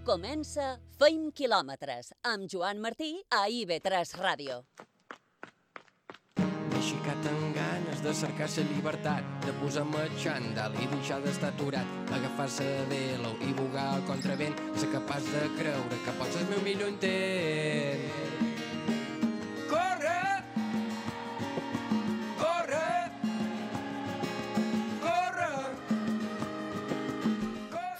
[0.00, 4.54] Comença Feim quilòmetres amb Joan Martí a IB3 Ràdio.
[6.78, 12.64] Aixecat amb ganes de cercar la llibertat, de posar-me xandall i deixar d'estar aturat, agafar-se
[12.64, 16.88] de velo i bugar al contravent, ser capaç de creure que pots el meu millor
[16.96, 18.19] intent.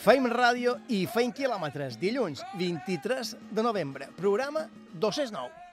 [0.00, 1.98] Feim ràdio i feim quilòmetres.
[2.00, 4.08] Dilluns, 23 de novembre.
[4.16, 4.62] Programa
[4.96, 5.69] 209.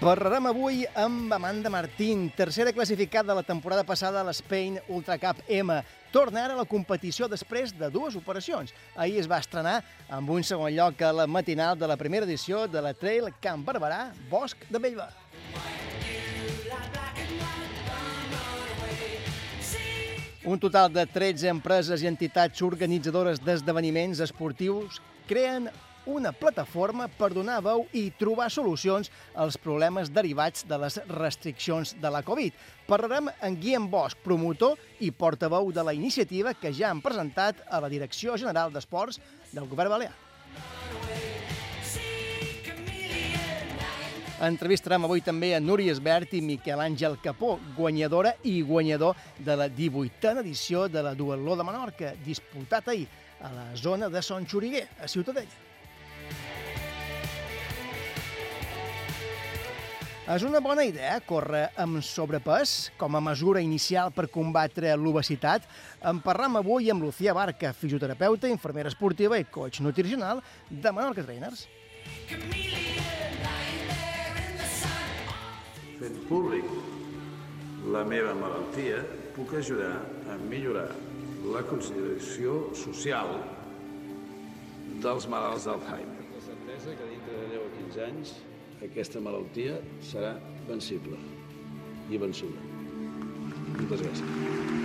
[0.00, 5.74] Parlarem avui amb Amanda Martín, tercera classificada la temporada passada a l'Spain Ultra Cup M.
[6.08, 8.72] Torna ara a la competició després de dues operacions.
[8.96, 12.64] Ahir es va estrenar amb un segon lloc a la matinal de la primera edició
[12.64, 15.10] de la Trail Camp Barberà, Bosc de Bellver.
[20.48, 24.96] Un total de 13 empreses i entitats organitzadores d'esdeveniments esportius
[25.28, 25.68] creen
[26.10, 32.10] una plataforma per donar veu i trobar solucions als problemes derivats de les restriccions de
[32.10, 32.56] la Covid.
[32.88, 37.80] Parlarem amb Guillem Bosch, promotor i portaveu de la iniciativa que ja han presentat a
[37.80, 39.20] la Direcció General d'Esports
[39.52, 40.16] del Govern Balear.
[44.40, 49.66] Entrevistarem avui també a Núria Esbert i Miquel Àngel Capó, guanyadora i guanyador de la
[49.68, 53.04] 18a edició de la Duatló de Menorca, disputat ahir
[53.44, 55.69] a la zona de Son Xuriguer, a Ciutadella.
[60.30, 65.64] És una bona idea córrer amb sobrepès com a mesura inicial per combatre l'obesitat?
[66.06, 70.38] En parlam avui amb Lucía Barca, fisioterapeuta, infermera esportiva i coach nutricional
[70.70, 71.64] de Menorca Trainers.
[75.98, 76.68] Fent públic
[77.90, 79.00] la meva malaltia,
[79.34, 79.96] puc ajudar
[80.30, 80.92] a millorar
[81.56, 83.34] la consideració social
[85.02, 86.22] dels malalts d'Alzheimer.
[86.36, 88.38] La certesa que dintre de 10 o 15 anys
[88.84, 90.34] aquesta malaltia serà
[90.68, 91.18] vencible
[92.10, 92.68] i vençuda.
[93.76, 94.78] Moltes gràcies.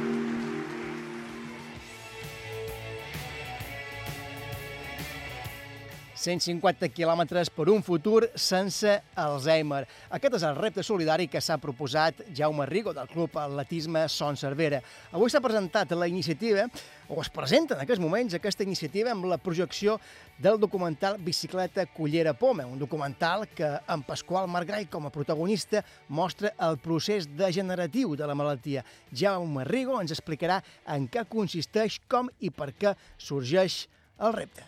[6.25, 9.83] 150 quilòmetres per un futur sense Alzheimer.
[10.17, 14.81] Aquest és el repte solidari que s'ha proposat Jaume Rigo del Club Atletisme Son Cervera.
[15.13, 16.65] Avui s'ha presentat la iniciativa,
[17.07, 19.97] o es presenta en aquests moments aquesta iniciativa amb la projecció
[20.37, 26.53] del documental Bicicleta Cullera Poma, un documental que en Pasqual Margall com a protagonista mostra
[26.67, 28.85] el procés degeneratiu de la malaltia.
[29.13, 33.85] Jaume Rigo ens explicarà en què consisteix, com i per què sorgeix
[34.19, 34.65] el repte.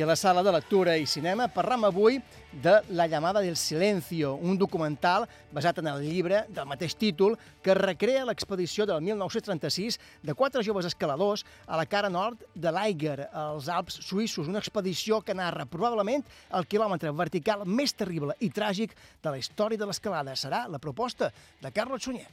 [0.00, 2.14] I a la sala de lectura i cinema parlam avui
[2.62, 7.76] de La llamada del silencio, un documental basat en el llibre del mateix títol que
[7.76, 13.68] recrea l'expedició del 1936 de quatre joves escaladors a la cara nord de l'Aiger, als
[13.68, 19.36] Alps suïssos, una expedició que narra probablement el quilòmetre vertical més terrible i tràgic de
[19.36, 20.32] la història de l'escalada.
[20.32, 21.28] Serà la proposta
[21.60, 22.30] de Carlos Sunyer.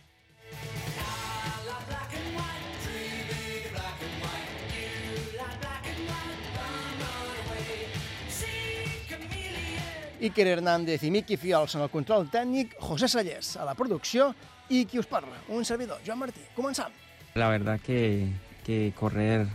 [10.21, 14.31] Iker Hernández i Miqui Fiols en el control tècnic, José Sallés a la producció
[14.69, 16.41] i qui us parla, un servidor, Joan Martí.
[16.55, 16.91] Començam.
[17.35, 18.27] La verdad que,
[18.65, 19.45] que correr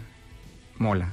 [0.78, 1.10] mola.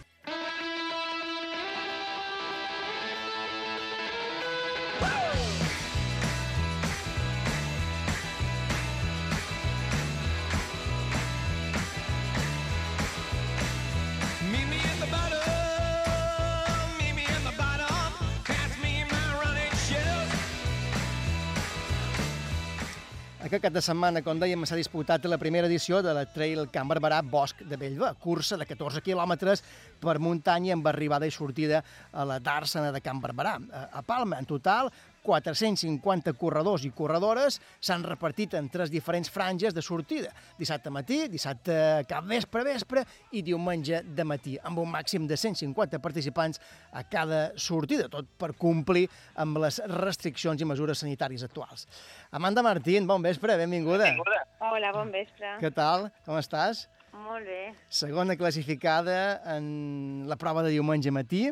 [23.50, 26.92] Aquest cap de setmana, com dèiem, s'ha disputat la primera edició de la Trail Camp
[26.92, 29.64] Barberà Bosc de Bellver, cursa de 14 quilòmetres
[29.98, 31.80] per muntanya amb arribada i sortida
[32.14, 33.56] a la Dàrsena de Camp Barberà.
[33.90, 34.92] A Palma, en total,
[35.30, 40.32] 450 corredors i corredores s'han repartit en tres diferents franges de sortida.
[40.58, 41.76] Dissabte matí, dissabte
[42.10, 43.06] cap vespre, vespre
[43.38, 46.62] i diumenge de matí, amb un màxim de 150 participants
[46.92, 49.06] a cada sortida, tot per complir
[49.38, 51.86] amb les restriccions i mesures sanitàries actuals.
[52.34, 54.16] Amanda Martín, bon vespre, benvinguda.
[54.60, 55.60] Hola, bon vespre.
[55.62, 56.10] Què tal?
[56.26, 56.88] Com estàs?
[57.14, 57.62] Molt bé.
[57.90, 61.48] Segona classificada en la prova de diumenge matí.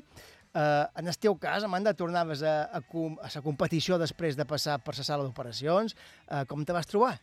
[0.53, 4.45] Uh, en el teu cas, Amanda, tornaves a, a, com- a la competició després de
[4.47, 5.97] passar per la sala d'operacions.
[6.27, 7.17] Uh, com te vas trobar?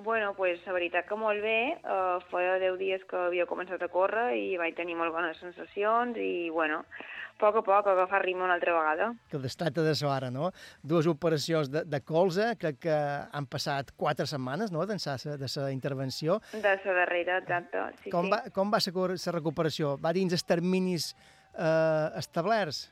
[0.00, 1.76] Bueno, pues, la veritat que molt bé.
[1.84, 6.16] Uh, feia 10 dies que havia començat a córrer i vaig tenir molt bones sensacions
[6.16, 9.10] i, bueno, a poc a poc agafar ritme una altra vegada.
[9.28, 10.52] Que destata de so ara, no?
[10.82, 15.70] Dues operacions de, de colze, crec que han passat quatre setmanes, no?, d'ençà de la
[15.72, 16.40] intervenció.
[16.52, 17.84] De la darrera, exacte.
[18.04, 18.32] Sí, com, sí.
[18.32, 19.98] va, com va la recuperació?
[20.00, 21.14] Va dins els terminis
[21.58, 22.88] eh, establerts?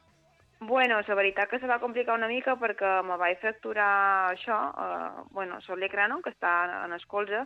[0.61, 5.23] Bueno, la veritat que se va complicar una mica perquè me vaig fracturar això, eh,
[5.31, 7.45] bueno, sol l'ecrano, que està en el colze,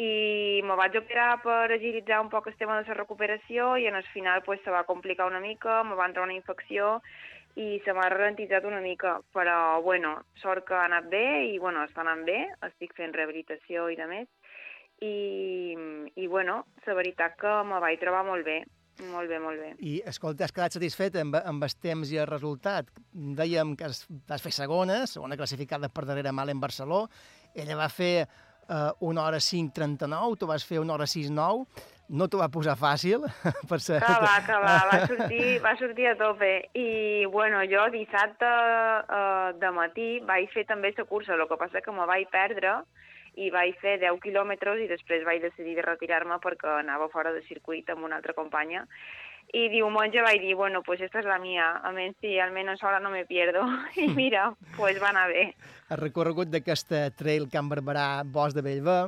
[0.00, 3.96] i me vaig operar per agilitzar un poc el tema de la recuperació i en
[4.00, 7.02] el final pues, se va complicar una mica, me va entrar una infecció
[7.60, 11.84] i se m'ha ralentitzat una mica, però bueno, sort que ha anat bé i bueno,
[11.84, 14.28] està anant bé, estic fent rehabilitació i de més,
[15.04, 15.76] i,
[16.16, 18.62] i bueno, la veritat que me vaig trobar molt bé,
[19.10, 19.72] molt bé, molt bé.
[19.82, 22.90] I, escolta, has quedat satisfet amb, amb el temps i el resultat.
[23.12, 27.04] Dèiem que has, vas fer segona, segona classificada per darrere Malen Barceló.
[27.54, 31.90] Ella va fer eh, una hora 5.39, tu vas fer una hora 6.9.
[32.14, 33.22] No t'ho va posar fàcil,
[33.70, 34.02] per ser...
[34.04, 36.50] Que va, que va, va sortir, va sortir a tope.
[36.76, 36.88] I,
[37.32, 41.96] bueno, jo dissabte eh, de matí vaig fer també la cursa, el que passa que
[41.96, 42.82] me vaig perdre
[43.36, 47.42] i vaig fer 10 quilòmetres i després vaig decidir de retirar-me perquè anava fora de
[47.48, 48.84] circuit amb una altra companya.
[49.54, 52.98] I diumenge vaig dir, bueno, pues esta es la mía, a menys si almenys ahora
[52.98, 53.62] no me pierdo.
[53.96, 55.44] I mira, pues va anar bé.
[55.90, 59.02] El recorregut d'aquesta trail Can Barberà Bosc de Bellver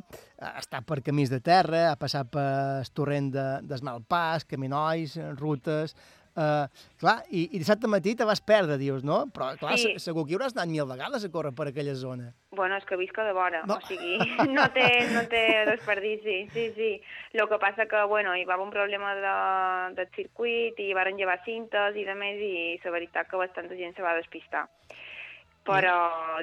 [0.52, 2.46] estat per camins de terra, ha passat per
[2.82, 5.96] el torrent de, d'Esmalpàs, caminolls, rutes...
[6.36, 6.68] Uh,
[7.00, 9.22] clar, i, i dissabte matí te vas perdre, dius, no?
[9.32, 9.94] Però, clar, Sí.
[9.96, 12.34] se- segur que hi hauràs anat mil vegades a córrer per aquella zona.
[12.50, 13.76] Bueno, és que visc de vora, No.
[13.76, 14.18] o sigui,
[14.52, 14.84] no té,
[15.14, 16.90] no té desperdici, sí, sí.
[17.32, 21.16] Lo que passa que, bueno, hi va haver un problema de, del circuit i varen
[21.16, 24.68] llevar cintes i de més i la veritat que bastanta gent se va despistar.
[25.66, 25.96] Però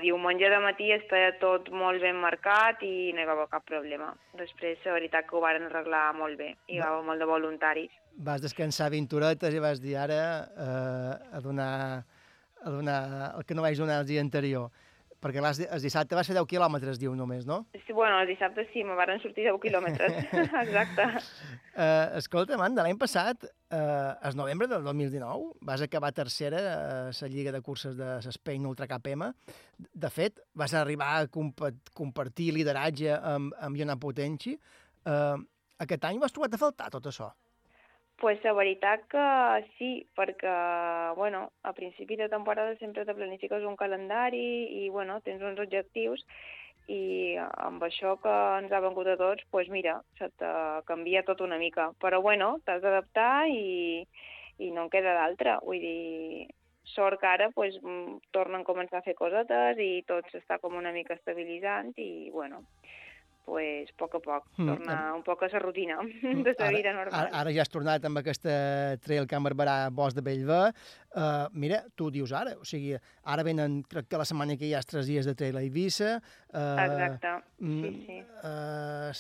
[0.04, 4.10] diumenge de matí estava tot molt ben marcat i no hi va haver cap problema.
[4.36, 6.56] Després, la veritat que ho varen arreglar molt bé.
[6.68, 7.94] Hi va haver molt de voluntaris.
[8.18, 12.06] Vas descansar 20 horetes i vas dir ara eh, a, donar,
[12.62, 13.00] a donar
[13.38, 14.70] el que no vaig donar el dia anterior.
[15.24, 17.62] Perquè el dissabte vas fer 10 quilòmetres, diu només, no?
[17.86, 20.18] Sí, bueno, el dissabte sí, me varen sortir 10 quilòmetres.
[20.66, 21.06] Exacte.
[21.78, 27.30] Uh, escolta, Amanda, l'any passat, uh, el novembre del 2019, vas acabar tercera a la
[27.32, 29.32] Lliga de Curses de l'Spain Ultra KPM.
[29.80, 34.58] De fet, vas arribar a compa compartir lideratge amb, amb Iona Potenci.
[35.08, 35.40] Uh,
[35.80, 37.32] aquest any vas trobar a faltar tot això?
[38.18, 39.24] Pues la veritat que
[39.78, 40.52] sí, perquè,
[41.18, 44.44] bueno, a principi de temporada sempre te planifiques un calendari
[44.84, 46.24] i, bueno, tens uns objectius
[46.88, 50.52] i amb això que ens ha vengut a tots, pues mira, se te
[50.88, 51.92] canvia tot una mica.
[52.00, 54.04] Però, bueno, t'has d'adaptar i,
[54.60, 55.60] i no en queda d'altra.
[55.64, 56.48] Vull dir,
[56.84, 60.76] sort que ara pues, mm, tornen a començar a fer cosetes i tot s'està com
[60.76, 62.64] una mica estabilitzant i, bueno,
[63.46, 65.98] pues, poc a poc, Mm, tornar un poc a la rutina
[66.48, 67.28] de la vida normal.
[67.28, 70.74] Ara, ara ja has tornat amb aquesta trail Can Barberà Bosc de Bellver.
[71.14, 72.96] Uh, mira, tu dius ara, o sigui,
[73.30, 75.62] ara venen, crec que la setmana que hi ha els tres dies de trail a
[75.62, 76.16] Eivissa.
[76.50, 78.18] Uh, Exacte, sí, mm, sí.
[78.42, 79.12] Uh,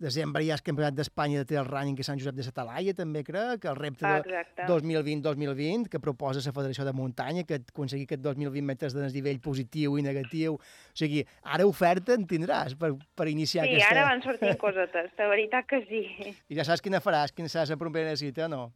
[0.00, 3.20] desembre hi ha el Campionat d'Espanya de Trail Running que Sant Josep de Satalaia, també
[3.26, 4.64] crec, el repte de Exacte.
[4.70, 9.98] 2020-2020 que proposa la Federació de Muntanya, que aconseguir aquest 2020 metres de desnivell positiu
[10.00, 10.56] i negatiu.
[10.56, 13.92] O sigui, ara oferta en tindràs per, per iniciar Sí, aquesta...
[13.92, 16.06] ara van sortint cosetes, la veritat que sí.
[16.48, 18.70] I ja saps quina faràs, quina serà la propera cita, no?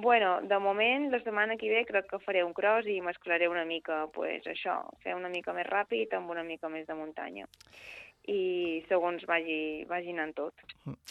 [0.00, 3.64] Bueno, de moment, la setmana que ve crec que faré un cross i mesclaré una
[3.64, 7.46] mica, pues, això, fer una mica més ràpid amb una mica més de muntanya.
[8.28, 10.54] I segons vagi, vagi anant tot.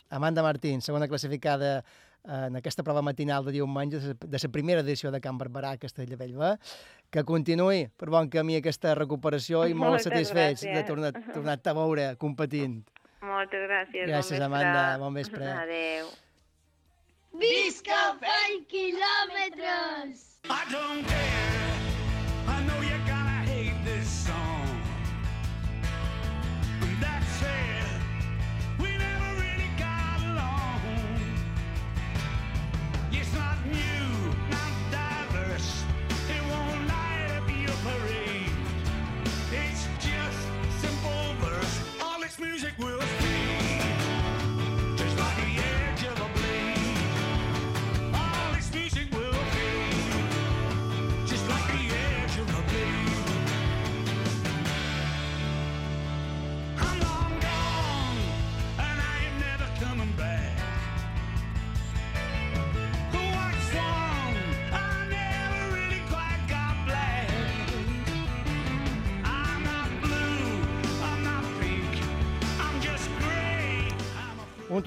[0.09, 5.11] Amanda Martín, segona classificada eh, en aquesta prova matinal de diumenge de la- primera edició
[5.11, 6.37] de Can Barberà a Castellbell,
[7.09, 11.73] que continuï per bon camí aquesta recuperació i molt Moltes satisfets de tornar, tornar-te a
[11.73, 12.83] veure competint.
[13.21, 14.05] Moltes gràcies.
[14.07, 14.45] Gràcies, bon.
[14.45, 14.97] Amanda.
[15.01, 15.43] Bon vespre.
[15.43, 16.07] Adéu.
[17.39, 20.23] Visca 20 quilòmetres!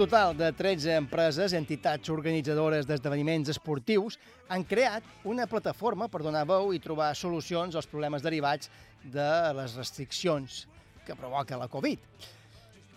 [0.00, 4.14] Total de 13 empreses, entitats organitzadores d'esdeveniments esportius,
[4.48, 8.70] han creat una plataforma per donar veu i trobar solucions als problemes derivats
[9.04, 9.26] de
[9.58, 10.62] les restriccions
[11.04, 12.00] que provoca la Covid.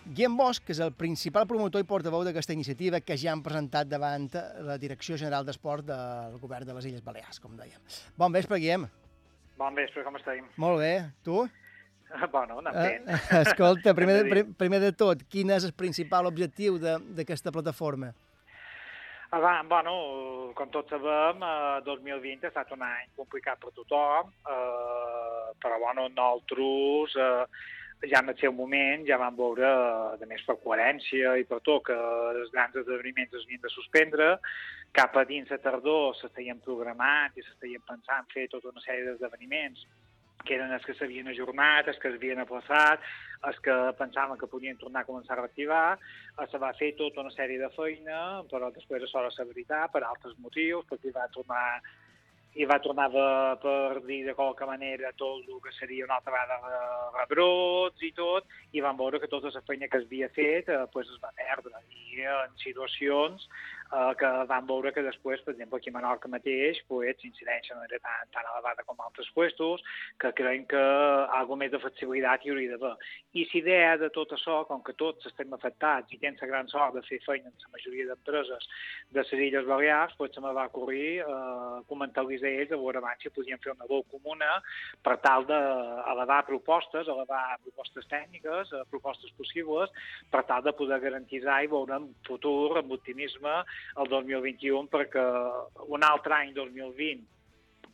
[0.06, 4.30] Guillem Bosch és el principal promotor i portaveu d'aquesta iniciativa que ja han presentat davant
[4.64, 7.84] la Direcció General d'Esport del Govern de les Illes Balears, com dèiem.
[8.16, 8.88] Bon vespre, Guillem.
[9.60, 10.48] Bon vespre, com estem?
[10.56, 10.94] Molt bé.
[11.20, 11.42] Tu?
[12.34, 13.08] Bueno, anem fent.
[13.08, 18.12] Eh, escolta, primer de, primer de tot, quin és el principal objectiu d'aquesta plataforma?
[19.34, 19.94] Ah, bueno,
[20.54, 26.06] com tots sabem, eh, 2020 ha estat un any complicat per tothom, eh, però bueno,
[26.06, 31.34] nosaltres eh, ja en el seu moment ja vam veure, eh, de més per coherència
[31.40, 31.98] i per tot, que
[32.44, 34.30] els grans esdeveniments es havien de suspendre,
[34.94, 39.82] cap a dins de tardor s'estaien programat i s'estaien pensant fer tota una sèrie d'esdeveniments
[40.44, 43.04] que eren els que s'havien ajornat, els que s'havien aplaçat,
[43.48, 47.22] els que pensaven que podien tornar a començar a reactivar, eh, se va fer tota
[47.24, 48.18] una sèrie de feina,
[48.50, 51.66] però després això va ser veritat per altres motius, perquè va tornar
[52.54, 53.26] i va tornar de,
[53.62, 56.82] per dir de qualque manera tot el que seria una altra vegada
[57.16, 61.10] rebrots i tot, i vam veure que tota la feina que s'havia fet eh, pues
[61.10, 61.82] es va perdre.
[61.90, 63.48] I en situacions
[63.94, 67.86] eh, que vam veure que després, per exemple, aquí a Menorca mateix, pues, l'incidència no
[67.88, 69.82] era tan, tan elevada com altres puestos,
[70.20, 70.84] que creiem que
[71.38, 72.94] alguna més de flexibilitat hi hauria d'haver.
[73.34, 76.68] I la idea de tot això, com que tots estem afectats i tens la gran
[76.68, 78.68] sort de fer feina en la majoria d'empreses
[79.14, 82.98] de les Illes Balears, pues, se me va ocorrir eh, comentar-los a ells a veure
[82.98, 84.58] abans si podien fer una veu comuna
[85.04, 89.92] per tal d'elevar propostes, elevar propostes tècniques, eh, propostes possibles,
[90.30, 93.54] per tal de poder garantitzar i veure en futur, amb optimisme,
[94.00, 95.24] el 2021, perquè
[95.88, 97.34] un altre any 2020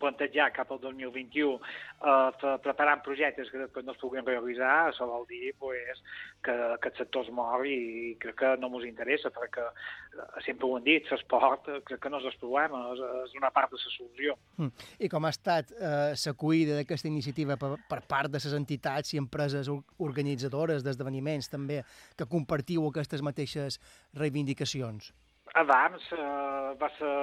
[0.01, 5.27] plantejar cap al 2021 eh, preparant projectes que després no es puguin realitzar, això vol
[5.29, 6.01] dir pues,
[6.45, 10.67] que, que el sector es mor i crec que no ens interessa perquè eh, sempre
[10.67, 13.73] ho hem dit, l'esport eh, crec que no és el problema, és, és una part
[13.73, 14.37] de la solució.
[14.57, 14.89] Mm.
[15.07, 19.21] I com ha estat eh, l'acollida d'aquesta iniciativa per, per part de les entitats i
[19.21, 21.83] empreses or- organitzadores d'esdeveniments també,
[22.17, 23.81] que compartiu aquestes mateixes
[24.17, 25.13] reivindicacions?
[25.59, 27.15] Abans eh, va ser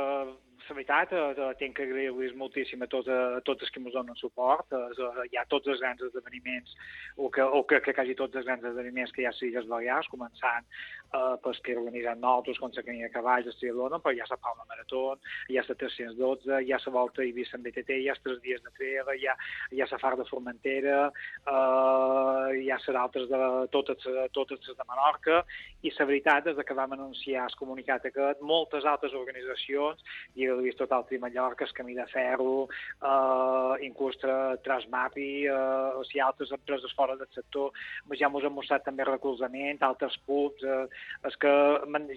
[0.69, 4.15] la veritat, eh, tinc que agrair-los moltíssim a tots, a tots els que ens donen
[4.19, 4.71] suport.
[4.71, 6.75] Eh, hi ha tots els grans esdeveniments,
[7.15, 9.43] o que, o que, que quasi tots els grans esdeveniments que hi ha a les
[9.47, 14.01] Illes Balears, començant eh, pels que organitzen nosaltres, com la Camina de Cavalls, el Triatlona,
[14.03, 15.03] però hi ha la Palma Marató,
[15.49, 18.23] hi ha la 312, hi ha la Volta a Eivissa en BTT, hi ha els
[18.25, 19.37] tres dies de treva, hi ha,
[19.71, 24.77] hi ha la Far de Formentera, eh, hi ha les altres de totes, totes les
[24.77, 25.43] de Menorca,
[25.83, 30.03] i la veritat és que vam anunciar el comunicat aquest, moltes altres organitzacions,
[30.35, 32.67] Lliga de Vist Total Tri Mallorca, el Camí de Ferro,
[33.01, 37.71] eh, inclús Tra- Transmapi, eh, o sigui, altres empreses fora del sector,
[38.17, 40.87] ja ens han mostrat també recolzament, altres pubs, eh,
[41.27, 41.53] és que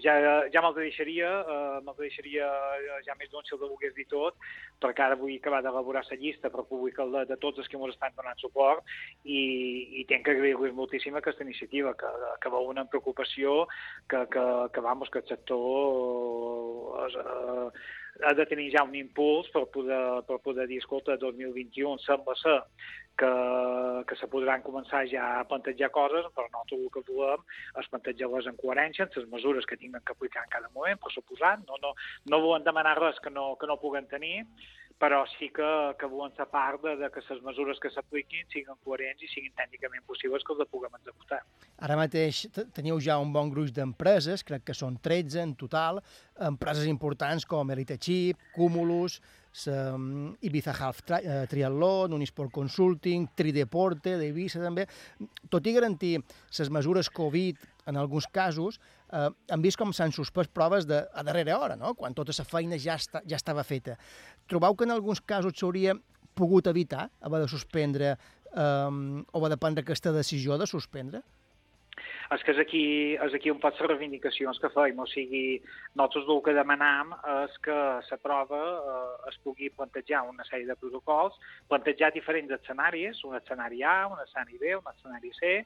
[0.02, 0.14] ja,
[0.52, 2.48] ja me'ls deixaria, eh, me'ls deixaria
[2.80, 4.34] eh, ja més d'un si el volgués dir tot,
[4.80, 8.14] perquè ara vull acabar d'elaborar la llista per publicar-la de tots els que ens estan
[8.16, 8.84] donant suport
[9.24, 13.66] i, i tinc que agrair-los moltíssim aquesta iniciativa, que, que veu una preocupació
[14.08, 17.68] que, que, que, vamos, que el sector és, eh,
[18.24, 22.56] ha de tenir ja un impuls per poder, per poder dir, escolta, 2021 sembla ser
[23.20, 23.30] que,
[24.08, 27.44] que se podran començar ja a plantejar coses, però nosaltres el que volem
[27.82, 31.12] és plantejar-les en coherència amb les mesures que tinguem que aplicar en cada moment, per
[31.14, 31.66] suposant.
[31.68, 31.94] No, no,
[32.32, 34.44] no volem demanar res que no, que no puguem tenir,
[35.00, 35.66] però sí que,
[35.96, 39.54] que volem ser part de, de que les mesures que s'apliquin siguin coherents i siguin
[39.56, 41.38] tècnicament possibles que les puguem executar.
[41.80, 46.02] Ara mateix te- teniu ja un bon gruix d'empreses, crec que són 13 en total,
[46.36, 49.22] empreses importants com Elite Chip, Cumulus,
[49.66, 54.84] mm, Ibiza Half Tri eh, Triathlon, Unisport Consulting, Trideporte, d'Eivissa també.
[55.48, 57.56] Tot i garantir les mesures Covid
[57.90, 58.78] en alguns casos,
[59.12, 61.94] eh, han vist com s'han suspès proves de, a darrera hora, no?
[61.98, 63.98] quan tota la feina ja, està, ja estava feta.
[64.48, 65.96] Trobeu que en alguns casos s'hauria
[66.38, 68.90] pogut evitar haver de suspendre eh,
[69.32, 71.22] o haver de prendre aquesta decisió de suspendre?
[72.30, 72.82] És que és aquí,
[73.18, 75.56] és aquí un poc les reivindicacions que feim, o sigui,
[75.98, 78.60] nosaltres el que demanam és que la prova
[78.92, 81.34] eh, es pugui plantejar una sèrie de protocols,
[81.72, 85.56] plantejar diferents escenaris, un escenari A, un escenari B, un escenari C,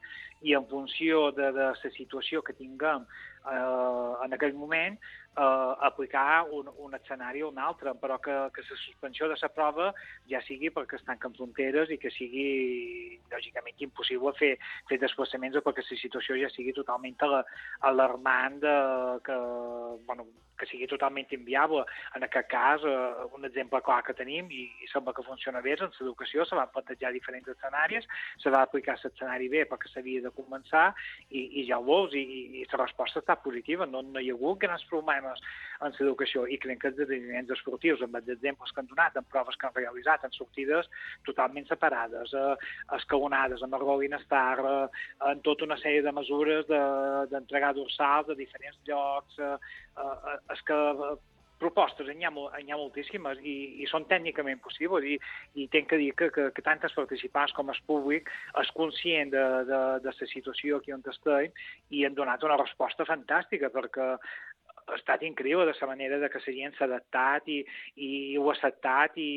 [0.40, 4.97] i en funció de, de la situació que tinguem eh, en aquell moment,
[5.36, 9.48] eh, aplicar un, un escenari o un altre, però que, que la suspensió de la
[9.48, 9.90] prova
[10.30, 14.54] ja sigui perquè es tanquen fronteres i que sigui, lògicament, impossible fer,
[14.88, 17.44] fer desplaçaments o perquè la situació ja sigui totalment ala-
[17.90, 18.74] alarmant, de,
[19.26, 19.36] que,
[20.06, 20.26] bueno,
[20.58, 21.82] que sigui totalment inviable.
[22.14, 25.74] En aquest cas, eh, un exemple clar que tenim, i, i sembla que funciona bé,
[25.74, 28.06] és en l'educació, se van plantejar diferents escenaris,
[28.38, 30.92] se va aplicar l'escenari bé perquè s'havia de començar,
[31.30, 32.22] i, i ja ho veus, i,
[32.60, 35.23] i la resposta està positiva, no, no hi ha hagut grans problemes
[35.84, 39.26] en l'educació, i crec que els esdeveniments esportius, amb els exemples que han donat, en
[39.32, 40.88] proves que han realitzat, en sortides
[41.26, 42.54] totalment separades, eh,
[42.98, 48.30] escalonades, amb el Rolling Star, eh, en tota una sèrie de mesures de- d'entregar dorsals
[48.30, 49.56] a diferents llocs, eh,
[49.98, 51.14] eh, és que eh,
[51.58, 55.18] propostes n'hi ha, n'hi ha moltíssimes i, i són tècnicament possibles i,
[55.54, 59.32] i tenc que dir que, que, que tant els participants com el públic és conscient
[59.34, 61.54] de, de, de la situació aquí on estem
[61.90, 64.16] i han donat una resposta fantàstica perquè
[64.86, 67.58] ha estat increïble de la manera de que la gent s'ha adaptat i,
[68.06, 69.28] i ho ha acceptat i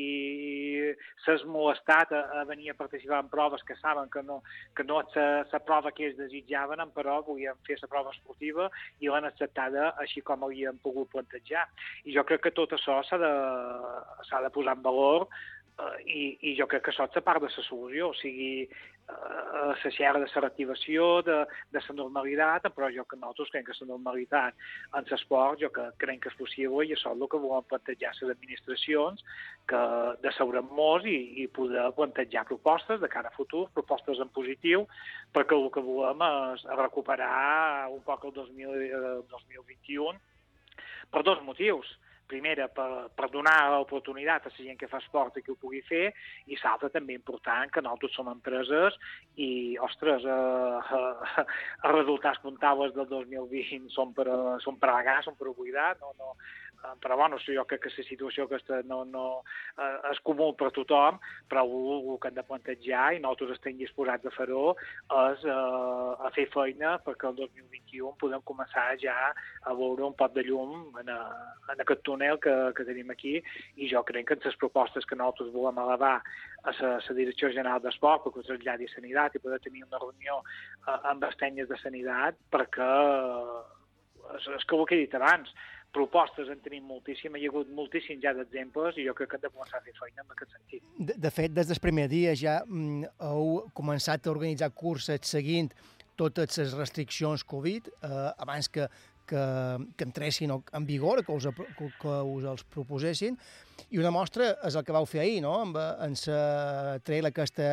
[1.24, 4.42] s'ha molestat a, a venir a participar en proves que saben que no,
[4.76, 8.68] que no és la, prova que ells desitjaven, però volien fer la prova esportiva
[9.00, 11.66] i l'han acceptada així com havien pogut plantejar.
[12.04, 13.32] I jo crec que tot això s'ha de,
[14.44, 17.68] de posar en valor eh, i, i jo crec que això és part de la
[17.68, 18.68] solució, o sigui,
[19.08, 21.38] eh, la xerra de la reactivació, de,
[21.74, 24.66] de la normalitat, però jo que nosaltres creiem que la normalitat
[24.98, 28.14] en l'esport jo que crec que és possible i això és el que volem plantejar
[28.20, 29.24] les administracions,
[29.68, 29.82] que
[30.24, 34.32] de seure amb molts i, i poder plantejar propostes de cara a futur, propostes en
[34.34, 34.86] positiu,
[35.34, 40.18] perquè el que volem és recuperar un poc el 2000, eh, 2021
[41.12, 41.88] per dos motius.
[42.28, 45.80] Primera, per, per donar l'oportunitat a la gent que fa esport i que ho pugui
[45.88, 46.10] fer,
[46.52, 48.98] i l'altra també important, que nosaltres som empreses
[49.40, 51.44] i, ostres, eh, eh,
[51.88, 56.12] els resultats comptables del 2020 són per, a- són per alagar, són per oblidar, no,
[56.20, 56.57] no, eh,
[57.02, 59.24] però bueno, jo crec que la situació aquesta no, no,
[59.78, 61.18] eh, és comú per tothom,
[61.50, 64.74] però el, el que hem de plantejar, i nosaltres estem disposats a fer-ho,
[65.18, 70.34] és eh, a fer feina perquè el 2021 podem començar ja a veure un pot
[70.34, 71.20] de llum en, a,
[71.72, 73.38] en aquest túnel que, que tenim aquí
[73.76, 77.80] i jo crec que en les propostes que nosaltres volem elevar a la, Direcció General
[77.82, 81.70] d'Esport perquè ho traslladi a Sanitat i poder tenir una reunió eh, amb les tècniques
[81.72, 82.92] de Sanitat perquè
[84.36, 85.50] és, és que ho he dit abans,
[85.94, 89.44] propostes en tenim moltíssim, hi ha hagut moltíssims ja d'exemples i jo crec que hem
[89.46, 90.82] de començar a fer feina en aquest sentit.
[90.98, 95.72] De, de fet, des del primer dia ja mm, heu començat a organitzar curses seguint
[96.18, 98.88] totes les restriccions Covid, eh, abans que,
[99.28, 99.42] que,
[99.96, 101.48] que entressin en vigor, que us,
[101.78, 103.38] que, que us els proposessin.
[103.94, 107.30] I una mostra és el que vau fer ahir, no?, amb, eh, en la trail
[107.30, 107.68] aquesta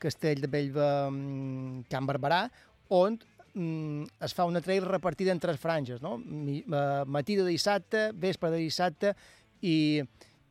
[0.00, 2.46] Castell de Bellva mm, Can Barberà,
[2.92, 3.16] on
[3.54, 6.18] mm, es fa una trail repartida en tres franges, no?
[6.18, 6.62] Eh,
[7.06, 9.14] matí de dissabte, vespre de dissabte
[9.60, 10.02] i,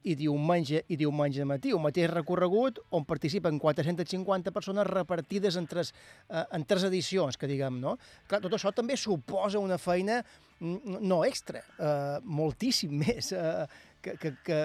[0.04, 5.68] i diumenge i diumenge de matí, un mateix recorregut on participen 450 persones repartides en
[5.70, 5.94] tres,
[6.30, 7.98] eh, en tres edicions, que diguem, no?
[8.28, 10.22] Clar, tot això també suposa una feina
[10.60, 13.66] mm, no extra, eh, moltíssim més eh,
[14.02, 14.62] que, que, que,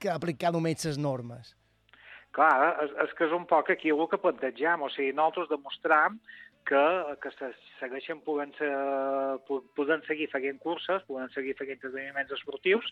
[0.00, 1.56] que aplicar només les normes.
[2.30, 6.20] Clar, és, és que és un poc aquí el que plantegem, o sigui, nosaltres demostram
[6.70, 6.82] que,
[7.22, 7.48] que se
[7.80, 8.70] segueixen podent, ser,
[9.48, 12.86] po- podent seguir fent curses, podent seguir fent esdeveniments esportius,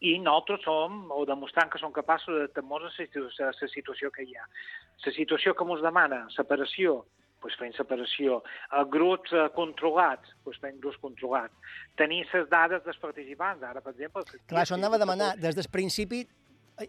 [0.00, 4.36] i nosaltres som, o demostrant que som capaços la situ- a la situació que hi
[4.38, 4.46] ha.
[5.06, 7.02] La situació que ens demana separació,
[7.42, 8.38] doncs fem separació.
[8.70, 11.52] A grups eh, controlats, doncs fem grups controlats.
[11.98, 14.22] Tenir les dades dels participants, ara, per exemple...
[14.46, 16.22] Clar, això anava a demanar, des del principi,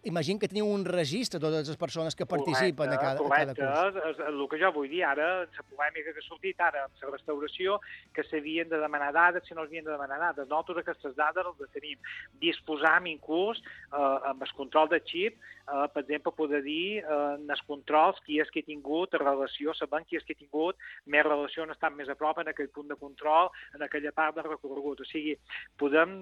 [0.04, 3.54] imagino que teniu un registre de totes les persones que participen a cada, a cada
[3.54, 4.00] correcte, curs.
[4.02, 7.04] És, és el que jo vull dir ara, la polèmica que ha sortit ara amb
[7.04, 7.78] la restauració,
[8.16, 10.50] que s'havien de demanar dades, si no s'havien de demanar dades.
[10.50, 12.02] Nosaltres aquestes dades les tenim.
[12.42, 17.46] Disposam inclús eh, amb el control de xip, eh, per exemple, poder dir eh, en
[17.46, 21.26] els controls qui és que ha tingut relació, sabent qui és que ha tingut més
[21.30, 24.50] relació, on estan més a prop en aquell punt de control, en aquella part de
[24.50, 25.06] recorregut.
[25.06, 25.38] O sigui,
[25.78, 26.18] podem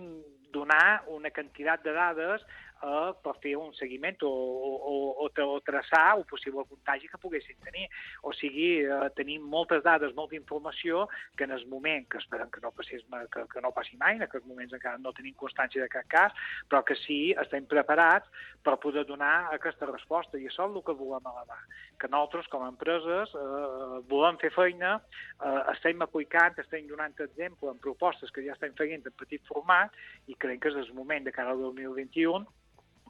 [0.53, 2.45] donar una quantitat de dades
[2.83, 4.93] eh, per fer un seguiment o, o,
[5.25, 7.87] o, o traçar un possible contagi que poguessin tenir.
[8.23, 12.61] O sigui, eh, tenim moltes dades, molta informació que en el moment, que esperem que
[12.63, 15.91] no, passés, que, que no passi mai, en aquests moments encara no tenim constància de
[15.91, 16.35] cap cas,
[16.69, 18.29] però que sí estem preparats
[18.63, 21.59] per poder donar aquesta resposta i això és el que volem elevar.
[21.99, 24.97] Que nosaltres, com a empreses, eh, volem fer feina,
[25.39, 29.93] eh, estem aplicant, estem donant exemple en propostes que ja estem fent en petit format
[30.27, 32.43] i crec que és el moment de cara al 2021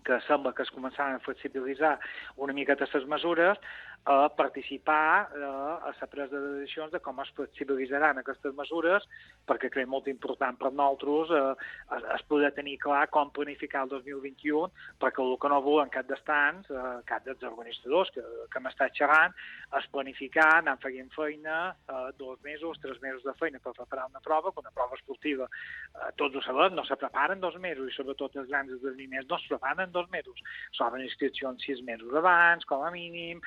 [0.04, 1.96] que sembla que es començaran a flexibilitzar
[2.44, 3.60] una miqueta les mesures,
[4.06, 9.06] a participar eh, a la presa de decisions de com es flexibilitzaran aquestes mesures,
[9.48, 13.94] perquè creiem molt important per nosaltres eh, es, es poder tenir clar com planificar el
[13.94, 14.68] 2021,
[15.00, 18.98] perquè el que no volen cap d'estants, eh, cap dels organitzadors que, que hem estat
[19.00, 19.36] xerrant,
[19.80, 24.24] és planificar, anar fent feina, eh, dos mesos, tres mesos de feina per preparar una
[24.26, 27.96] prova, que una prova esportiva, eh, tots ho sabem, no se preparen dos mesos, i
[27.96, 30.44] sobretot els grans esdeveniments no es preparen en dos mesos.
[30.76, 33.40] S'obren inscripcions sis mesos abans, com a mínim,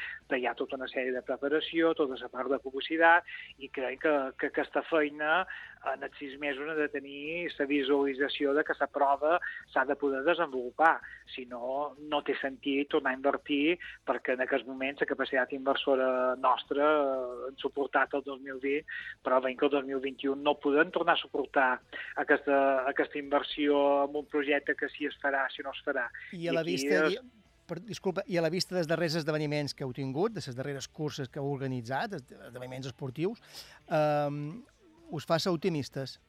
[0.47, 3.27] hi ha tota una sèrie de preparació, tota la part de publicitat,
[3.59, 5.41] i crec que, que aquesta feina
[5.93, 9.37] en els sis mesos ha de tenir la visualització de que la prova
[9.73, 10.97] s'ha de poder desenvolupar.
[11.35, 16.09] Si no, no té sentit tornar a invertir perquè en aquests moments la capacitat inversora
[16.43, 16.89] nostra
[17.49, 18.83] han suportat el 2020,
[19.27, 21.71] però veiem que el 2021 no podem tornar a suportar
[22.23, 26.07] aquesta, aquesta inversió en un projecte que si es farà, si no es farà.
[26.33, 27.07] I a la aquí vista...
[27.11, 30.43] és- i- Per, disculpa, i a la vista dels darrers esdeveniments que heu tingut, de
[30.45, 33.43] les darreres curses que heu organitzat, esde- esdeveniments esportius,
[33.91, 34.31] eh,
[35.11, 36.21] us fa ser optimistes?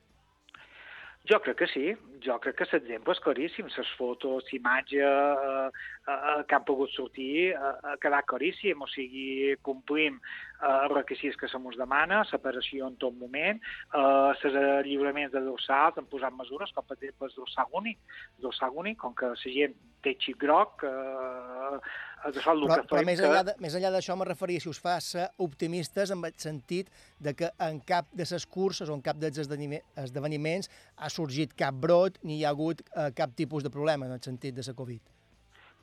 [1.27, 1.91] Jo crec que sí,
[2.23, 5.69] jo crec que l'exemple és claríssim, les fotos, l'imatge eh,
[6.07, 10.21] eh, que han pogut sortir eh, ha quedat claríssim, o sigui, complim
[10.61, 13.61] eh, requisits que se mos demana, separació en tot moment,
[13.93, 17.99] eh, els lliuraments de dorsals, han posat mesures, com per exemple el dorsal únic,
[18.37, 21.79] el dorsal únic, com que la gent té xip groc, eh,
[22.27, 24.95] el Però, que però més, enllà de, més enllà d'això, me referia si us fa
[24.99, 26.89] ser optimistes en el sentit
[27.19, 31.53] de que en cap de les curses o en cap dels esdevenime- esdeveniments ha sorgit
[31.53, 34.65] cap brot ni hi ha hagut eh, cap tipus de problema en el sentit de
[34.65, 35.01] la Covid.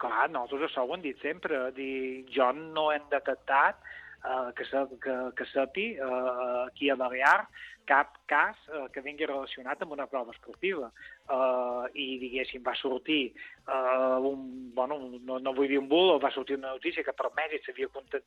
[0.02, 1.70] Clar, nosaltres això ho hem dit sempre.
[1.72, 3.78] Dir, jo no hem detectat
[4.24, 4.64] eh, que,
[5.00, 7.48] que, que sepi eh, aquí a Balear
[7.86, 10.90] cap cas eh, que vingui relacionat amb una prova esportiva.
[11.24, 16.32] Eh, I, diguéssim, va sortir eh, un, bueno, no, no vull dir un bull, va
[16.34, 18.22] sortir una notícia que per mèrit s'havia conta-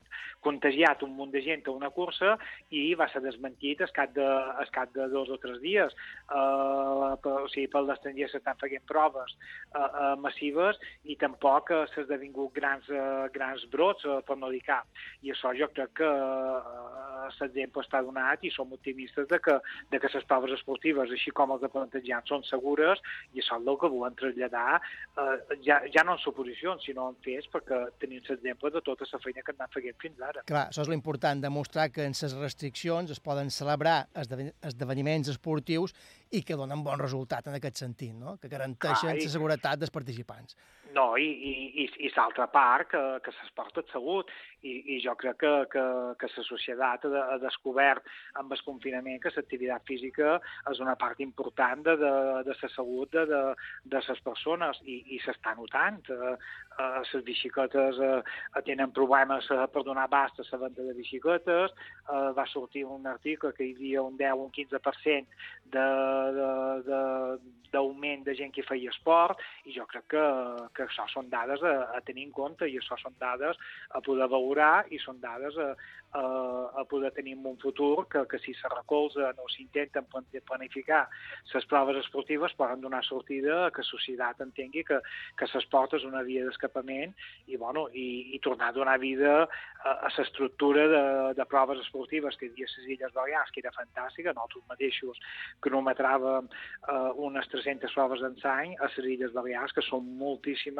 [0.46, 2.36] contagiat un munt de gent a una cursa
[2.70, 5.94] i va ser desmentit al cap de, al cap de dos o tres dies.
[6.30, 11.84] Eh, per, o sigui, per l'estranger s'estan fent proves eh, eh, massives i tampoc eh,
[11.94, 14.88] s'ha esdevingut grans, eh, grans brots, eh, per no dir cap.
[15.26, 16.98] I això jo crec que eh,
[17.40, 19.47] l'exemple està donat i som optimistes de que,
[19.92, 23.02] de que les proves esportives, així com els aprenentatjats, són segures
[23.34, 27.18] i això és el que volem traslladar eh, ja, ja no en suposicions, sinó en
[27.26, 30.44] fets, perquè tenim l'exemple de tota la feina que hem anat fent fins ara.
[30.50, 35.94] Clar, això és l'important, demostrar que en les restriccions es poden celebrar esdeven esdeveniments esportius
[36.32, 38.38] i que donen bon resultat en aquest sentit, no?
[38.42, 40.58] que garanteixen i- la seguretat dels participants.
[40.98, 44.32] No, i, i, i, l'altra part, que, que s'esport és salut,
[44.66, 45.84] i, i jo crec que, que,
[46.18, 48.08] que la societat ha, de, ha descobert
[48.42, 50.38] amb el confinament que l'activitat física
[50.72, 52.14] és una part important de, de,
[52.48, 53.42] de la salut de, de,
[53.94, 56.02] de les persones, i, i s'està notant.
[56.10, 58.18] Eh, eh, les bicicletes eh,
[58.66, 61.78] tenen problemes eh, per donar abast a la venda de bicicletes,
[62.10, 65.38] eh, va sortir un article que hi havia un 10 o un 15%
[65.78, 65.88] de,
[66.40, 66.52] de,
[66.90, 67.02] de,
[67.72, 70.26] d'augment de gent que feia esport i jo crec que,
[70.78, 73.60] que això són dades a, a tenir en compte i això són dades
[73.92, 75.70] a poder valorar i són dades a,
[76.18, 76.24] a,
[76.82, 81.06] a poder tenir en un futur que, que si se recolzen o s'intenten plan- planificar
[81.54, 85.00] les proves esportives poden donar sortida a que la societat entengui que,
[85.38, 87.14] que l'esport és una via d'escapament
[87.48, 91.04] i, bueno, i, i tornar a donar vida a, a l'estructura de,
[91.38, 95.20] de proves esportives que hi havia a les Illes Balears, que era fantàstica, nosaltres mateixos
[95.64, 100.77] cronometràvem eh, unes 300 proves d'ensany a les Illes Balears, que són moltíssimes,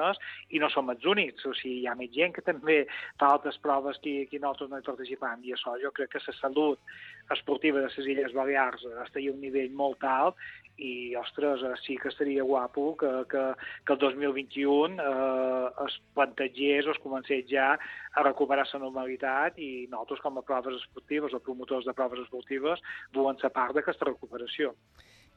[0.50, 2.84] i no som els únics, o sigui, hi ha més gent que també
[3.20, 6.38] fa altres proves que, que nosaltres no hi participam, i això jo crec que la
[6.40, 6.96] salut
[7.34, 10.40] esportiva de les Illes Balears estaria a un nivell molt alt,
[10.78, 13.44] i, ostres, sí que estaria guapo que, que,
[13.86, 19.88] que el 2021 eh, es plantegés o es comencés ja a recuperar la normalitat i
[19.90, 22.84] nosaltres com a proves esportives o promotors de proves esportives
[23.14, 24.76] volem ser part d'aquesta recuperació.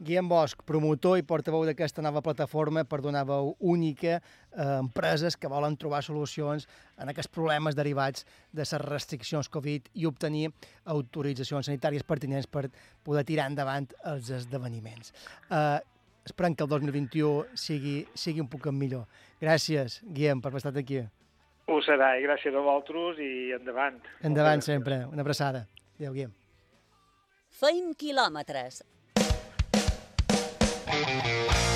[0.00, 4.16] Guillem Bosch, promotor i portaveu d'aquesta nova plataforma per donar veu única
[4.56, 6.64] a empreses que volen trobar solucions
[6.96, 10.48] en aquests problemes derivats de les restriccions Covid i obtenir
[10.94, 12.70] autoritzacions sanitàries pertinents per
[13.04, 15.12] poder tirar endavant els esdeveniments.
[15.52, 15.76] Uh,
[16.24, 19.04] esperem que el 2021 sigui, sigui un poc millor.
[19.40, 21.02] Gràcies, Guillem, per haver estat aquí.
[21.68, 24.00] Ho serà, i gràcies a vosaltres i endavant.
[24.24, 25.04] Endavant sempre.
[25.12, 25.66] Una abraçada.
[25.98, 26.32] Adéu, Guillem.
[27.60, 28.80] Feim quilòmetres.
[30.90, 31.69] Thank you.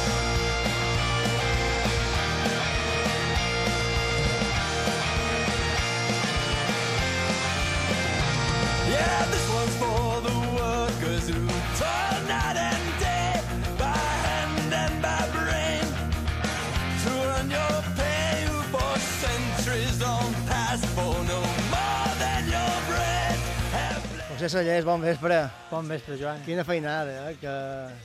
[24.44, 25.38] José Sallés, bon vespre.
[25.70, 26.42] Bon vespre, Joan.
[26.44, 27.52] Quina feinada eh, que,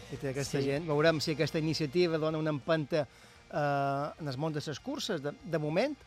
[0.08, 0.70] que té aquesta Sí.
[0.70, 0.86] gent.
[0.88, 5.20] Veurem si aquesta iniciativa dona una empenta eh, en el món de les curses.
[5.20, 5.98] De, de moment,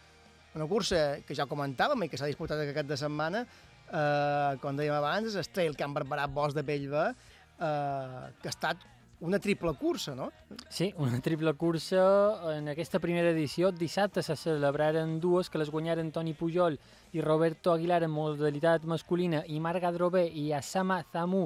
[0.56, 4.96] una cursa que ja comentàvem i que s'ha disputat aquest de setmana, eh, com dèiem
[4.96, 8.88] abans, el Trail Camp Barberà Bosc de Bellver, eh, que ha estat
[9.22, 10.32] una triple cursa, no?
[10.68, 13.70] Sí, una triple cursa en aquesta primera edició.
[13.70, 16.78] Dissabte se celebraren dues que les guanyaren Toni Pujol
[17.14, 21.44] i Roberto Aguilar en modalitat masculina i Marc Adrobé i Asama Zamu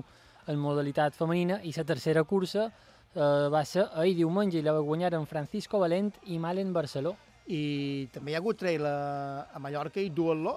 [0.48, 3.20] en modalitat femenina i la tercera cursa eh,
[3.52, 7.12] va ser ahir diumenge i la guanyaren Francisco Valent i Malen Barceló.
[7.46, 10.56] I també hi ha hagut trail a, a Mallorca i duatló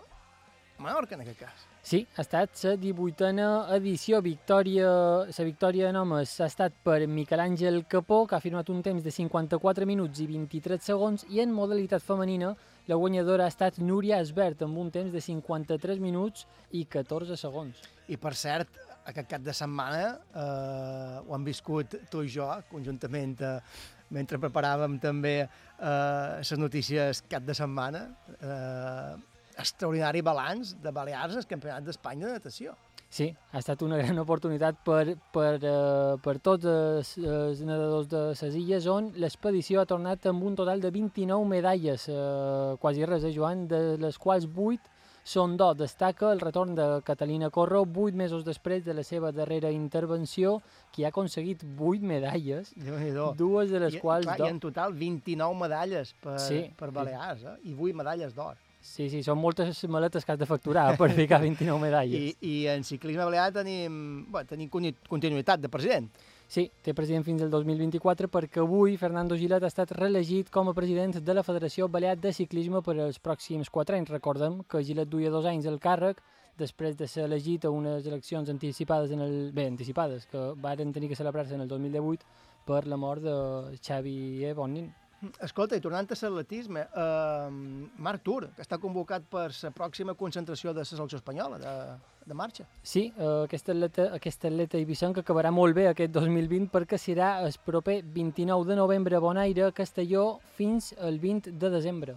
[0.79, 1.67] a Mallorca, en aquest cas.
[1.89, 4.19] Sí, ha estat la 18a edició.
[4.21, 4.89] Victòria,
[5.25, 9.01] la victòria en homes ha estat per Miquel Àngel Capó, que ha firmat un temps
[9.01, 12.51] de 54 minuts i 23 segons, i en modalitat femenina
[12.85, 16.45] la guanyadora ha estat Núria Esbert, amb un temps de 53 minuts
[16.77, 17.81] i 14 segons.
[18.05, 18.77] I per cert,
[19.09, 23.57] aquest cap de setmana eh, ho han viscut tu i jo, conjuntament, eh,
[24.13, 25.49] mentre preparàvem també eh,
[26.37, 28.05] les notícies cap de setmana.
[28.37, 29.28] Eh,
[29.59, 32.75] extraordinari balanç de Balears al Campionat d'Espanya de natació.
[33.09, 38.19] Sí, ha estat una gran oportunitat per, per, uh, per tots els, els nedadors de
[38.29, 43.25] les illes, on l'expedició ha tornat amb un total de 29 medalles, uh, quasi res,
[43.25, 44.93] eh, Joan, de les quals 8
[45.25, 45.73] són d'or.
[45.81, 50.59] Destaca el retorn de Catalina Corro 8 mesos després de la seva darrera intervenció,
[50.93, 54.49] que ha aconseguit 8 medalles, dues de les I, quals clar, I d'or.
[54.53, 56.67] en total 29 medalles per, Sí.
[56.77, 57.57] per Balears, eh?
[57.63, 58.55] i 8 medalles d'or.
[58.79, 62.35] Sí, sí, són moltes maletes que has de facturar per ficar 29 medalles.
[62.39, 66.07] I, I en ciclisme balear tenim, bueno, tenim continuïtat de president.
[66.49, 70.73] Sí, té president fins al 2024 perquè avui Fernando Gilet ha estat reelegit com a
[70.73, 74.09] president de la Federació Balear de Ciclisme per als pròxims 4 anys.
[74.15, 76.23] Recordem que Gilet duia dos anys al càrrec
[76.57, 81.11] després de ser elegit a unes eleccions anticipades, en el, bé, anticipades, que varen tenir
[81.11, 82.25] que celebrar-se en el 2018
[82.65, 84.89] per la mort de Xavi Bonin.
[85.43, 87.49] Escolta, i tornant a l'atletisme, eh,
[87.99, 91.73] Marc Tur, que està convocat per la pròxima concentració de la selecció espanyola de,
[92.25, 92.63] de marxa.
[92.81, 97.51] Sí, eh, aquesta atleta, aquesta atleta ibicenca acabarà molt bé aquest 2020 perquè serà el
[97.65, 102.15] proper 29 de novembre a Bonaire, a Castelló, fins al 20 de desembre.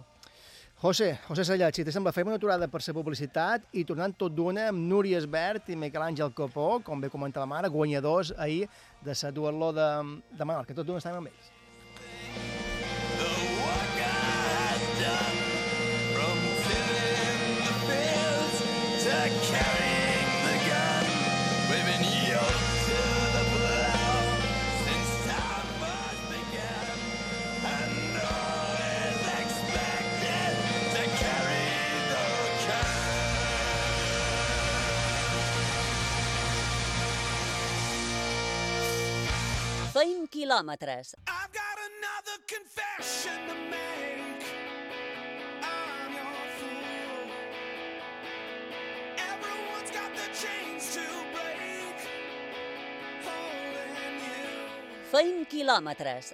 [0.83, 4.33] José, José Sallat, si te sembla, fem una aturada per la publicitat i tornant tot
[4.35, 8.67] d'una amb Núria Esbert i Miquel Àngel Capó, com bé comentàvem ara, guanyadors ahir
[9.03, 9.89] de la duatló de,
[10.31, 10.75] de Menorca.
[10.75, 11.52] Tot d'una estem amb ells.
[39.93, 41.15] 20 quilòmetres.
[41.27, 44.62] I've got another confession to make.
[55.13, 56.33] Feim quilòmetres.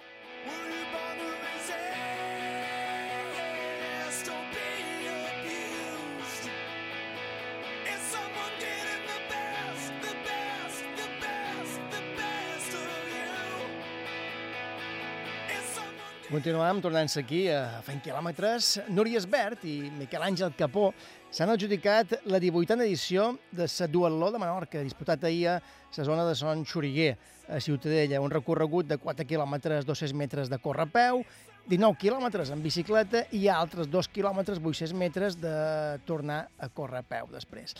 [16.29, 18.75] Continuem tornant-se aquí a fent quilòmetres.
[18.93, 20.91] Núria Esbert i Miquel Àngel Capó
[21.33, 25.55] s'han adjudicat la 18a edició de la Duatló de Menorca, disputat ahir a
[25.97, 27.17] la zona de Son Xuriguer,
[27.49, 31.25] a Ciutadella, un recorregut de 4 quilòmetres 200 metres de correpeu,
[31.65, 37.09] 19 quilòmetres en bicicleta i altres 2 quilòmetres 800 metres de tornar a córrer a
[37.09, 37.73] peu després.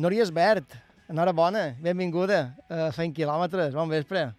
[0.00, 0.78] Núria Esbert,
[1.12, 4.30] enhorabona, benvinguda a Fent Quilòmetres, bon vespre.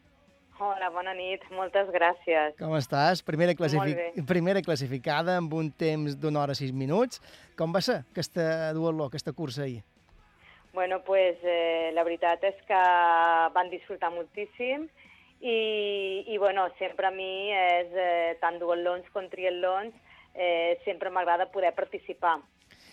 [0.63, 2.53] Hola, bona nit, moltes gràcies.
[2.55, 3.19] Com estàs?
[3.27, 4.21] Primera, classific...
[4.29, 7.19] Primera classificada amb un temps d'una hora sis minuts.
[7.59, 8.45] Com va ser aquesta
[8.77, 9.81] duatló, aquesta cursa ahir?
[10.71, 12.79] Bueno, pues, eh, la veritat és que
[13.57, 14.87] van disfrutar moltíssim
[15.41, 15.57] i,
[16.31, 19.91] i bueno, sempre a mi és eh, tant duatlons com triatlons,
[20.31, 22.37] eh, sempre m'agrada poder participar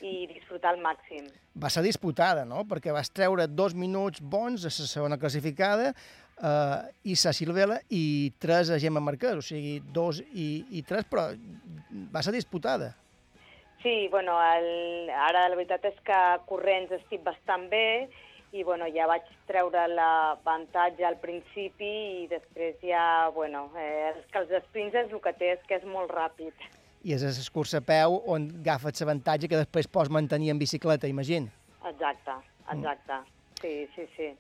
[0.02, 1.28] i disfrutar al màxim.
[1.60, 2.64] Va ser disputada, no?
[2.66, 5.92] Perquè vas treure dos minuts bons a la segona classificada
[6.42, 11.06] eh, i sa Silvela i tres a Gemma Marquès, o sigui, dos i, i tres,
[11.10, 11.28] però
[12.12, 12.94] va ser disputada.
[13.82, 18.10] Sí, bueno, el, ara la veritat és que corrents estic bastant bé
[18.52, 21.88] i bueno, ja vaig treure l'avantatge al principi
[22.24, 25.78] i després ja, bueno, eh, és que els sprints és el que té, és que
[25.78, 26.68] és molt ràpid.
[27.06, 31.08] I és el curs a peu on agafes l'avantatge que després pots mantenir en bicicleta,
[31.08, 31.48] imagina.
[31.88, 32.36] Exacte,
[32.74, 33.22] exacte.
[33.62, 34.34] sí, sí, sí.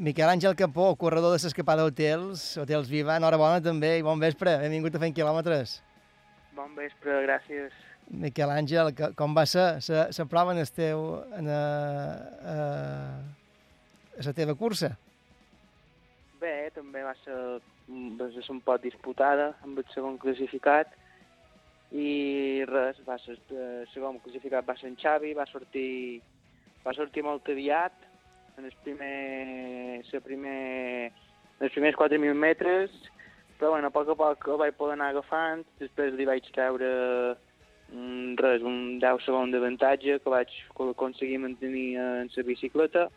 [0.00, 4.94] Miquel Àngel Capó, corredor de l'escapada Hotels, Hotels Viva, enhorabona també i bon vespre, benvingut
[4.96, 5.74] a Fent Quilòmetres.
[6.56, 7.76] Bon vespre, gràcies.
[8.22, 11.04] Miquel Àngel, com va ser la, prova en el teu,
[11.36, 11.60] en a,
[12.54, 12.56] a,
[14.16, 14.94] a la teva cursa?
[16.40, 17.36] Bé, també va ser,
[18.16, 20.96] va ser un poc disputada amb el segon classificat
[21.92, 26.22] i res, va ser, el segon classificat va ser en Xavi, va sortir,
[26.86, 28.08] va sortir molt aviat
[28.60, 31.12] en els primer, la primer,
[31.58, 32.92] en els primers 4.000 metres,
[33.58, 36.90] però bueno, a poc a poc el vaig poder anar agafant, després li vaig treure
[37.92, 40.52] mm, res, un 10 segons d'avantatge que vaig
[40.90, 43.08] aconseguir mantenir en la bicicleta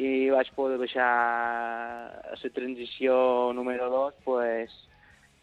[0.00, 4.72] i vaig poder baixar a la transició número 2 pues,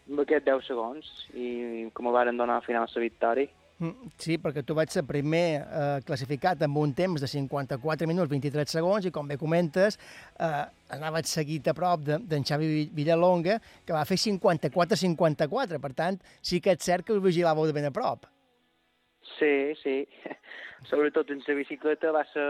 [0.09, 1.47] amb aquests 10 segons i
[1.93, 3.60] que me varen donar al final la victòria.
[3.81, 8.29] Mm, Sí, perquè tu vaig ser primer eh, classificat amb un temps de 54 minuts
[8.29, 9.97] 23 segons i, com bé comentes,
[10.37, 15.79] eh, anaves seguit a prop de- d'en Xavi Vi- Villalonga, que va fer 54-54.
[15.81, 18.25] Per tant, sí que és cert que us vigilàveu de ben a prop.
[19.39, 20.07] Sí, sí.
[20.89, 22.45] Sobretot en la bicicleta va ser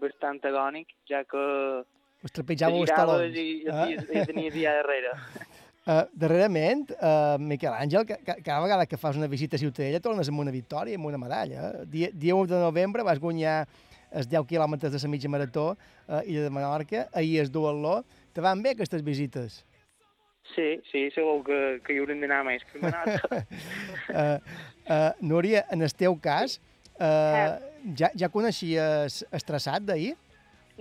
[0.00, 1.84] bastant agònic, ja que
[2.24, 3.34] Us trepitjàveu els talons.
[3.36, 3.88] i, i, Ah.
[3.88, 5.12] i, i tenies ja darrere.
[5.86, 10.00] Uh, darrerament, uh, Miquel Àngel, ca- ca- cada vegada que fas una visita a Ciutadella
[10.02, 11.68] tornes amb una victòria, amb una medalla.
[11.86, 13.68] Dia, dia 1 de novembre vas guanyar
[14.10, 15.76] els 10 quilòmetres de la mitja marató
[16.08, 18.00] a uh, Illa de Menorca, ahir es duatló.
[18.34, 19.60] Te van bé aquestes visites?
[20.56, 23.22] Sí, sí, segur que, que hi haurem d'anar més que hem anat.
[24.10, 24.38] uh,
[24.90, 26.58] uh, Núria, en el teu cas,
[26.98, 27.62] uh,
[27.94, 30.16] ja, ja coneixies el traçat d'ahir?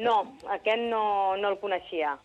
[0.01, 0.23] No,
[0.57, 2.17] aquest no, no el coneixia.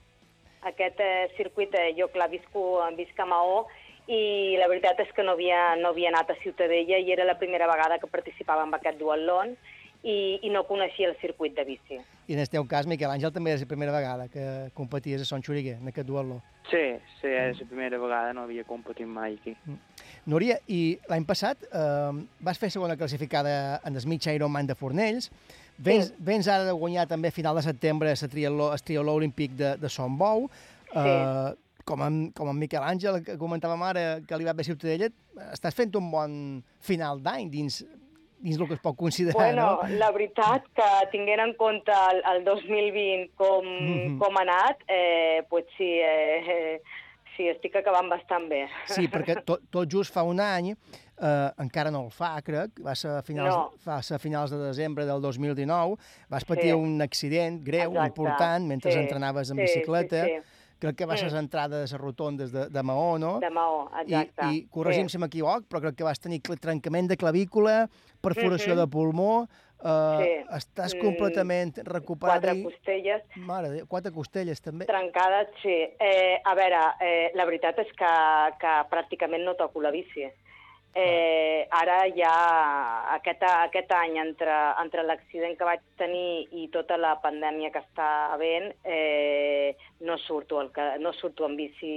[0.69, 3.65] Aquest eh, circuit, eh, jo clar, visco, visc a Maó
[4.11, 7.39] i la veritat és que no havia, no havia anat a Ciutadella i era la
[7.39, 9.55] primera vegada que participava en aquest duatlon
[10.03, 12.01] i, i no coneixia el circuit de bici.
[12.31, 14.45] I en el teu cas, Miquel Àngel, també és la primera vegada que
[14.77, 16.41] competies a Son Xuriguer, en aquest duatló.
[16.71, 16.83] Sí,
[17.21, 19.57] sí, és la primera vegada, no havia competit mai aquí.
[20.31, 25.31] Núria, i l'any passat eh, vas fer segona classificada en el mig Ironman de Fornells,
[25.85, 26.15] vens, sí.
[26.19, 29.77] vens ara de guanyar també a final de setembre el triatló, el triatló olímpic de,
[29.81, 30.49] de Son Bou,
[30.95, 35.09] eh, com, en, com en Miquel Àngel, que comentàvem ara, que li va bé Ciutadella,
[35.53, 36.37] estàs fent un bon
[36.85, 37.81] final d'any dins,
[38.41, 39.99] dins el que es pot considerar, Bueno, no?
[40.01, 44.19] la veritat que tinguent en compte el, el 2020 com, Mhm.
[44.21, 46.83] com ha anat, eh, pues sí, eh, eh,
[47.37, 48.67] sí, estic acabant bastant bé.
[48.87, 50.75] Sí, perquè tot, tot just fa un any,
[51.21, 53.73] eh, encara no el fa, crec, va ser a finals, No.
[53.87, 55.97] va ser a finals de desembre del 2019,
[56.29, 56.73] vas patir Sí.
[56.73, 58.09] un accident greu, Exacte.
[58.09, 60.25] important, mentre Sí, entrenaves en sí, bicicleta.
[60.25, 60.57] sí, sí.
[60.81, 61.35] Crec que va ser Mm.
[61.35, 63.39] a l'entrada de les rotondes de, de Maó, no?
[63.39, 64.47] De Maó, exacte.
[64.47, 65.13] I, i corregi'm Sí.
[65.13, 67.91] si m'equivoc, però crec que vas tenir trencament de clavícula,
[68.23, 68.81] perforació Mhm.
[68.81, 69.47] de pulmó,
[69.85, 70.55] eh, Sí.
[70.57, 72.41] estàs Mm, completament recuperat.
[72.41, 74.87] Quatre i- costelles Mare de Déu, quatre costelles, també.
[74.87, 75.69] trencades, sí.
[76.01, 80.25] Eh, a veure, eh, la veritat és que, que pràcticament no toco la bici.
[80.95, 82.35] Eh, ara ja,
[83.15, 88.09] aquest, aquest any, entre, entre l'accident que vaig tenir i tota la pandèmia que està
[88.35, 91.93] havent, eh, no, surto el que, no surto en bici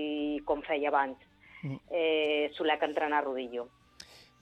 [0.45, 1.17] com feia abans.
[1.63, 1.79] Mm.
[1.89, 3.65] Eh, solec entrenar a rodillo.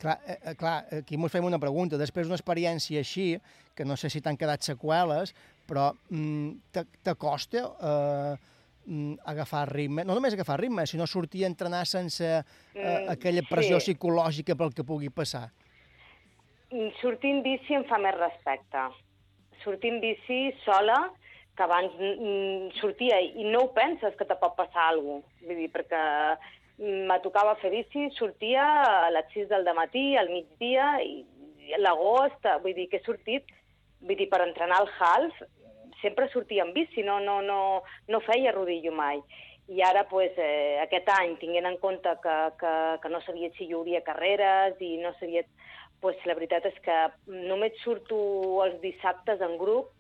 [0.02, 1.96] Clar, eh, eh, clar, aquí ens fem una pregunta.
[2.02, 3.36] Després d'una experiència així,
[3.78, 5.32] que no sé si t'han quedat seqüeles,
[5.70, 8.34] però mm, te- t'acosta eh,
[9.26, 13.80] agafar ritme, no només agafar ritme, sinó sortir a entrenar sense eh, Mm, aquella pressió
[13.80, 13.92] sí.
[13.92, 15.50] psicològica pel que pugui passar.
[16.72, 18.86] Mm, Sortir en bici em fa més respecte.
[19.64, 21.12] Sortir en bici sola,
[21.56, 25.46] que abans mm, sortia i no ho penses que te pot passar alguna cosa.
[25.48, 26.02] Vull dir, perquè
[26.80, 28.66] mm, me tocava fer bici, sortia
[29.06, 31.26] a les 6 del matí, al migdia, i,
[31.78, 33.52] l'agost, vull dir que he sortit,
[34.02, 35.44] vull dir, per entrenar al half,
[36.02, 39.22] sempre sortia en bici, no, no, no, no feia rodillo mai.
[39.72, 42.72] I ara, pues, eh, aquest any, tinguent en compte que, que,
[43.04, 45.46] que no sabia si hi hauria carreres i no sabia...
[46.02, 46.96] Pues, la veritat és que
[47.30, 48.18] només surto
[48.66, 49.92] els dissabtes en grup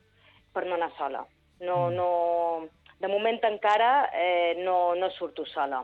[0.51, 1.21] per no anar sola.
[1.61, 1.95] No, Mm.
[1.95, 2.67] no,
[2.99, 5.83] de moment encara eh, no, no surto sola.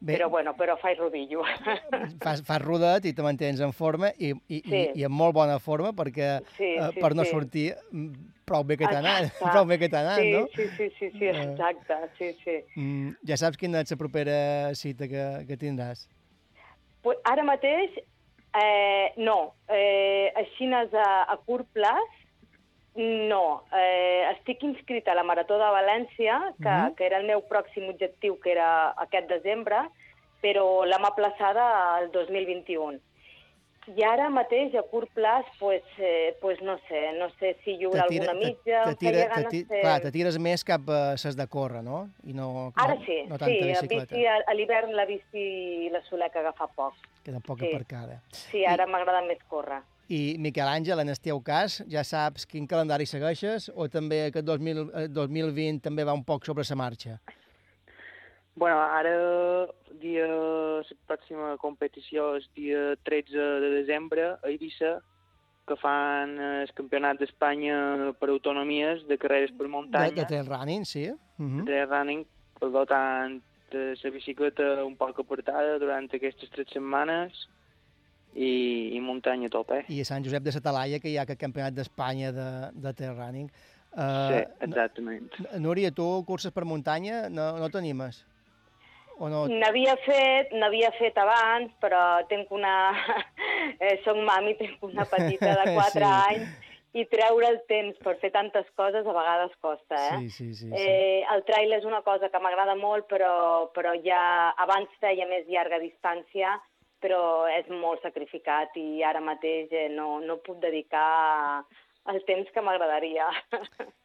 [0.00, 0.14] Bé.
[0.16, 1.42] Però, bueno, però faig rodillo.
[2.24, 4.72] Fas, fas rodet i te mantens en forma i, i, Sí.
[4.94, 7.30] i, i en molt bona forma perquè Sí, eh, sí, per no sí.
[7.36, 7.66] sortir
[8.50, 10.44] prou bé que t'ha anat, prou bé que t'ha anat, sí, no?
[10.56, 11.42] Sí, sí, sí, sí, Eh.
[11.44, 12.56] exacte, sí, sí.
[12.76, 14.38] Mm, ja saps quina és la propera
[14.74, 16.08] cita que, que tindràs.
[17.04, 17.94] Pues ara mateix,
[18.58, 19.54] eh, no.
[19.68, 22.18] Eh, així a, a curt plaç,
[23.30, 23.62] no.
[23.72, 26.94] Eh, estic inscrita a la Marató de València, que, Mhm.
[26.96, 29.84] que era el meu pròxim objectiu, que era aquest desembre,
[30.42, 32.98] però l'hem aplaçada al 2021.
[33.90, 37.88] I ara mateix, a curt plaç, pues, eh, pues no sé, no sé si hi
[37.88, 39.80] haurà alguna mitja, te, em tira, te, ti, de...
[39.80, 42.04] clar, te tires més cap a ses de córrer, no?
[42.22, 45.90] I no, Ara no, sí, no tanta sí, a, bici, a, a l'hivern la bici
[45.90, 47.00] la soler agafar poc.
[47.24, 47.72] queda poc sí.
[47.72, 48.20] aparcada.
[48.30, 49.82] Sí, ara m'agrada més córrer.
[50.10, 54.46] I, Miquel Àngel, en el teu cas, ja saps quin calendari segueixes o també aquest
[54.46, 57.20] 2000, eh, 2020 també va un poc sobre la marxa?
[58.60, 59.12] Bueno, ara
[60.02, 64.98] dia, la pròxima competició és dia 13 de desembre a Eivissa,
[65.64, 71.06] que fan el campionat d'Espanya per autonomies de carreres per muntanya, de trail running, sí?
[71.08, 71.64] Uh -huh.
[71.64, 72.26] de running,
[72.60, 73.40] per tant,
[73.72, 77.48] eh, la bicicleta un poc apartada durant aquestes tres setmanes
[78.34, 79.84] i, i muntanya a tope.
[79.88, 83.16] I a Sant Josep de Satalaia, que hi ha aquest campionat d'Espanya de, de trail
[83.16, 83.48] running.
[83.48, 85.32] Sí, Uh, exactament.
[85.58, 88.24] Núria, tu curses per muntanya no, no t'animes?
[89.20, 89.44] O no?
[89.52, 92.00] N'havia fet, n'havia fet abans, però
[92.30, 92.74] tinc una...
[93.84, 96.04] eh, soc mami, tinc una petita de 4 Sí.
[96.08, 100.16] anys i treure el temps per fer tantes coses a vegades costa, eh?
[100.24, 100.66] Sí, sí, sí.
[100.66, 100.72] sí.
[100.74, 104.22] Eh, el trail és una cosa que m'agrada molt, però, però ja
[104.58, 106.56] abans feia més llarga distància,
[107.00, 111.62] però és molt sacrificat i ara mateix eh, no, no puc dedicar
[112.08, 113.26] el temps que m'agradaria.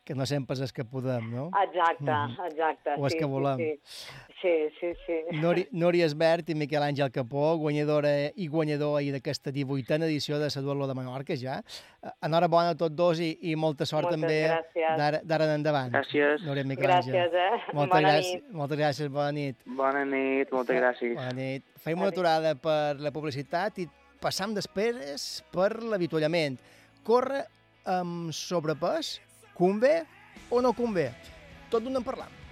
[0.06, 1.48] Que no sempre és que podem, no?
[1.64, 2.46] Exacte, Mhm.
[2.52, 2.94] exacte.
[3.00, 3.58] O és sí, que volem.
[3.58, 3.80] Sí,
[4.42, 4.92] sí, sí.
[5.08, 5.38] sí, sí.
[5.42, 10.50] Nori, Núria Esbert i Miquel Àngel Capó, guanyadora i guanyador ahir d'aquesta 18a edició de
[10.54, 11.64] la Duelo de Menorca, ja.
[12.22, 15.24] Enhorabona a tots dos i, i molta sort Moltes també gràcies.
[15.26, 15.92] d'ara en endavant.
[15.92, 16.44] Gràcies.
[16.46, 17.36] Núria i Miquel Gràcies, Àngel.
[17.36, 17.62] eh?
[17.74, 18.52] Moltes Bona gràcies, nit.
[18.54, 19.58] Moltes gràcies, bona nit.
[19.66, 21.16] Bona nit, moltes gràcies.
[21.16, 21.64] Bona nit.
[21.82, 23.88] Fem una aturada per la publicitat i
[24.22, 26.60] passam després per l'avituallament.
[27.04, 27.46] Corre
[27.86, 29.20] amb sobrepès?
[29.56, 30.02] Convé
[30.52, 31.12] o no convé?
[31.72, 32.45] Tot d'un en parlam.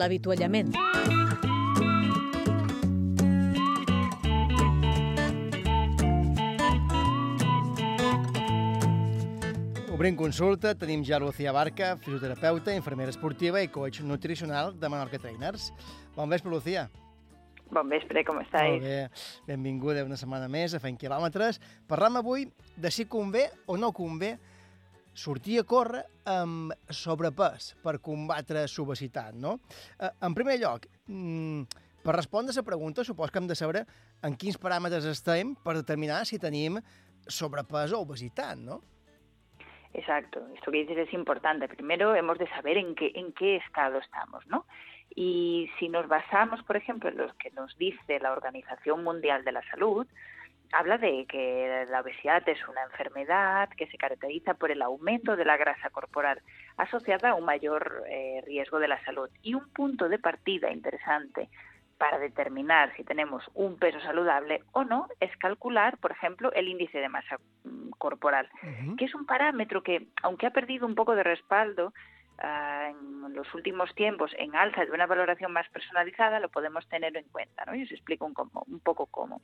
[0.00, 0.72] L'avituallament.
[9.92, 15.74] Obrim consulta, tenim ja Lucía Barca, fisioterapeuta, infermera esportiva i coach nutricional de Menorca Trainers.
[16.16, 16.86] Bon vespre, Lucía.
[17.70, 18.80] Bon vespre, com Molt estáis?
[18.82, 19.10] bé,
[19.46, 21.60] benvinguda una setmana més a Fent Quilòmetres.
[21.86, 22.48] Parlam avui
[22.80, 24.38] de si convé o no convé
[25.20, 29.58] sortir a córrer amb sobrepès per combatre l'obesitat, no?
[29.98, 31.62] Eh, En primer lloc, mm,
[32.02, 33.86] per respondre a la pregunta, supos que hem de saber
[34.22, 36.78] en quins paràmetres estem per determinar si tenim
[37.28, 38.80] sobrepès o obesitat, no?
[39.92, 41.68] Exacto, esto que dices es importante.
[41.68, 44.64] Primero hemos de saber en qué, en qué estado estamos, ¿no?
[45.14, 49.52] Y si nos basamos, por ejemplo, en lo que nos dice la Organización Mundial de
[49.52, 50.06] la Salud,
[50.72, 55.44] habla de que la obesidad es una enfermedad que se caracteriza por el aumento de
[55.44, 56.40] la grasa corporal
[56.76, 59.28] asociada a un mayor eh, riesgo de la salud.
[59.42, 61.48] Y un punto de partida interesante
[61.98, 66.98] para determinar si tenemos un peso saludable o no es calcular, por ejemplo, el índice
[66.98, 68.48] de masa mm, corporal,
[68.96, 71.92] que es un parámetro que, aunque ha perdido un poco de respaldo
[72.42, 77.24] en los últimos tiempos en alza de una valoración más personalizada, lo podemos tener en
[77.28, 77.64] cuenta.
[77.66, 77.74] ¿no?
[77.74, 79.40] Y os explico un, cómo- un poco cómo.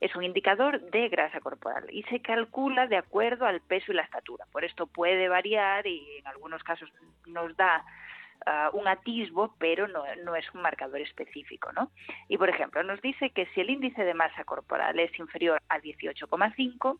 [0.00, 4.02] Es un indicador de grasa corporal y se calcula de acuerdo al peso y la
[4.02, 4.46] estatura.
[4.50, 6.90] Por esto puede variar y en algunos casos
[7.26, 7.84] nos da
[8.46, 11.70] ah, un atisbo, pero no, no es un marcador específico.
[11.72, 11.92] ¿no?
[12.28, 15.78] Y, por ejemplo, nos dice que si el índice de masa corporal es inferior a
[15.78, 16.98] 18,5,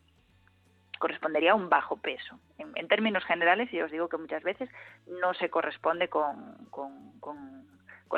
[1.03, 2.38] correspondería a un bajo peso.
[2.59, 4.70] En, términos generales, y os digo que muchas veces
[5.09, 6.36] no se corresponde con,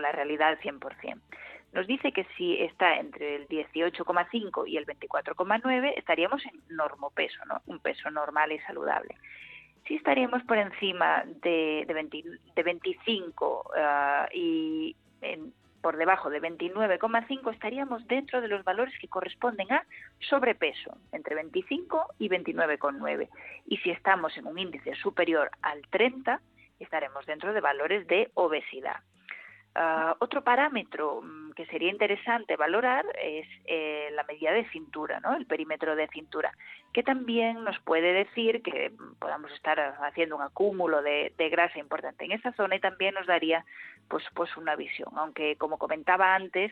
[0.03, 1.19] la realidad al 100%.
[1.73, 7.63] Nos dice que si está entre el 18,5 y el 24,9 estaríamos en normopeso, ¿no?
[7.67, 9.17] un peso normal y saludable.
[9.87, 12.23] Si estaríamos por encima de, de, 20
[12.55, 15.55] de 25 ah, y en-
[15.85, 19.85] por debajo de 29,5 estaríamos dentro de los valores que corresponden a
[20.19, 23.29] sobrepeso, entre 25 y 29,9.
[23.67, 26.41] Y si estamos en un índice superior al 30,
[26.81, 28.97] estaremos dentro de valores de obesidad.
[29.77, 35.35] Ah, otro parámetro mm, que sería interesante valorar es eh, la medida de cintura, ¿no?
[35.35, 36.53] el perímetro de cintura,
[36.93, 41.81] que también nos puede decir que mm, podamos estar haciendo un acúmulo de, de grasa
[41.81, 43.65] importante en esa zona y también nos daría
[44.09, 45.09] pues, pues una visión.
[45.17, 46.71] Aunque, como comentaba antes,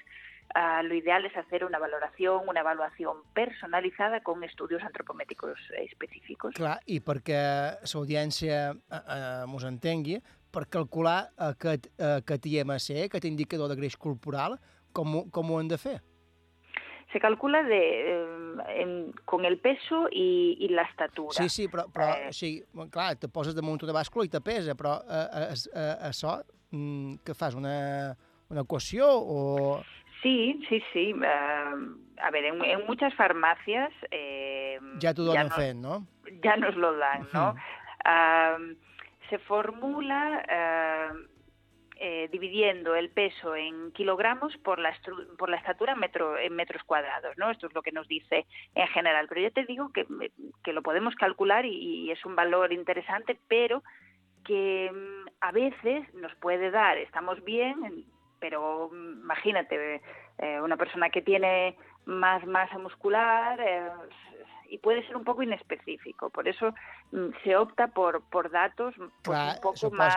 [0.54, 6.54] ah, lo ideal es hacer una valoración, una evaluación personalizada con estudios antropométricos eh, específicos.
[6.54, 7.42] Clar, i perquè
[7.82, 10.20] l'audiència eh, eh, mos entengui,
[10.52, 14.58] per calcular aquest, eh, aquest IMC, aquest indicador de greix corporal,
[14.92, 15.98] com, com ho hem de fer?
[17.12, 21.32] Se calcula de, eh, en- con el peso y, y la estatura.
[21.36, 24.40] Sí, sí, però, però Eh, o sigui, clar, te poses damunt una bàscula i te
[24.40, 26.38] pesa, però eh, eh, eh, això,
[26.70, 28.16] mm, què fas, una,
[28.48, 29.82] una equació o...
[30.22, 31.10] Sí, sí, sí.
[31.10, 31.74] eh,
[32.22, 36.06] a ver, en, en muchas farmacias eh, Ja t'ho donen nos- fet, no?
[36.42, 37.48] ya nos lo dan, ¿no?
[37.50, 37.58] Ujú.
[38.04, 38.56] Ah,
[39.32, 41.12] se formula ah,
[41.96, 44.92] eh, dividiendo el peso en kilogramos por la,
[45.38, 47.50] por la estatura metro- en metros cuadrados, ¿no?
[47.50, 49.26] Esto es lo que nos dice en general.
[49.28, 50.04] Pero yo te digo que,
[50.62, 51.70] que lo podemos calcular y,
[52.04, 53.82] y es un valor interesante, pero
[54.44, 58.04] que mm, a veces nos puede dar, estamos bien,
[58.38, 60.02] pero mm, imagínate,
[60.40, 63.88] eh, una persona que tiene más masa muscular eh,
[64.72, 66.30] y puede ser un poco inespecífico.
[66.30, 66.72] Por eso
[67.12, 70.14] mm, se opta por, por datos pues, Clar, un poco supos- más...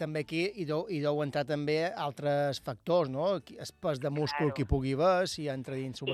[0.00, 3.26] també aquí hi deu, hi deu entrar també altres factors, no?
[3.84, 6.06] Pes de múscul que pugui haver, si entra dins o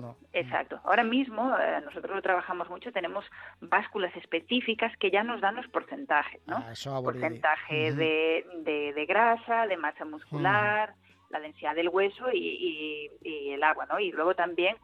[0.00, 0.16] no.
[0.32, 0.80] Exacto.
[0.84, 3.24] Ahora mismo eh, nosotros lo trabajamos mucho, tenemos
[3.60, 6.56] básculas específicas que ya nos dan los porcentajes, ¿no?
[6.56, 6.74] Ah,
[7.12, 10.94] porcentaje de, de- de grasa, de masa muscular,
[11.30, 13.98] la densidad del hueso y, y- y el agua, ¿no?
[14.00, 14.80] Y luego también, tam-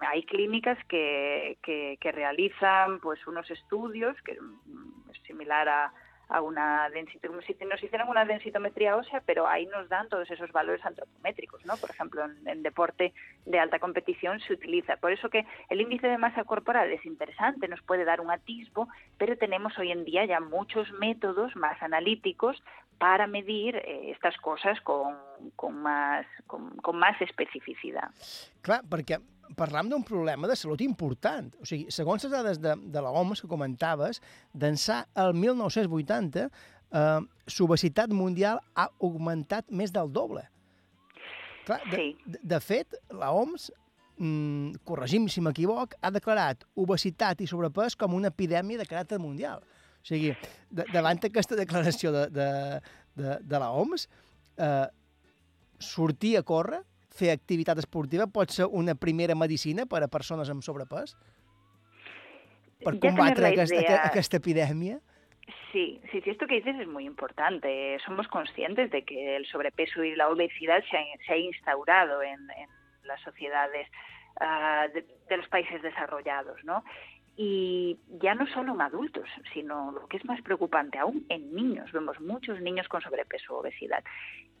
[0.00, 5.92] hay clínicas que, que, que realizan pues unos estudios que mm, es similar a,
[6.30, 10.84] a una densitometría, nos hicieran una densitometría ósea, pero ahí nos dan todos esos valores
[10.84, 11.76] antropométricos, ¿no?
[11.76, 13.12] Por ejemplo, en, en deporte
[13.44, 14.96] de alta competición se utiliza.
[14.96, 18.88] Por eso que el índice de masa corporal es interesante, nos puede dar un atisbo,
[19.18, 22.62] pero tenemos hoy en día ya muchos métodos más analíticos
[22.98, 25.16] para medir eh, estas cosas con,
[25.56, 28.10] con más, con, con más especificidad.
[28.62, 29.18] Clar, perquè
[29.56, 31.50] parlam d'un problema de salut important.
[31.60, 34.20] O sigui, segons les dades de, de l'OMS que comentaves,
[34.54, 36.46] d'ençà el 1980,
[36.92, 37.20] eh,
[37.58, 40.46] l'obesitat mundial ha augmentat més del doble.
[41.66, 42.16] Clar, de, Sí.
[42.26, 43.70] de, de fet, l'OMS,
[44.18, 49.62] mm, corregim si m'equivoc, ha declarat obesitat i sobrepès com una epidèmia de caràcter mundial.
[50.00, 50.32] O sigui,
[50.70, 52.48] de, davant aquesta declaració de, de,
[53.16, 54.08] de, de l'OMS,
[54.56, 54.86] eh,
[55.80, 56.82] sortir a córrer,
[57.14, 61.16] fer activitat esportiva, pot ser una primera medicina per a persones amb sobrepès?
[62.80, 65.00] Per tener combatre aquesta, idea- aquesta epidèmia?
[65.72, 67.98] Sí, sí, sí, esto que dices es muy importante.
[68.04, 72.40] Somos conscientes de que el sobrepeso y la obesidad se ha, se ha instaurado en,
[72.50, 72.68] en
[73.04, 73.86] las sociedades
[74.40, 76.82] ah, de, de los países desarrollados, ¿no?
[77.36, 81.90] Y ya no solo en adultos, sino lo que es más preocupante aún, en niños.
[81.92, 84.04] Vemos muchos niños con sobrepeso o obesidad.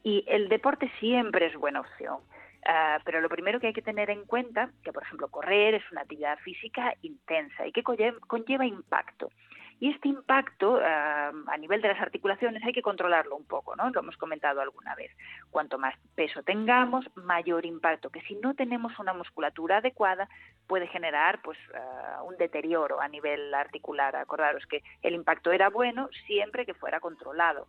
[0.02, 2.18] Y el deporte siempre es buena opción.
[2.66, 5.92] Ah, pero lo primero que hay que tener en cuenta, que por ejemplo correr es
[5.92, 9.30] una actividad física intensa y que conlle- conlleva impacto.
[9.80, 13.88] Y este impacto a nivel de las articulaciones hay que controlarlo un poco, ¿no?
[13.88, 15.10] Lo hemos comentado alguna vez.
[15.50, 20.28] Cuanto más peso tengamos, mayor impacto, que si no tenemos una musculatura adecuada
[20.66, 24.14] puede generar pues ah, un deterioro a nivel articular.
[24.16, 27.66] Acordaros que el impacto era bueno siempre que fuera controlado,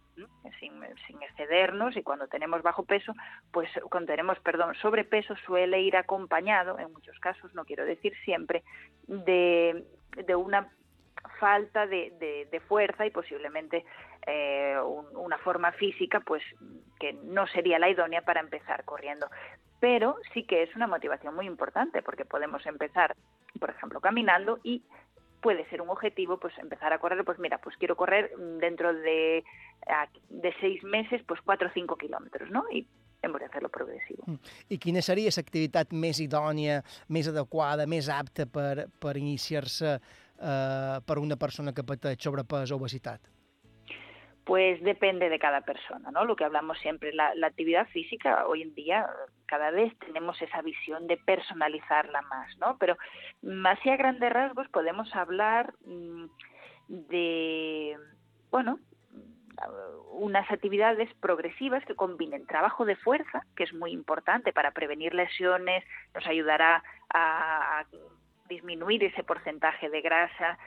[0.59, 0.83] sin,
[1.21, 3.15] excedernos y cuando tenemos bajo peso,
[3.51, 8.63] pues cuando tenemos, perdón, sobrepeso suele ir acompañado, en muchos casos, no quiero decir siempre,
[9.07, 9.85] de
[10.35, 10.67] una
[11.39, 13.85] falta de, fuerza y posiblemente
[14.27, 16.43] eh, un- una forma física pues
[16.99, 19.27] que no sería la idónea para empezar corriendo.
[19.79, 23.15] Pero sí que es una motivación muy importante porque podemos empezar,
[23.59, 24.83] por ejemplo, caminando y
[25.41, 28.93] puede ser un objetivo pues empezar a correr, pues mira, pues quiero correr mm, dentro
[28.93, 29.43] de,
[30.29, 32.63] de seis meses pues cuatro o cinco kilómetros, ¿no?
[32.71, 32.87] Y
[33.23, 34.23] hemos de hacerlo progresivo.
[34.69, 39.99] I quina seria l'activitat més idònia, més adequada, més apta per, per iniciar-se
[40.41, 43.21] eh, per una persona que pateix sobrepès o obesitat?
[44.43, 46.25] Pues depende de cada persona, ¿no?
[46.25, 49.05] Lo que hablamos siempre, la, la actividad física hoy en día
[49.45, 52.77] cada vez tenemos esa visión de personalizarla más, ¿no?
[52.79, 52.97] Pero
[53.65, 56.25] así a grandes rasgos podemos hablar mm,
[56.87, 57.97] de,
[58.49, 58.79] bueno,
[60.11, 65.83] unas actividades progresivas que combinen trabajo de fuerza, que es muy importante para prevenir lesiones,
[66.13, 66.83] nos ayudará
[67.13, 67.85] a
[68.51, 70.57] disminuir ese porcentaje de grasa,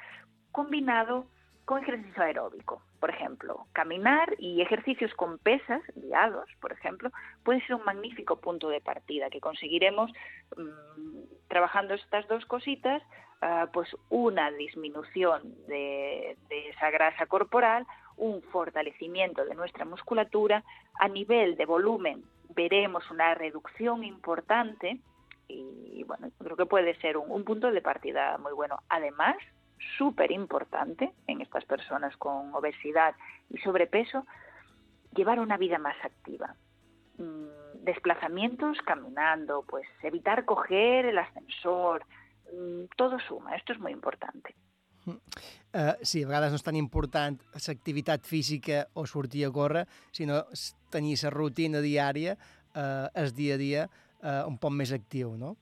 [0.51, 1.27] combinado
[1.65, 3.67] con ejercicio aeróbico, por ejemplo.
[3.73, 7.11] Caminar y ejercicios con pesas guiados, por ejemplo,
[7.43, 10.11] puede ser un magnífico punto de partida que conseguiremos
[10.57, 13.03] mm, trabajando estas dos cositas,
[13.41, 20.63] ah, pues una disminución de, de esa grasa corporal, un fortalecimiento de nuestra musculatura,
[21.01, 22.25] a nivel de volumen
[22.55, 25.01] veremos una reducción importante
[25.49, 28.79] y bueno, creo que puede ser un, un punto de partida muy bueno.
[28.89, 29.37] Además,
[29.99, 33.15] súper importante en estas personas con obesidad
[33.51, 34.27] y sobrepeso,
[35.15, 36.55] llevar una vida más activa.
[37.19, 42.05] Mm, Desplazamientos caminando, pues evitar coger el ascensor,
[42.53, 44.55] mm, todo suma, esto es muy importante.
[45.07, 49.83] Uh, sí, a vegades no és tan important l'activitat física o sortir a córrer,
[50.17, 50.47] sinó
[50.89, 52.39] tenir la rutina diària,
[52.73, 53.83] uh, el dia a dia,
[54.25, 55.55] uh, un poc més actiu, no?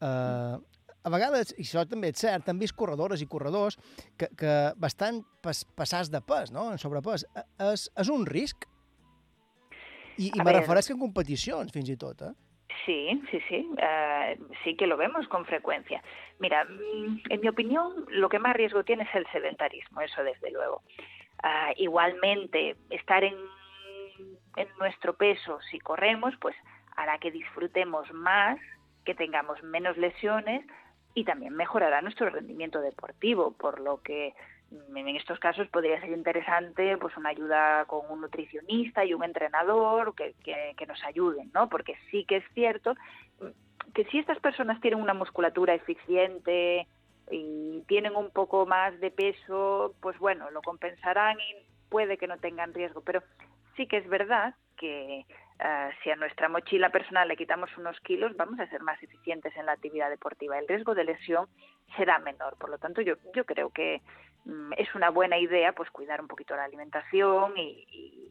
[0.00, 0.60] Uh,
[1.04, 3.78] a vegades, i això també és cert, també és corredores i corredors
[4.20, 6.68] que, que bastant pas, passats de pes, no?
[6.74, 8.68] en sobrepès, eh, és, és un risc.
[10.20, 10.58] I, i me ver.
[10.60, 12.34] refereix en competicions, fins i tot, eh?
[12.84, 12.98] Sí,
[13.30, 16.02] sí, sí, eh, sí que lo vemos con frecuencia.
[16.38, 20.50] Mira, mm, en mi opinión, lo que más riesgo tiene es el sedentarismo, eso desde
[20.50, 20.82] luego.
[21.42, 23.34] Ah, igualmente, estar en,
[24.56, 26.54] en nuestro peso si corremos, pues
[27.00, 28.58] hará que disfrutemos más,
[29.04, 30.64] que tengamos menos lesiones
[31.14, 34.34] y también mejorará nuestro rendimiento deportivo, por lo que
[34.70, 39.24] mm, en estos casos podría ser interesante pues una ayuda con un nutricionista y un
[39.24, 41.68] entrenador que, que, nos ayuden, ¿no?
[41.68, 42.94] Porque sí que es cierto
[43.40, 46.86] mm, que si estas personas tienen una musculatura eficiente
[47.30, 51.54] y tienen un poco más de peso, pues bueno, lo compensarán y
[51.88, 53.22] puede que no tengan riesgo, pero
[53.76, 55.26] sí que es verdad que
[55.68, 59.52] eh, si a nuestra mochila personal le quitamos unos kilos, vamos a ser más eficientes
[59.56, 60.58] en la actividad deportiva.
[60.58, 61.46] El riesgo de lesión
[61.96, 62.56] será menor.
[62.56, 64.00] Por lo tanto, yo, yo creo que
[64.46, 67.68] mm, es una buena idea pues cuidar un poquito la alimentación y,
[68.00, 68.26] y-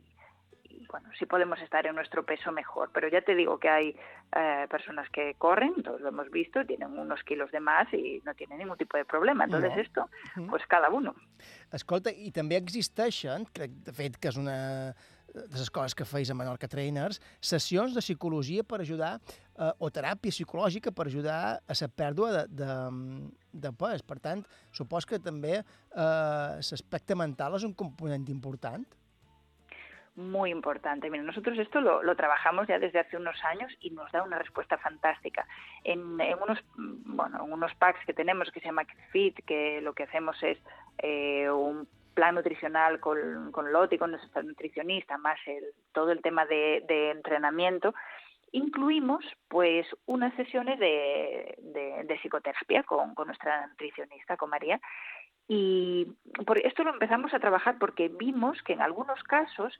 [0.91, 2.89] bueno, si podemos estar en nuestro peso mejor.
[2.95, 3.87] Pero ya te digo que hay
[4.35, 8.33] eh, personas que corren, todos lo hemos visto, tienen unos kilos de más y no
[8.33, 9.43] tienen ningún tipo de problema.
[9.43, 9.81] Entonces No.
[9.85, 10.09] esto,
[10.49, 11.13] pues cada uno.
[11.71, 14.57] Escolta, i també existeixen, crec de fet que és una
[15.47, 19.17] de les coses que feis a Menorca Trainers, sessions de psicologia per ajudar,
[19.57, 22.71] eh, o teràpia psicològica per ajudar a la pèrdua de, de,
[23.65, 24.03] de pes.
[24.03, 28.87] Per tant, supos que també eh, l'aspecte mental és un component important.
[30.19, 31.09] muy importante.
[31.09, 34.37] Mira, nosotros esto lo, lo trabajamos ya desde hace unos años y nos da una
[34.37, 35.47] respuesta fantástica.
[35.83, 39.93] En, en unos bueno, en unos packs que tenemos que se llama Fit, que lo
[39.93, 40.57] que hacemos es
[40.97, 41.87] eh, un
[42.19, 45.63] plan nutricional con, con Loti, con nuestra nutricionista, más el,
[45.93, 47.93] todo el tema de, entrenamiento,
[48.51, 54.81] incluimos pues unas sesiones de, psicoterapia con, con nuestra nutricionista, con María,
[55.47, 56.07] y
[56.45, 59.79] por esto lo empezamos a trabajar porque vimos que en algunos casos,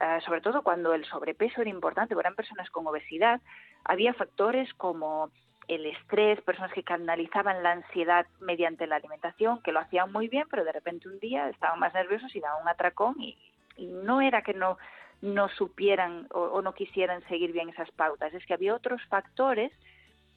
[0.00, 3.40] eh, sobre todo cuando el sobrepeso era importante, eran personas con obesidad,
[3.84, 5.32] había factores como
[5.68, 10.46] el estrés, personas que canalizaban la ansiedad mediante la alimentación, que lo hacían muy bien,
[10.50, 13.36] pero de repente un día estaban más nerviosos y daban un atracón y,
[13.78, 14.76] no era que no,
[15.22, 19.72] no supieran o, o no quisieran seguir bien esas pautas, es que había otros factores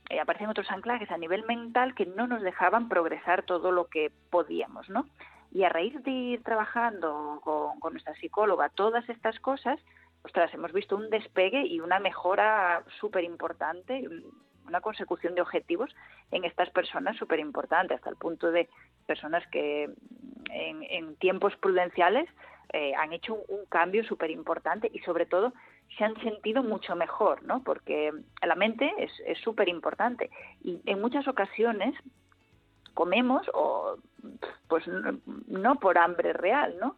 [0.09, 4.11] eh, aparecen otros anclajes a nivel mental que no nos dejaban progresar todo lo que
[4.29, 5.07] podíamos, ¿no?
[5.51, 9.79] Y a raíz de ir trabajando con, con nuestra psicóloga todas estas cosas,
[10.23, 14.07] ostras, hemos visto un despegue y una mejora súper importante,
[14.67, 15.93] una consecución de objetivos
[16.31, 18.69] en estas personas súper importante, hasta el punto de
[19.05, 19.89] personas que
[20.49, 22.29] en, tiempos prudenciales
[22.73, 25.53] eh, han hecho un, cambio súper importante y sobre todo
[25.97, 27.63] se han sentido mucho mejor, ¿no?
[27.63, 28.11] Porque
[28.41, 30.29] la mente es es súper importante
[30.63, 31.95] y en muchas ocasiones
[32.93, 33.97] comemos o
[34.67, 36.95] pues no, no por hambre real, ¿no?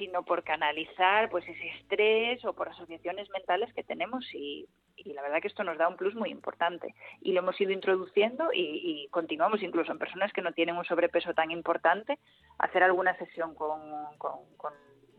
[0.00, 4.66] sino por canalizar pues ese estrés o por asociaciones mentales que tenemos y,
[5.04, 7.72] y la verdad que esto nos da un plus muy importante y lo hemos ido
[7.72, 12.18] introduciendo y, y continuamos incluso en personas que no tienen un sobrepeso tan importante
[12.58, 13.80] hacer alguna sesión con,
[14.18, 14.72] con, con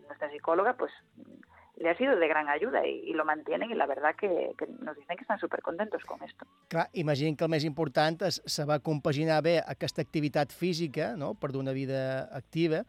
[0.08, 0.92] nuestra psicóloga pues
[1.78, 4.68] le ha sido de gran ayuda y, y lo mantienen y la verdad que, que
[4.68, 6.46] nos dicen que están súper contentos con esto.
[6.68, 11.52] Clar, imagino que el més important és saber compaginar bé aquesta activitat física, no?, per
[11.52, 12.84] dur una vida activa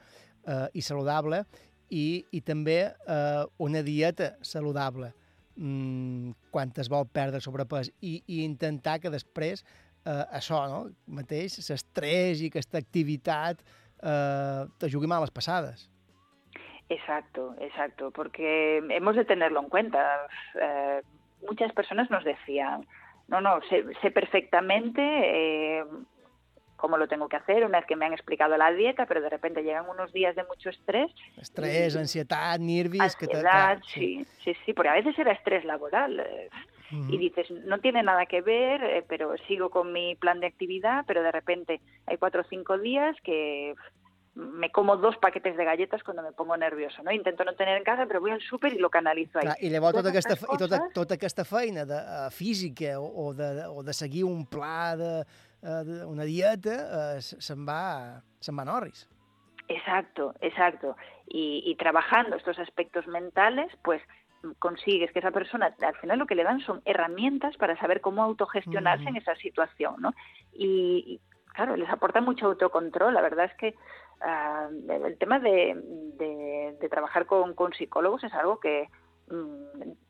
[0.45, 1.45] eh, i saludable,
[1.89, 5.13] i, i també eh, una dieta saludable
[5.57, 9.65] mm, quan es vol perdre sobrepès i, i intentar que després
[10.07, 13.63] eh, això, no?, mateix, l'estrès i aquesta activitat
[14.03, 15.89] eh, te jugui malas passades.
[16.89, 20.27] Exacto, exacto, porque hemos de tenerlo en cuenta.
[20.61, 21.01] Eh,
[21.49, 22.87] muchas personas nos decían,
[23.29, 25.85] no, no, sé, sé perfectamente eh,
[26.83, 29.31] cómo lo tengo que hacer, una vez que me han explicado la dieta, pero de
[29.31, 31.09] repente llegan unos días de mucho estrés.
[31.41, 33.15] Estrès, ansietat, nervis...
[33.15, 36.19] Que te- Ansiedad, clar, sí, sí, sí, porque a veces era estrés laboral.
[36.21, 36.49] eh,
[36.93, 37.11] Ujú.
[37.15, 41.05] Y dices, no tiene nada que ver, eh, pero sigo con mi plan de actividad,
[41.07, 43.75] pero de repente hay cuatro o cinco días que
[44.35, 47.11] me como dos paquetes de galletas cuando me pongo nervioso, ¿no?
[47.13, 49.45] Intento no tener en casa, pero voy al súper y lo canalizo ahí.
[49.47, 52.99] Clar, I llavors tota aquesta, aquestes i tota, coses- tota aquesta feina de, uh, física
[53.01, 55.11] o, o, de, o de seguir un pla, de,
[55.63, 59.09] de una dieta, se'n va, se'n va en orris.
[59.69, 60.97] Exacto, exacto.
[61.27, 64.03] Y, y trabajando estos aspectos mentales, pues
[64.43, 68.01] mm, consigues que esa persona, al final lo que le dan son herramientas para saber
[68.01, 69.23] cómo autogestionarse en Ujú.
[69.23, 70.13] esa situación, ¿no?
[70.53, 71.21] Y, y,
[71.55, 73.15] claro, les aporta mucho autocontrol.
[73.15, 73.75] La verdad es que
[74.21, 75.75] ah, el tema de,
[76.19, 79.02] de- de trabajar con, con psicólogos es algo que mm,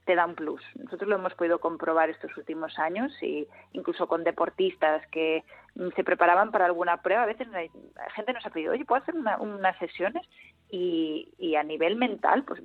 [0.04, 0.60] te da un plus.
[0.76, 5.44] Nosotros lo hemos podido comprobar estos últimos años y incluso con deportistas que
[5.76, 7.62] mm, se preparaban para alguna prueba, a veces la
[8.14, 10.26] gente nos ha pedido, oye, ¿puedo hacer una- unas sesiones?
[10.70, 12.62] Y, a nivel mental, pues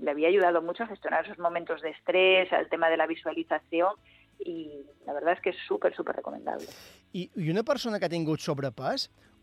[0.00, 3.94] le había ayudado mucho a gestionar esos momentos de estrés, al tema de la visualización
[4.38, 6.66] y la verdad es que es súper, súper recomendable.
[7.14, 8.38] I, I una persona que ha tingut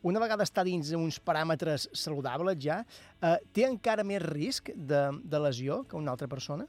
[0.03, 2.81] una vegada està dins d'uns paràmetres saludables ja,
[3.23, 6.67] eh, té encara més risc de, de lesió que una altra persona?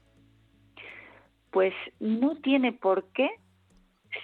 [1.51, 3.29] Pues no tiene por qué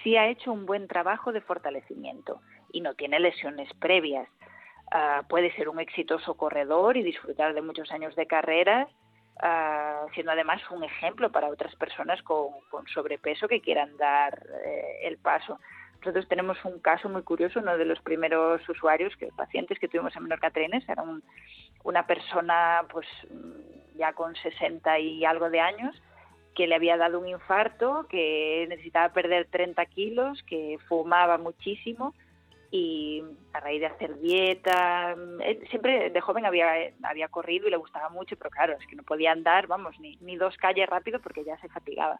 [0.02, 2.40] si ha hecho un buen trabajo de fortalecimiento
[2.72, 4.28] y no tiene lesiones previas.
[4.90, 8.88] Ah, puede ser un exitoso corredor y disfrutar de muchos años de carreras,
[9.40, 15.00] ah, siendo además un ejemplo para otras personas con, con sobrepeso que quieran dar eh,
[15.04, 15.58] el paso.
[16.02, 20.14] Nosotros tenemos un caso muy curioso, uno de los primeros usuarios, que pacientes que tuvimos
[20.16, 21.22] en Menorca Trenes, era un-
[21.84, 25.94] una persona pues mm, ya con 60 y algo de años,
[26.56, 32.14] que le había dado un infarto, que necesitaba perder 30 kilos, que fumaba muchísimo
[32.72, 33.22] y
[33.52, 38.36] a raíz de hacer dieta, él siempre de joven había, corrido y le gustaba mucho,
[38.36, 41.56] pero claro, es que no podía andar, vamos, ni, ni dos calles rápido porque ya
[41.58, 42.18] se fatigaba.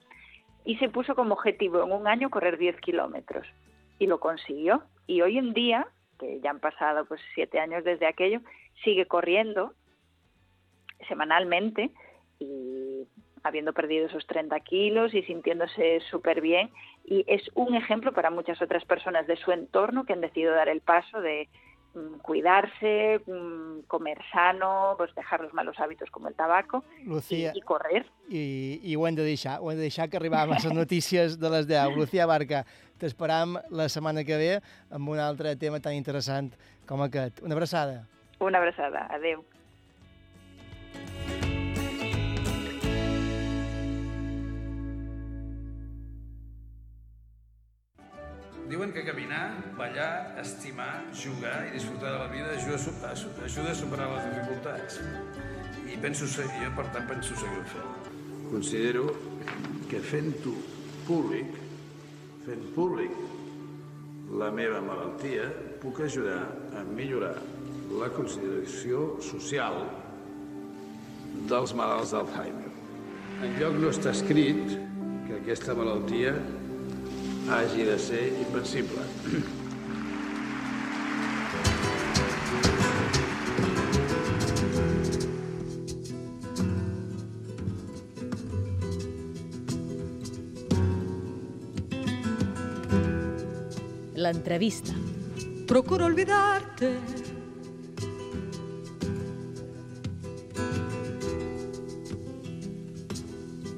[0.64, 3.44] Y se puso como objetivo en un año correr 10 kilómetros
[4.02, 4.82] y lo consiguió.
[5.06, 5.86] Y hoy en día,
[6.18, 8.40] que ya han pasado pues siete años desde aquello,
[8.82, 9.74] sigue corriendo
[11.06, 11.92] semanalmente
[12.40, 13.06] y
[13.44, 16.70] habiendo perdido esos 30 kilos y sintiéndose súper bien.
[17.04, 20.68] Y es un ejemplo para muchas otras personas de su entorno que han decidido dar
[20.68, 21.48] el paso de
[22.22, 28.06] cuidarse, mm, comer sano, pues dejar los malos hábitos como el tabaco Lucía, y correr.
[28.28, 31.38] i, i ho hem de deixar, ho hem de deixar que arribàvem a les notícies
[31.38, 31.96] de les 10.
[31.96, 32.64] Lucía Barca,
[32.98, 34.52] t'esperam la setmana que ve
[34.90, 36.52] amb un altre tema tan interessant
[36.86, 37.42] com aquest.
[37.42, 38.06] Una abraçada.
[38.40, 39.06] Una abrazada.
[39.10, 39.44] Adeu.
[48.72, 53.10] Diuen que caminar, ballar, estimar, jugar i disfrutar de la vida ajuda a,
[53.44, 54.96] ajuda a superar les dificultats.
[55.92, 58.06] I penso seguir, jo per tant penso seguir fent.
[58.48, 59.10] Considero
[59.90, 60.54] que fent-ho
[61.04, 61.52] públic,
[62.46, 63.12] fent públic
[64.40, 65.50] la meva malaltia,
[65.84, 66.40] puc ajudar
[66.72, 67.34] a millorar
[68.00, 69.82] la consideració social
[71.52, 72.72] dels malalts d'Alzheimer.
[73.50, 74.64] Enlloc no està escrit
[75.28, 76.32] que aquesta malaltia
[77.48, 79.02] hagi de ser invencible.
[94.14, 94.92] L'entrevista.
[95.66, 96.98] Procuro olvidarte.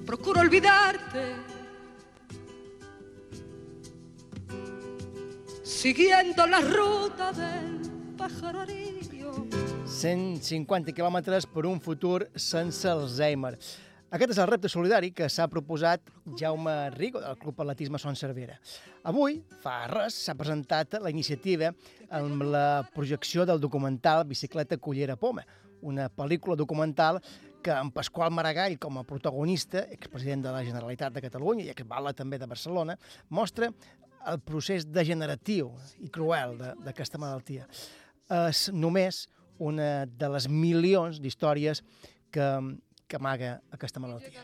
[0.04, 1.34] Procuro olvidarte.
[5.85, 7.76] Siguiendo la ruta del
[8.16, 9.35] pajarillo.
[9.85, 13.51] 150 quilòmetres per un futur sense Alzheimer.
[14.09, 16.09] Aquest és el repte solidari que s'ha proposat
[16.41, 18.57] Jaume Rigo, del Club Atletisme Son Cervera.
[19.05, 21.68] Avui, fa res, s'ha presentat la iniciativa
[22.09, 25.45] amb la projecció del documental Bicicleta Cullera Poma,
[25.82, 27.20] una pel·lícula documental
[27.61, 32.16] que amb Pasqual Maragall com a protagonista, expresident de la Generalitat de Catalunya i exbala
[32.16, 32.97] també de Barcelona,
[33.28, 33.68] mostra
[34.27, 35.70] el procés degeneratiu
[36.01, 37.66] i cruel de- d'aquesta malaltia.
[38.49, 39.27] És només
[39.59, 41.83] una de les milions d'històries
[42.33, 42.49] que,
[43.07, 44.41] que amaga aquesta malaltia.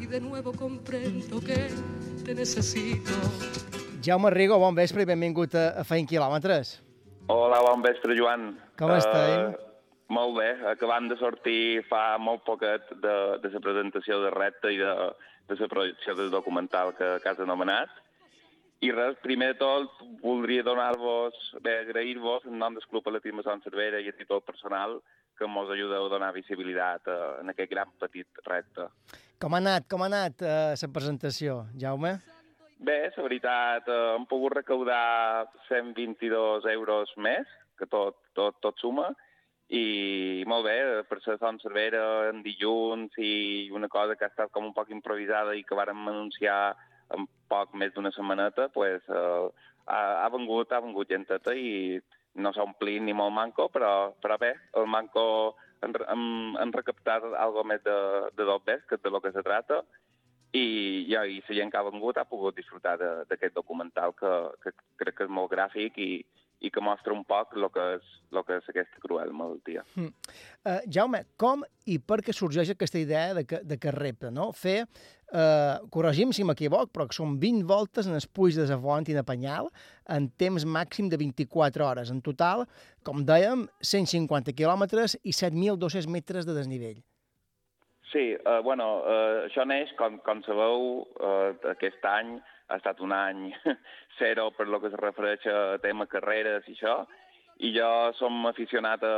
[0.00, 1.68] y de nuevo comprendo que
[2.24, 3.12] te necesito.
[4.02, 6.78] Jaume Rigo, bon vespre i benvingut a, a Feint Quilòmetres.
[7.28, 8.54] Hola, bon vespre, Joan.
[8.78, 9.54] Com estem?
[10.08, 14.78] molt bé, acabant de sortir fa molt poquet de, de la presentació de repte i
[14.80, 14.92] de,
[15.50, 17.90] de la projecció del documental que, que has anomenat
[18.78, 23.64] I res, primer de tot, voldria donar-vos, bé, agrair-vos en nom del Club Atletisme Sant
[23.64, 25.00] Cervera i a títol personal
[25.38, 28.86] que mos ajudeu a donar visibilitat eh, en aquest gran petit repte.
[29.42, 32.20] Com ha anat, com ha anat eh, la presentació, Jaume?
[32.78, 39.08] Bé, la veritat, eh, hem pogut recaudar 122 euros més, que tot, tot, tot suma,
[39.74, 40.78] i molt bé,
[41.10, 44.94] per ser Sant Cervera en dilluns i una cosa que ha estat com un poc
[44.94, 46.76] improvisada i que vàrem anunciar
[47.16, 51.98] en poc més d'una setmaneta, pues, eh, ha, ha vengut, ha vengut genteta i
[52.38, 55.22] no s'ha omplit ni molt manco, però, però bé, el manco
[55.82, 56.26] hem, hem,
[56.60, 57.96] hem recaptat algo més de,
[58.36, 59.82] de dos ves, que de lo que se trata,
[60.52, 62.96] i, i, i la gent que ha vengut ha pogut disfrutar
[63.28, 66.12] d'aquest documental que, que crec que és molt gràfic i,
[66.64, 69.84] i que mostra un poc el que és, lo que és aquesta cruel malaltia.
[69.94, 70.32] Mm.
[70.64, 74.50] Uh, Jaume, com i per què sorgeix aquesta idea de que, de que repte, no?
[74.56, 74.80] Fer,
[75.32, 79.24] uh, corregim si m'equivoc, però que són 20 voltes en els de Savont i de
[79.24, 79.68] Penyal
[80.08, 82.10] en temps màxim de 24 hores.
[82.10, 82.66] En total,
[83.04, 87.02] com dèiem, 150 quilòmetres i 7.200 metres de desnivell.
[88.12, 93.12] Sí, eh, bueno, eh, això neix, com, com sabeu, eh, aquest any ha estat un
[93.12, 93.50] any
[94.20, 97.02] zero per lo que es refereix a tema carreres i això,
[97.58, 99.14] i jo som aficionat a,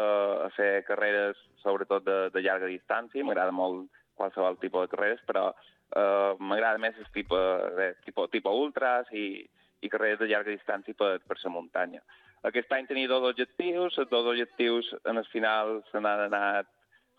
[0.47, 3.87] a fer carreres, sobretot de, de llarga distància, m'agrada molt
[4.19, 5.51] qualsevol tipus de carreres, però
[5.97, 7.38] eh, m'agrada més el tipus,
[7.76, 9.45] de, tipus, tipus ultras i,
[9.80, 12.03] i carreres de llarga distància per, per la muntanya.
[12.49, 16.68] Aquest any tenia dos objectius, els dos objectius en el final se n'han anat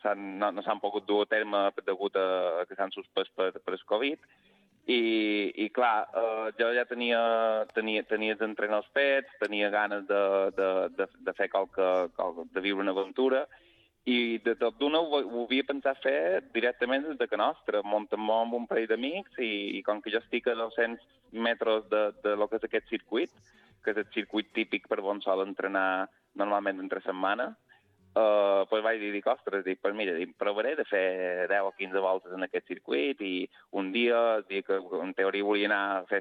[0.01, 3.75] s'han, no, no s'han pogut dur a terme degut a, que s'han suspès per, per
[3.77, 4.25] el Covid.
[4.89, 5.01] I,
[5.61, 7.19] i clar, eh, jo ja tenia,
[7.75, 10.21] tenia, tenia els entrenadors fets, tenia ganes de,
[10.57, 13.43] de, de, de fer qualque, qualque, de viure una aventura,
[14.09, 18.29] i de tot d'una ho, ho havia pensat fer directament des de que nostra, muntem
[18.33, 22.35] amb un parell d'amics i, i com que jo estic a 200 metres de, de
[22.35, 23.29] lo que és aquest circuit,
[23.83, 27.51] que és el circuit típic per on sol entrenar normalment entre setmana,
[28.11, 32.01] Uh, pues vaig dir, ostres, dic, pues mira, dic, provaré de fer 10 o 15
[32.03, 33.45] voltes en aquest circuit i
[33.79, 36.19] un dia, dic, en teoria volia anar a fer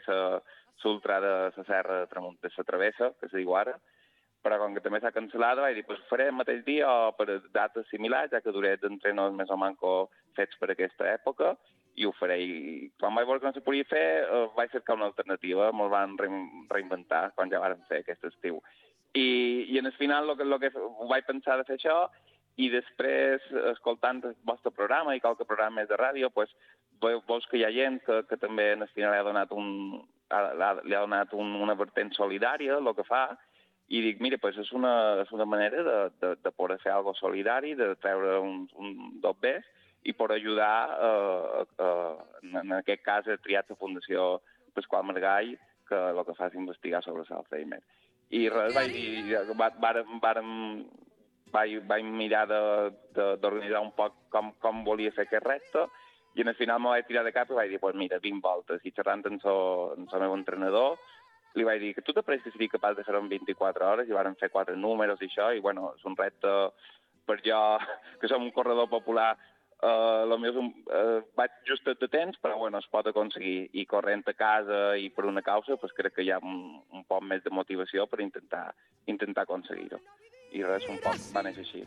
[0.84, 3.74] l'ultra de la serra de Tramont- de la Travessa, que se diu ara,
[4.42, 7.40] però com que també s'ha cancel·lat, vaig dir, pues faré el mateix dia o per
[7.52, 11.54] dates similars, ja que duré d'entrenos més o manco fets per aquesta època,
[12.00, 12.38] i ho faré.
[12.40, 15.90] I quan vaig veure que no se podia fer, uh, vaig cercar una alternativa, me'l
[15.92, 16.28] van re
[16.70, 18.62] reinventar quan ja vàrem fer aquest estiu.
[19.12, 21.96] I, i en el final lo que, lo que ho vaig pensar de fer això
[22.56, 26.50] i després, escoltant el vostre programa i qualque programa més de ràdio, pues,
[27.02, 29.52] veu- veus que hi ha gent que, que també en el final li ha donat,
[29.52, 33.24] un, ha, li ha donat un, una vertent solidària, el que fa,
[33.90, 34.92] i dic, mira, pues és una,
[35.24, 39.34] és una manera de, de, de poder fer algo solidari, de treure un, un dos
[39.42, 39.64] bes
[40.06, 44.28] i per ajudar, eh, eh, en, aquest cas he triat la Fundació
[44.72, 45.56] Pasqual Margall,
[45.90, 47.80] que el que fa és investigar sobre l'Alzheimer.
[48.30, 50.52] I res, vaig dir, va- vàrem, vàrem,
[51.50, 55.86] vaig, vaig mirar d'organitzar un poc com, com volia fer aquest repte,
[56.38, 58.38] i en el final me vaig tirar de cap i vaig dir, pues mira, 20
[58.44, 61.00] voltes, i xerrant amb el meu entrenador,
[61.58, 64.08] li vaig dir que tu te pareix que seria capaç de fer-ho en 24 hores,
[64.08, 66.52] i vàrem fer quatre números i això, i bueno, és un repte
[67.26, 67.62] per jo,
[68.20, 69.32] que som un corredor popular,
[69.80, 73.70] Uh, lo meu és un, uh, vaig justet de temps, però bueno, es pot aconseguir.
[73.72, 76.58] I corrent a casa i per una causa, pues crec que hi ha un,
[76.92, 78.66] un poc més de motivació per intentar,
[79.08, 80.02] intentar aconseguir-ho.
[80.52, 81.80] I res, un poc va néixer així.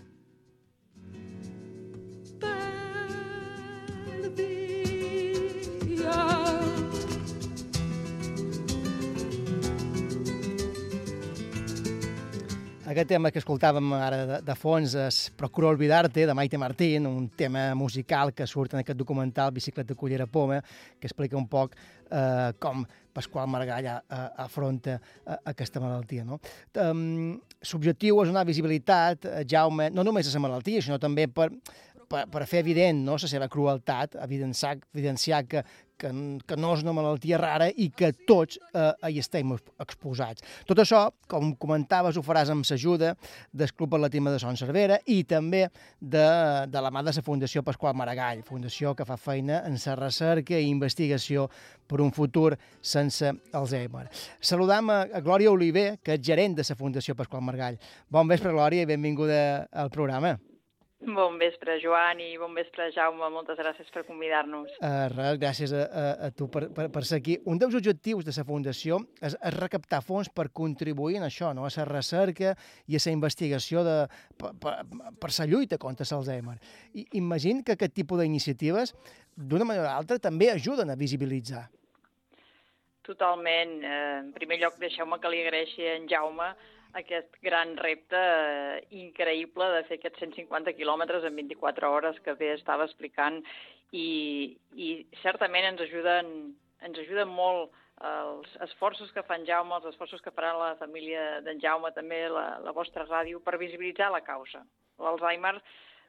[12.84, 17.30] Aquest tema que escoltàvem ara de, de fons és Procuro olvidar-te, de Maite Martín, un
[17.32, 20.58] tema musical que surt en aquest documental Bicicleta Cullera Poma,
[21.00, 22.84] que explica un poc eh, com
[23.16, 23.96] Pasqual Margall eh,
[24.44, 26.26] afronta eh, aquesta malaltia.
[26.28, 26.42] No?
[26.76, 27.40] Um,
[27.72, 31.54] L'objectiu és donar visibilitat, eh, Jaume, no només a la malaltia, sinó també per,
[32.12, 35.64] per, per fer evident no, la seva crueltat, evidenciar, evidenciar que,
[36.04, 36.12] que,
[36.47, 40.43] que no és una malaltia rara i que tots eh, hi estem exposats.
[40.70, 43.14] Tot això, com comentaves, ho faràs amb l'ajuda
[43.51, 45.66] del Club Atletisme de Son Cervera i també
[45.99, 46.28] de,
[46.68, 50.60] de la mà de la Fundació Pasqual Maragall, fundació que fa feina en la recerca
[50.60, 51.49] i investigació
[51.88, 54.08] per un futur sense Alzheimer.
[54.41, 57.80] Saludam a, a Glòria Oliver, que és gerent de la Fundació Pasqual Maragall.
[58.10, 60.38] Bon vespre, Glòria, i benvinguda al programa.
[61.04, 63.28] Bon vespre, Joan, i bon vespre, Jaume.
[63.34, 64.72] Moltes gràcies per convidar-nos.
[64.78, 67.36] Uh, res, gràcies a, a, a tu per, per, per ser aquí.
[67.49, 71.68] Un dels objectius de la Fundació és, és recaptar fons per contribuir en això, no?
[71.68, 72.54] a la recerca
[72.88, 73.97] i a la investigació de,
[74.39, 74.78] per, per,
[75.20, 76.56] per la lluita contra l'Alzheimer.
[76.95, 78.95] I imagino que aquest tipus d'iniciatives,
[79.36, 81.66] d'una manera o altra, també ajuden a visibilitzar.
[83.04, 83.82] Totalment.
[83.84, 86.54] Eh, en primer lloc, deixeu-me que li agraeixi a en Jaume
[87.00, 92.54] aquest gran repte eh, increïble de fer aquests 150 quilòmetres en 24 hores que bé
[92.54, 93.41] estava explicant
[93.91, 94.89] i, i
[95.22, 96.34] certament ens ajuden,
[96.86, 97.74] ens ajuden molt
[98.04, 102.26] els esforços que fa en Jaume, els esforços que farà la família d'en Jaume, també
[102.28, 104.64] la, la vostra ràdio, per visibilitzar la causa.
[105.00, 105.54] L'Alzheimer,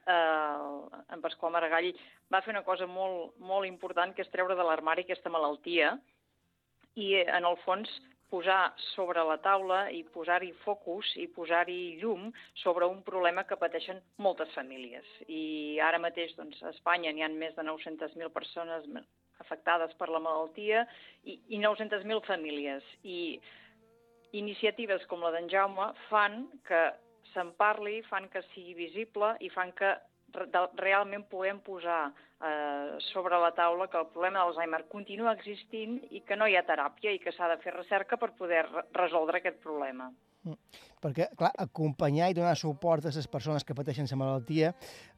[0.09, 1.93] eh, en Pasqual Maragall
[2.33, 5.95] va fer una cosa molt, molt important, que és treure de l'armari aquesta malaltia
[6.95, 7.91] i, eh, en el fons,
[8.35, 12.27] posar sobre la taula i posar-hi focus i posar-hi llum
[12.59, 15.05] sobre un problema que pateixen moltes famílies.
[15.31, 18.89] I ara mateix doncs, a Espanya n'hi ha més de 900.000 persones
[19.39, 20.83] afectades per la malaltia
[21.23, 22.83] i, i 900.000 famílies.
[23.07, 23.39] I
[24.35, 26.83] iniciatives com la d'en Jaume fan que
[27.31, 29.95] se'n parli, fan que sigui visible i fan que
[30.81, 32.09] realment puguem posar
[32.45, 36.63] eh, sobre la taula que el problema d'Alzheimer continua existint i que no hi ha
[36.67, 40.11] teràpia i que s'ha de fer recerca per poder re- resoldre aquest problema.
[41.01, 44.73] Perquè, clar, acompanyar i donar suport a les persones que pateixen la malaltia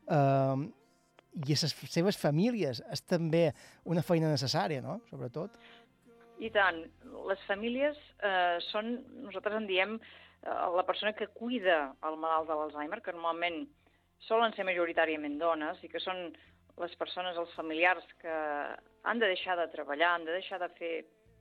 [0.07, 0.67] eh,
[1.37, 3.49] i a les seves famílies és també
[3.85, 5.59] una feina necessària, no?, sobretot.
[6.39, 6.79] I tant,
[7.27, 8.93] les famílies eh, són,
[9.25, 13.65] nosaltres en diem, eh, la persona que cuida el malalt de l'Alzheimer, que normalment
[14.29, 16.31] solen ser majoritàriament dones i que són
[16.77, 18.33] les persones, els familiars que
[19.03, 20.93] han de deixar de treballar, han de deixar de fer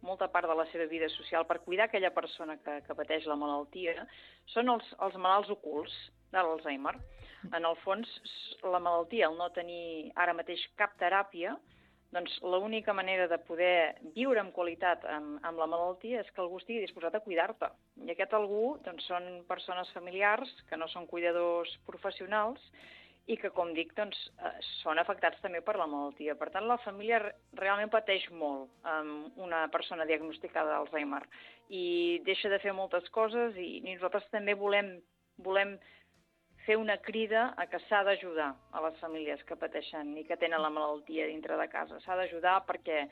[0.07, 3.39] molta part de la seva vida social per cuidar aquella persona que, que pateix la
[3.39, 4.07] malaltia,
[4.53, 5.95] són els, els malalts ocults
[6.33, 6.95] de l'Alzheimer.
[7.55, 8.11] En el fons,
[8.65, 11.57] la malaltia, el no tenir ara mateix cap teràpia,
[12.15, 16.61] doncs l'única manera de poder viure amb qualitat amb, amb la malaltia és que algú
[16.61, 17.69] estigui disposat a cuidar-te.
[18.07, 22.63] I aquest algú doncs, són persones familiars que no són cuidadors professionals
[23.27, 24.53] i que, com dic, doncs, eh,
[24.83, 26.37] són afectats també per la malaltia.
[26.39, 31.25] Per tant, la família re- realment pateix molt amb una persona diagnosticada d'Alzheimer
[31.75, 34.93] i deixa de fer moltes coses i nosaltres també volem,
[35.43, 35.75] volem
[36.67, 40.63] fer una crida a que s'ha d'ajudar a les famílies que pateixen i que tenen
[40.63, 41.99] la malaltia dintre de casa.
[42.03, 43.09] S'ha d'ajudar perquè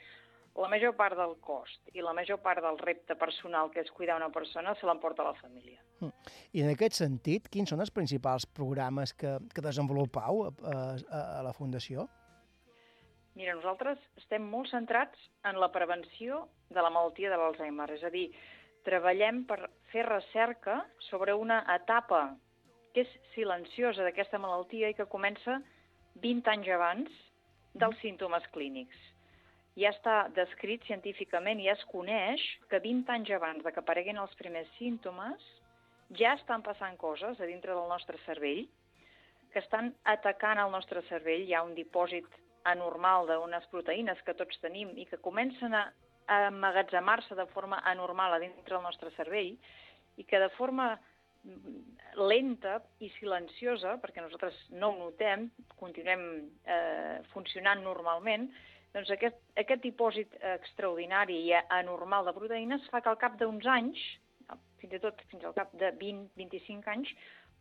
[0.55, 4.17] la major part del cost i la major part del repte personal que és cuidar
[4.21, 5.81] una persona se l'emporta la família.
[6.55, 11.41] I en aquest sentit, quins són els principals programes que, que desenvolupau a, a, a
[11.47, 12.07] la Fundació?
[13.35, 18.13] Mira, nosaltres estem molt centrats en la prevenció de la malaltia de l'Alzheimer, és a
[18.15, 18.29] dir,
[18.87, 19.59] treballem per
[19.91, 22.29] fer recerca sobre una etapa
[22.95, 25.59] que és silenciosa d'aquesta malaltia i que comença
[26.23, 27.19] 20 anys abans
[27.75, 28.95] dels símptomes clínics.
[29.81, 34.35] Ja està descrit científicament, ja es coneix que 20 anys abans de que apareguin els
[34.39, 35.43] primers símptomes
[36.15, 38.63] ja estan passant coses a dintre del nostre cervell
[39.55, 41.47] que estan atacant el nostre cervell.
[41.47, 42.27] Hi ha un dipòsit
[42.71, 45.85] anormal d'unes proteïnes que tots tenim i que comencen a
[46.49, 49.53] emmagatzemar-se de forma anormal a dintre del nostre cervell
[50.17, 50.95] i que de forma
[52.17, 56.23] lenta i silenciosa, perquè nosaltres no ho notem, continuem
[56.65, 58.49] eh, funcionant normalment,
[58.95, 64.03] doncs aquest, aquest dipòsit extraordinari i anormal de proteïnes fa que al cap d'uns anys,
[64.81, 67.11] fins i tot fins al cap de 20-25 anys,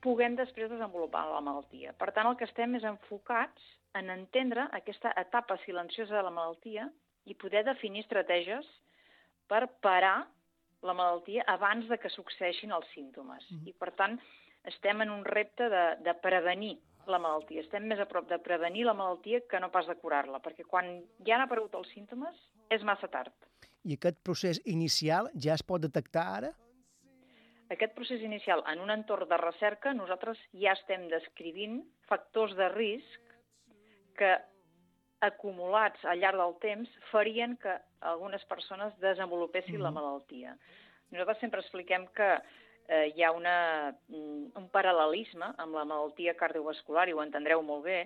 [0.04, 1.94] puguem després desenvolupar la malaltia.
[1.98, 6.90] Per tant, el que estem és enfocats en entendre aquesta etapa silenciosa de la malaltia
[7.30, 8.68] i poder definir estratègies
[9.48, 10.26] per parar
[10.84, 13.46] la malaltia abans de que succeeixin els símptomes.
[13.64, 14.18] I, per tant,
[14.68, 16.76] estem en un repte de, de prevenir
[17.12, 17.64] la malaltia.
[17.64, 20.96] Estem més a prop de prevenir la malaltia que no pas de curar-la, perquè quan
[21.26, 22.38] ja han aparegut els símptomes
[22.74, 23.34] és massa tard.
[23.84, 26.54] I aquest procés inicial ja es pot detectar ara?
[27.74, 33.38] Aquest procés inicial, en un entorn de recerca, nosaltres ja estem descrivint factors de risc
[34.20, 34.36] que
[35.24, 40.58] acumulats al llarg del temps farien que algunes persones desenvolupessin la malaltia.
[41.14, 42.30] Nosaltres sempre expliquem que
[42.88, 47.86] eh, hi ha una, mm, un paral·lelisme amb la malaltia cardiovascular, i ho entendreu molt
[47.86, 48.00] bé.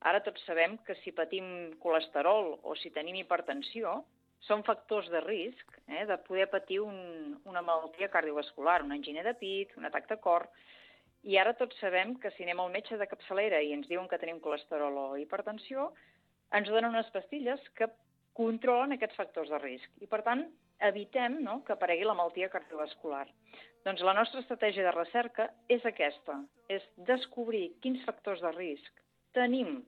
[0.00, 4.02] Ara tots sabem que si patim colesterol o si tenim hipertensió,
[4.42, 9.34] són factors de risc eh, de poder patir un, una malaltia cardiovascular, una angina de
[9.38, 10.48] pit, un atac de cor,
[11.22, 14.18] i ara tots sabem que si anem al metge de capçalera i ens diuen que
[14.18, 15.92] tenim colesterol o hipertensió,
[16.58, 17.86] ens donen unes pastilles que
[18.34, 19.88] controlen aquests factors de risc.
[20.02, 20.48] I, per tant,
[20.88, 23.26] evitem no, que aparegui la malaltia cardiovascular.
[23.86, 26.38] Doncs la nostra estratègia de recerca és aquesta,
[26.70, 29.02] és descobrir quins factors de risc
[29.34, 29.80] tenim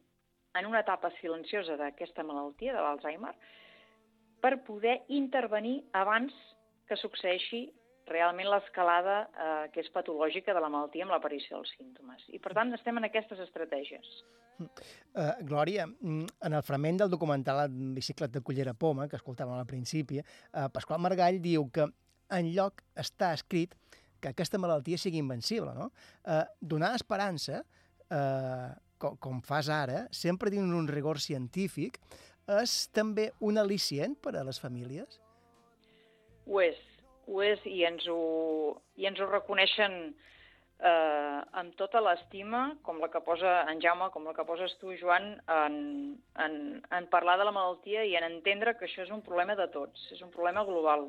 [0.59, 3.35] en una etapa silenciosa d'aquesta malaltia, de l'Alzheimer,
[4.43, 6.35] per poder intervenir abans
[6.89, 7.67] que succeeixi
[8.11, 12.25] realment l'escalada eh, que és patològica de la malaltia amb l'aparició dels símptomes.
[12.29, 14.11] I, per tant, estem en aquestes estratègies.
[14.59, 19.57] Uh, Glòria, mm, en el fragment del documental en bicicleta de Cullera Poma, que escoltàvem
[19.59, 21.89] al principi, uh, Pasqual Margall diu que
[22.35, 23.75] en lloc està escrit
[24.21, 25.91] que aquesta malaltia sigui invencible, no?
[26.23, 27.65] Uh, donar esperança,
[28.09, 31.99] uh, com, com fas ara, sempre dins un rigor científic,
[32.61, 35.21] és també un al·licient per a les famílies?
[36.47, 36.81] Ho és,
[37.27, 40.15] ho és i ens ho, i ens ho reconeixen
[40.79, 44.93] eh, amb tota l'estima, com la que posa en Jaume, com la que poses tu,
[45.01, 45.77] Joan, en,
[46.45, 46.57] en,
[46.91, 50.09] en parlar de la malaltia i en entendre que això és un problema de tots,
[50.13, 51.09] és un problema global.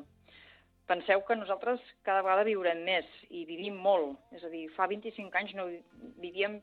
[0.86, 4.20] Penseu que nosaltres cada vegada viurem més i vivim molt.
[4.30, 5.82] És a dir, fa 25 anys no vi-
[6.22, 6.60] vivíem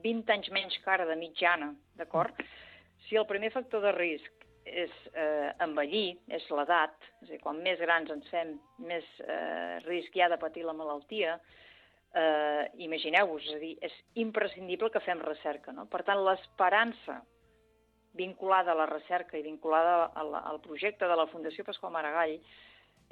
[0.00, 2.32] 20 anys menys que ara de mitjana, d'acord?
[3.04, 7.60] Si el primer factor de risc és eh, envellir, és l'edat, és a dir, quan
[7.62, 8.54] més grans ens fem,
[8.88, 11.36] més eh, risc hi ha de patir la malaltia,
[12.16, 15.86] eh, imagineu-vos, és a dir, és imprescindible que fem recerca, no?
[15.92, 17.20] Per tant, l'esperança
[18.14, 22.38] vinculada a la recerca i vinculada al, al projecte de la Fundació Pasqual Maragall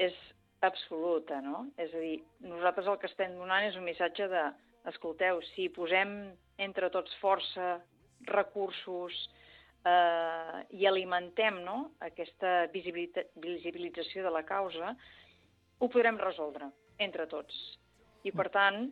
[0.00, 0.16] és
[0.62, 1.66] absoluta, no?
[1.76, 4.44] És a dir, nosaltres el que estem donant és un missatge de,
[4.90, 6.32] escolteu, si posem
[6.62, 7.76] entre tots força,
[8.28, 9.16] recursos
[9.84, 11.92] eh, i alimentem no?
[12.00, 14.94] aquesta visibilització de la causa,
[15.78, 17.56] ho podrem resoldre entre tots.
[18.22, 18.84] I, per tant,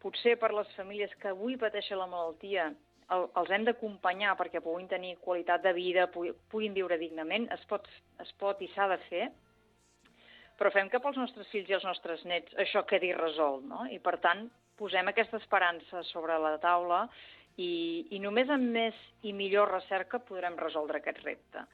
[0.00, 2.70] potser per les famílies que avui pateixen la malaltia
[3.10, 7.64] el, els hem d'acompanyar perquè puguin tenir qualitat de vida, pugui- puguin viure dignament, es
[7.68, 7.86] pot,
[8.22, 9.28] es pot i s'ha de fer,
[10.60, 13.86] però fem que pels nostres fills i els nostres nets això quedi resolt, no?
[13.90, 14.46] I, per tant,
[14.80, 17.06] posem aquesta esperança sobre la taula
[17.60, 17.70] i,
[18.16, 18.96] i només amb més
[19.26, 21.66] i millor recerca podrem resoldre aquest repte.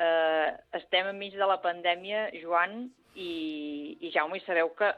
[0.00, 0.48] Eh,
[0.80, 2.82] estem enmig de la pandèmia, Joan
[3.14, 3.30] i,
[4.00, 4.88] i Jaume, i sabeu que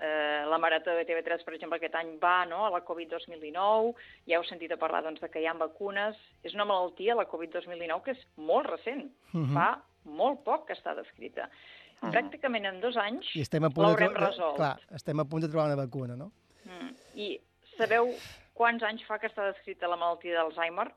[0.00, 3.92] eh, la Marató de TV3, per exemple, aquest any va no, a la Covid-2019,
[4.30, 6.16] ja heu sentit a parlar doncs, de que hi ha vacunes.
[6.46, 9.08] És una malaltia, la Covid-2019, que és molt recent.
[9.32, 9.52] Mhm.
[9.56, 9.68] Fa
[10.08, 11.50] molt poc que està descrita.
[12.00, 12.12] Mhm.
[12.14, 14.56] Pràcticament en dos anys l'haurem resolt.
[14.56, 16.30] clar, estem a punt de trobar una vacuna, no?
[16.64, 16.94] Mm.
[17.16, 17.40] I
[17.76, 18.12] sabeu
[18.58, 20.88] quants anys fa que està descrita la malaltia d'Alzheimer?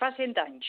[0.00, 0.68] Fa 100 anys.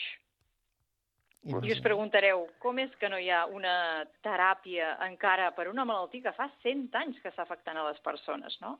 [1.46, 6.24] I us preguntareu, com és que no hi ha una teràpia encara per una malaltia
[6.24, 8.74] que fa 100 anys que està afectant a les persones, no?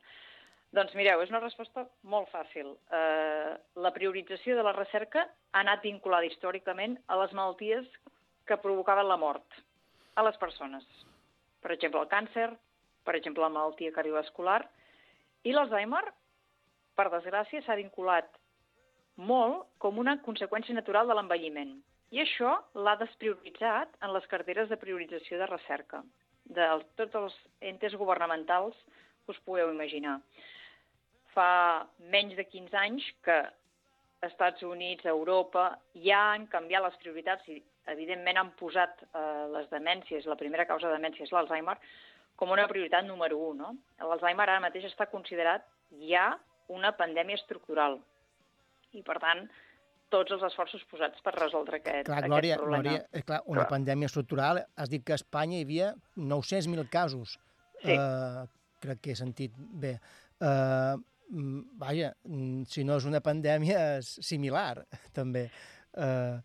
[0.75, 2.73] Doncs mireu, és una resposta molt fàcil.
[2.99, 3.53] Eh,
[3.85, 5.23] la priorització de la recerca
[5.53, 7.87] ha anat vinculada històricament a les malalties
[8.51, 9.63] que provocaven la mort
[10.19, 10.85] a les persones.
[11.63, 12.51] Per exemple, el càncer,
[13.07, 14.61] per exemple, la malaltia cardiovascular,
[15.47, 16.03] i l'Alzheimer,
[16.97, 18.29] per desgràcia, s'ha vinculat
[19.17, 21.77] molt com una conseqüència natural de l'envelliment.
[22.15, 26.03] I això l'ha desprioritzat en les carteres de priorització de recerca
[26.57, 26.67] de
[27.01, 28.77] tots els entes governamentals
[29.25, 30.21] que us podeu imaginar.
[31.35, 33.41] Fa menys de 15 anys que
[34.27, 35.69] Estats Units, Europa,
[36.05, 37.59] ja han canviat les prioritats i,
[37.93, 41.77] evidentment, han posat eh, les demències, la primera causa de demència és l'Alzheimer,
[42.37, 43.59] com una prioritat número 1.
[43.61, 43.75] No?
[44.09, 45.67] L'Alzheimer ara mateix està considerat
[46.09, 46.31] ja
[46.73, 47.99] una pandèmia estructural.
[48.97, 49.45] I, per tant,
[50.13, 52.83] tots els esforços posats per resoldre aquest, Clar, aquest Glòria, problema.
[52.85, 57.37] Glòria, és clar, una pandèmia estructural, has dit que a Espanya hi havia 900.000 casos.
[57.83, 57.97] Sí.
[57.97, 58.47] Eh,
[58.83, 59.97] crec que he sentit bé.
[60.41, 60.95] Eh,
[61.31, 64.85] mm, vaja, mm, si no és una pandèmia, és similar,
[65.19, 65.49] també.
[65.97, 66.37] Eh,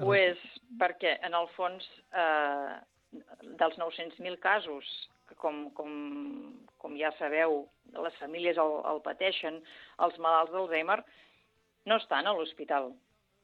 [0.00, 0.40] Ho és
[0.80, 2.76] perquè, en el fons, eh,
[3.58, 4.86] dels 900.000 casos,
[5.30, 5.90] que com, com,
[6.82, 7.62] com ja sabeu,
[7.94, 9.60] les famílies el, el pateixen,
[10.04, 10.98] els malalts d'Alzheimer
[11.88, 12.90] no estan a l'hospital,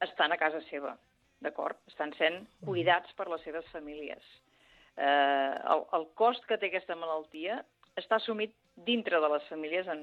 [0.04, 0.96] estan a casa seva,
[1.40, 1.78] d'acord?
[1.88, 4.22] Estan sent cuidats per les seves famílies.
[4.96, 7.62] Eh, el, el cost que té aquesta malaltia
[8.00, 8.52] està assumit
[8.86, 10.02] dintre de les famílies, en,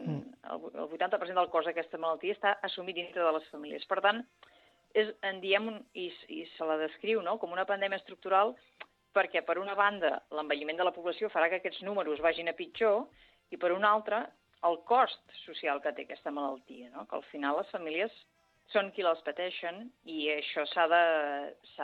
[0.49, 3.85] el, el 80% del cost d'aquesta malaltia està assumit dintre de les famílies.
[3.89, 4.23] Per tant,
[4.97, 7.37] és, en diem, un- i, i se la descriu no?
[7.41, 8.55] com una pandèmia estructural
[9.13, 13.05] perquè, per una banda, l'envelliment de la població farà que aquests números vagin a pitjor
[13.53, 14.23] i, per una altra,
[14.67, 17.05] el cost social que té aquesta malaltia, no?
[17.09, 18.13] que al final les famílies
[18.71, 21.03] són qui les pateixen i això s'ha de,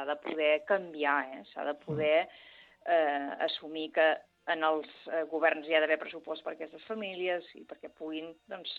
[0.10, 1.44] de poder canviar, eh?
[1.52, 4.08] s'ha de poder eh, assumir que
[4.50, 8.32] en els eh, governs hi ha d'haver pressupost per a aquestes famílies i perquè puguin
[8.50, 8.72] doncs,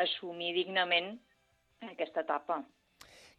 [0.00, 1.12] assumir dignament
[1.90, 2.62] aquesta etapa.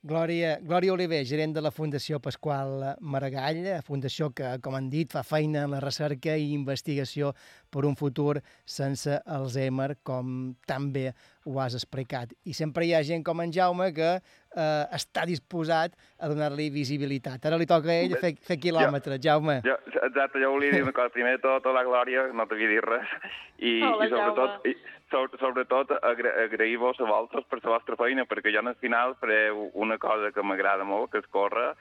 [0.02, 5.22] Glòria, Glòria Oliver, gerent de la Fundació Pasqual Maragall, fundació que, com han dit, fa
[5.22, 7.36] feina en la recerca i investigació
[7.72, 11.12] per un futur sense Alzheimer, com tan bé
[11.46, 12.36] ho has explicat.
[12.46, 17.48] I sempre hi ha gent com en Jaume que eh, està disposat a donar-li visibilitat.
[17.48, 19.60] Ara li toca a ell fer, fer quilòmetres, Jaume.
[19.66, 21.14] Jo, exacte, jo volia dir una cosa.
[21.16, 23.16] Primer de tot, la Glòria, no t'havia dit res.
[23.62, 24.76] I, Hola, i sobretot, i,
[25.14, 29.70] sobre, sobretot agra agrair-vos a vosaltres per la vostra feina, perquè jo al final fareu
[29.74, 31.72] una cosa que m'agrada molt, que és córrer,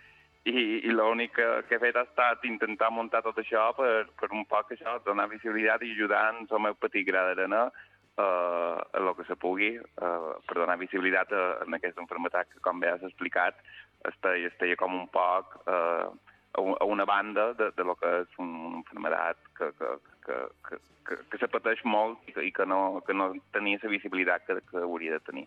[0.48, 4.30] i, i l'únic que, que he fet ha estat intentar muntar tot això per, per
[4.32, 9.12] un poc això, donar visibilitat i ajudar en el meu petit gra d'arena eh, el
[9.18, 13.04] que se pugui eh, per donar visibilitat a, en aquesta enfermedad que, com bé has
[13.04, 13.60] explicat,
[14.08, 16.08] estaria, estaria com un poc eh,
[16.56, 19.90] a una banda de, de lo que és una enfermedad que, que,
[20.24, 23.78] que, que, que, que se pateix molt i que, i que, no, que no tenia
[23.82, 25.46] la visibilitat que, que hauria de tenir.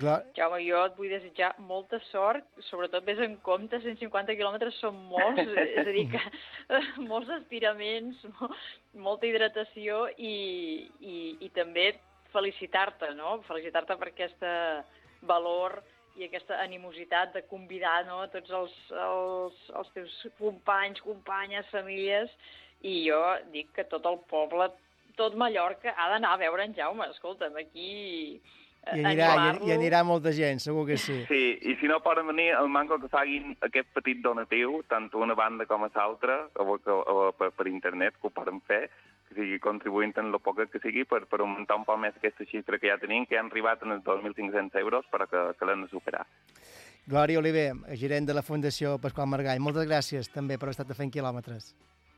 [0.00, 4.96] Gla- Jaume, jo et vull desitjar molta sort, sobretot vés en compte, 150 quilòmetres són
[5.10, 6.22] molts, és a dir, que
[7.10, 8.50] molts estiraments, mo-
[9.06, 10.34] molta hidratació i,
[10.98, 11.92] i, i també
[12.34, 13.36] felicitar-te, no?
[13.46, 14.54] Felicitar-te per aquesta
[15.22, 15.78] valor
[16.18, 22.30] i aquesta animositat de convidar no, a tots els, els, els teus companys, companyes, famílies,
[22.82, 23.20] i jo
[23.54, 24.68] dic que tot el poble,
[25.18, 27.06] tot Mallorca, ha d'anar a veure en Jaume.
[27.14, 28.42] Escolta'm, aquí...
[28.92, 29.28] I anirà,
[29.62, 31.16] i, i anirà molta gent, segur que sí.
[31.30, 35.36] Sí, i si no poden venir, el manco que facin aquest petit donatiu, tant una
[35.38, 38.82] banda com a l'altra, per, per internet, que ho poden fer,
[39.28, 42.44] que sigui contribuint en el poc que sigui per, per augmentar un poc més aquesta
[42.50, 45.86] xifra que ja tenim, que han arribat en els 2.500 euros, però que, que l'han
[45.86, 46.26] de superar.
[47.08, 47.70] Glòria Oliver,
[48.00, 51.74] gerent de la Fundació Pasqual Margall, moltes gràcies també per haver estat fent quilòmetres.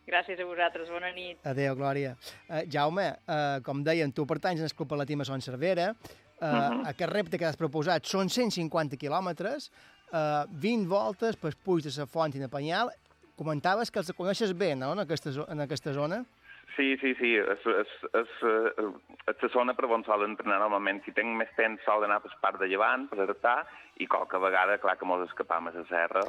[0.06, 1.40] Gràcies a vosaltres, bona nit.
[1.42, 2.12] Adéu, Glòria.
[2.46, 5.88] Uh, Jaume, uh, com deien, tu pertanys al Club Atletisme Son Cervera.
[6.36, 6.86] Uh, Mhm.
[6.86, 9.70] Aquest repte que has proposat són 150 quilòmetres,
[10.12, 12.90] uh, 20 voltes per Puig de la Font i de Penyal.
[13.36, 16.24] Comentaves que els coneixes bé, no?, en aquesta, en aquesta zona.
[16.76, 18.84] Sí, sí, sí, és, és, és, eh,
[19.30, 21.02] és la zona per on sol entrenar normalment.
[21.06, 23.64] Si tinc més temps, sol anar per part de llevant, per Artà,
[23.96, 26.20] i qualque vegada, clar, que mos escapam a la serra.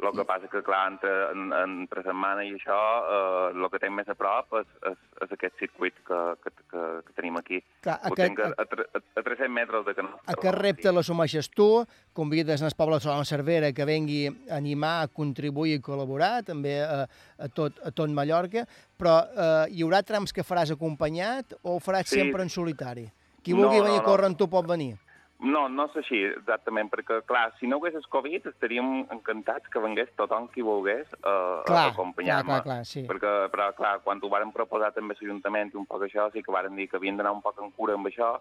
[0.00, 3.92] El que passa que, clar, entre, en, entre setmana i això, eh, el que tinc
[3.92, 4.96] més a prop és, és,
[5.26, 7.60] és aquest circuit que, que, que, que tenim aquí.
[7.84, 10.14] Clar, Ho aquest- tinc a, a, a, a 300 metres de canó.
[10.32, 11.68] Aquest repte l'assumeixes tu,
[12.16, 16.78] convides el poble de Solana Cervera que vengui a animar, a contribuir i col·laborar, també
[16.82, 17.04] a,
[17.38, 18.64] a, tot, a tot Mallorca,
[18.98, 22.18] però eh, hi haurà trams que faràs acompanyat o ho faràs Sí.
[22.22, 23.06] sempre en solitari?
[23.44, 24.08] Qui No, vulgui no, venir a no.
[24.08, 24.96] córrer amb tu pot venir.
[25.40, 29.80] No, no és així, exactament, perquè, clar, si no hagués el Covid, estaríem encantats que
[29.80, 32.50] vengués tothom qui volgués uh, Clar, a clar, acompanyar-me.
[32.50, 33.06] clar, clar, sí.
[33.08, 36.42] Perquè, però, clar, quan ho varen proposar també a l'Ajuntament i un poc això, sí
[36.44, 38.34] que varen dir que havien d'anar un poc en cura amb això,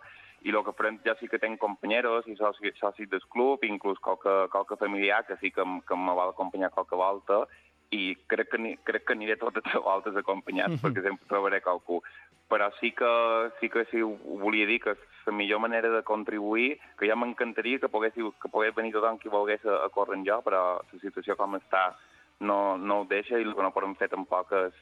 [0.44, 4.00] i el que farem ja sí que tenc companyeros i socis, socis del club, inclús
[4.04, 7.46] qualque, qualque familiar que sí que, em- que me vol acompanyar qualque volta,
[7.92, 10.82] i crec que, crec que aniré totes les voltes acompanyat, Mhm.
[10.84, 12.02] perquè sempre trobaré qualcú.
[12.50, 14.10] Però sí que sí que sí, ho
[14.40, 18.50] volia dir que és la millor manera de contribuir, que ja m'encantaria que poguéssiu, que
[18.50, 21.96] pogués venir tothom qui volgués a, a córrer amb jo, però la situació com està
[22.40, 24.74] no, no ho deixa i el que no podem fer tampoc és,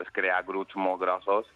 [0.00, 1.46] és crear grups molt grossos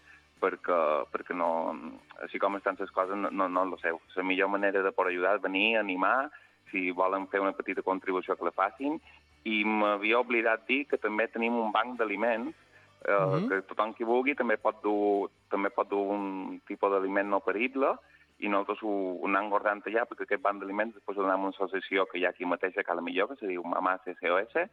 [0.40, 1.74] perquè, perquè no,
[2.22, 3.90] així com estan les coses no, no, no lo sé.
[4.16, 6.30] La millor manera de poder ajudar és venir, animar,
[6.70, 9.00] si volen fer una petita contribució que la facin,
[9.44, 12.54] i m'havia oblidat dir que també tenim un banc d'aliments
[13.06, 13.48] eh, Mhm.
[13.48, 17.94] que tothom qui vulgui també pot dur, també pot dur un tipus d'aliment no perible
[18.40, 18.90] i nosaltres ho,
[19.22, 22.18] ho anem guardant allà perquè aquest banc d'aliments després ho donem a una associació que
[22.18, 24.68] hi ha aquí mateix a Cala Millor, que se diu Mamà CCOS,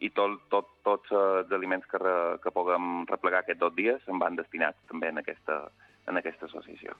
[0.00, 4.18] i tot, tot, tots els aliments que, re, que puguem replegar aquests dos dies se'n
[4.18, 5.70] van destinats també en aquesta,
[6.06, 6.96] en aquesta associació.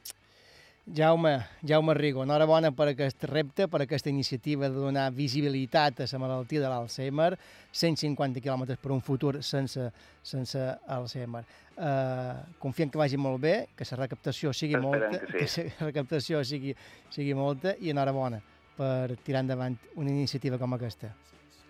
[0.85, 6.19] Jaume, Jaume Rigo, enhorabona per aquest repte, per aquesta iniciativa de donar visibilitat a la
[6.19, 7.37] malaltia de l'Alzheimer,
[7.71, 9.93] 150 quilòmetres per un futur sense,
[10.27, 10.59] sense
[10.91, 11.45] Alzheimer.
[11.73, 15.69] Uh, confiem que vagi molt bé, que la recaptació sigui Esperem molta, que sí.
[15.79, 16.75] la recaptació sigui,
[17.15, 18.43] sigui molta i enhorabona
[18.75, 21.15] per tirar endavant una iniciativa com aquesta.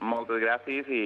[0.03, 1.03] Moltes gràcies i,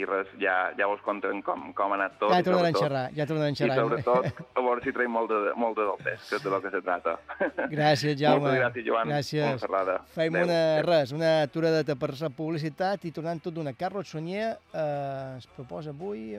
[0.00, 2.30] i res, ja, ja vos contarem com, com ha anat tot.
[2.32, 3.76] Ja i tornarem a sobretot- xerrar, ja tornarem a I xerrar.
[3.82, 6.72] sobretot, a veure si traiem molt de, molt de dolces, que és de lo que
[6.72, 7.16] se trata.
[7.74, 8.40] Gràcies, Jaume.
[8.46, 9.12] Moltes gràcies, Joan.
[9.12, 9.44] Gràcies.
[9.50, 9.98] Montserrada.
[10.16, 10.48] Fem Adéu.
[10.48, 13.74] una, res, una aturada per la publicitat i tornant tot d'una.
[13.76, 16.38] Carlos Sunyer eh, es proposa avui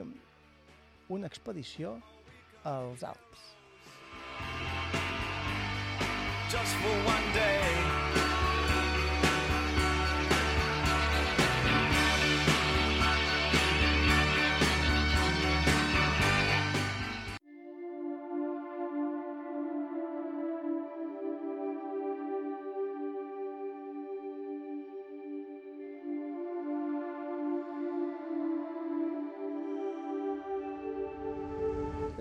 [1.08, 1.94] una expedició
[2.66, 3.52] als Alps.
[6.50, 7.85] just for one day.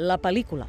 [0.06, 0.68] la pel·lícula.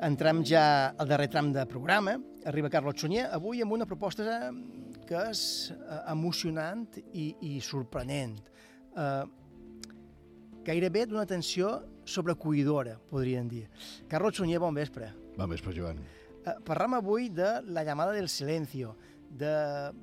[0.00, 0.62] Entrem ja
[0.96, 2.16] al darrer tram de programa.
[2.48, 4.48] Arriba Carlos Sunyer, avui amb una proposta
[5.06, 5.42] que és
[5.74, 8.38] eh, emocionant i, i sorprenent.
[8.96, 9.24] Eh,
[10.64, 11.74] gairebé d'una tensió
[12.04, 13.66] sobrecuidora, podríem dir.
[14.08, 15.12] Carlos Sunyer, bon vespre.
[15.36, 16.00] Bon vespre, Joan.
[16.40, 18.94] Uh, parlem avui de La llamada del silencio,
[19.30, 19.54] de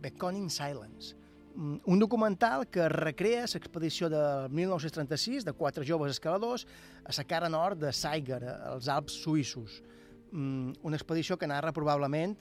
[0.02, 1.16] Beckoning Silence,
[1.58, 6.68] Mm, un documental que recrea l'expedició del 1936 de quatre joves escaladors
[7.02, 9.82] a la cara nord de Saiger, als Alps suïssos.
[10.32, 12.38] Mm, Una expedició que narra probablement,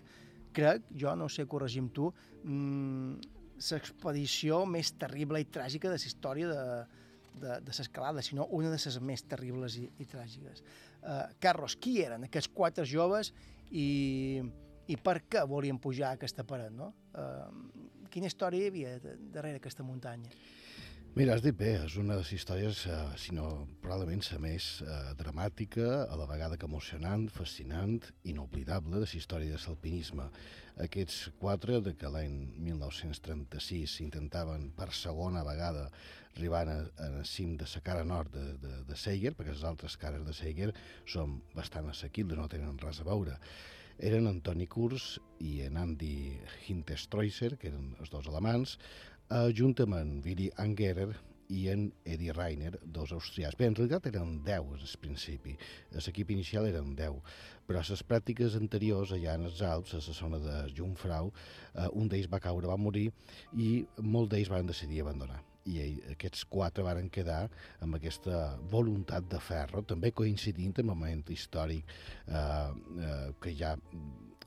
[0.52, 2.12] crec, jo no sé, corregim tu,
[2.44, 3.16] mm,
[3.70, 6.84] l'expedició més terrible i tràgica de la història de,
[7.40, 10.60] de, de l'escalada, sinó una de les més terribles i, i tràgiques.
[11.00, 13.32] Uh, Carlos, qui eren aquests quatre joves
[13.70, 14.42] i,
[14.92, 16.92] i per què volien pujar aquesta paret, no?
[17.16, 18.96] Uh, quina història hi havia
[19.34, 20.30] darrere aquesta muntanya?
[21.16, 23.46] Mira, has dit bé, és una de les històries, eh, si no
[23.80, 27.94] probablement la més eh, dramàtica, a la vegada que emocionant, fascinant,
[28.28, 30.26] inoblidable de la història de l'alpinisme.
[30.84, 32.34] Aquests quatre, de que l'any
[32.66, 35.86] 1936 intentaven per segona vegada
[36.34, 39.96] arribant a, a cim de la cara nord de, de, de Seiger, perquè les altres
[39.96, 40.68] cares de Seiger
[41.08, 43.38] són bastant assequibles, no tenen res a veure.
[43.98, 46.36] Eren Antoni Kurs i en Andy
[46.68, 48.76] Hinterstreuser, que eren els dos alemans,
[49.30, 51.14] eh, junt amb en Willy Angerer
[51.48, 53.56] i en Eddie Reiner, dos austrians.
[53.56, 55.56] Bé, en realitat eren 10 al principi.
[55.94, 57.20] L'equip inicial eren 10,
[57.66, 61.32] però a les pràctiques anteriors, allà en els Alps, a la zona de Jungfrau,
[61.74, 63.10] eh, un d'ells va caure, va morir,
[63.54, 67.46] i molts d'ells van decidir abandonar i aquests quatre varen quedar
[67.84, 71.90] amb aquesta voluntat de ferro, també coincidint amb el moment històric
[72.26, 73.74] eh, eh, que ja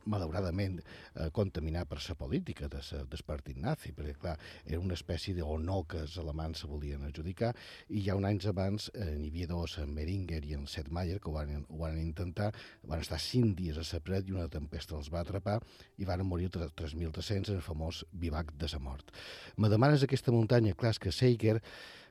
[0.10, 4.98] malauradament eh, contaminat per la política de sa, del partit nazi, perquè clar, era una
[4.98, 7.53] espècie d'honor que els alemans se volien adjudicar
[7.90, 11.30] i ja un anys abans eh, n'hi havia dos, en Meringer i en Setmayer, que
[11.30, 12.52] ho van, ho van intentar,
[12.90, 15.60] van estar cinc dies a la pret i una tempesta els va atrapar
[15.98, 19.14] i van morir 3.300 en el famós vivac de la mort.
[19.57, 21.60] Me demanes aquesta muntanya, clar, és que Seiger,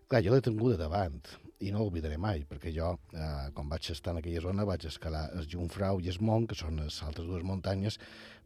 [0.09, 1.21] clar, jo l'he tinguda davant
[1.61, 5.27] i no l'oblidaré mai, perquè jo, eh, quan vaig estar en aquella zona, vaig escalar
[5.35, 7.99] el Jungfrau i el Mont, que són les altres dues muntanyes,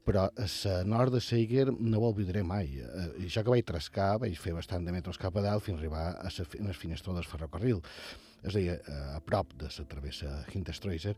[0.02, 2.78] però a nord de Seiger no ho oblidaré mai.
[2.80, 5.82] Eh, això que vaig trascar, vaig fer bastant de metres cap a dalt fins a
[5.82, 7.82] arribar a les finestró del ferrocarril.
[8.42, 11.14] És a dir, eh, a prop de la travessa Hinterstreuser,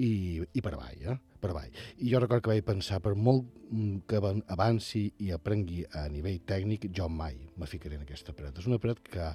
[0.00, 1.16] i, i per avall, eh?
[1.40, 1.72] per avall.
[2.00, 6.06] I jo recordo que vaig pensar, per molt mm, que avan- avanci i aprengui a
[6.12, 8.58] nivell tècnic, jo mai me ficaré en aquesta paret.
[8.60, 9.30] És una paret que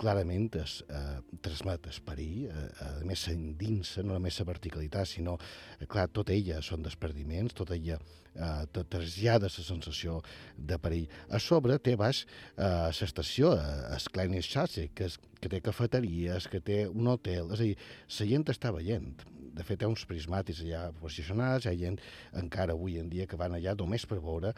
[0.00, 5.36] clarament es eh, transmet esperit, eh, a més s'endinsa, no només la verticalitat, sinó,
[5.78, 7.98] eh, clar, tota ella són desperdiments, tota ella
[8.34, 10.20] eh, trasllada la sensació
[10.56, 11.06] de perill.
[11.30, 16.84] A sobre té baix eh, l'estació, eh, Chasse, que, és, que té cafeteries, que té
[16.88, 17.76] un hotel, és a dir,
[18.18, 19.14] la gent està veient.
[19.54, 21.98] De fet, hi ha uns prismàtics allà posicionats, hi ha gent
[22.40, 24.54] encara avui en dia que van allà només per veure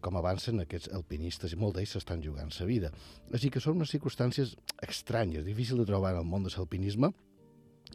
[0.00, 2.92] com avancen aquests alpinistes i molts d'ells s'estan jugant sa vida.
[3.34, 4.54] Així que són unes circumstàncies
[4.86, 7.12] estranyes, difícil de trobar en el món de l'alpinisme,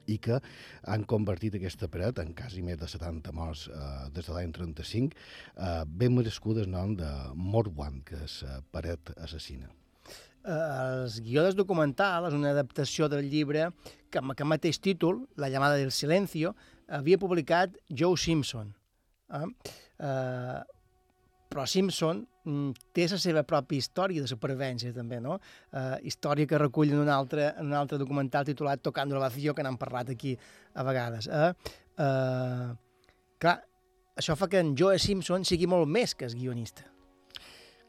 [0.07, 0.39] i que
[0.93, 5.19] han convertit aquesta paret en quasi més de 70 morts eh, des de l'any 35,
[5.55, 9.71] eh, ben merescuda el nom de Morwan, que és eh, paret assassina.
[10.43, 13.69] Eh, el guió del documental és una adaptació del llibre
[14.09, 16.55] que amb aquest mateix títol, La llamada del silencio,
[16.88, 18.73] havia publicat Joe Simpson.
[19.31, 19.47] Eh?
[19.99, 20.61] Eh,
[21.51, 25.38] però Simpson mm, té la seva pròpia història de supervivència, també, no?
[25.72, 29.55] Eh, història que recull en un altre, en un altre documental titulat Tocando la vacío,
[29.55, 30.38] que n'han parlat aquí
[30.73, 31.27] a vegades.
[31.27, 31.51] Eh?
[31.99, 32.69] Eh,
[33.38, 33.57] clar,
[34.15, 36.90] això fa que en Joe Simpson sigui molt més que el guionista.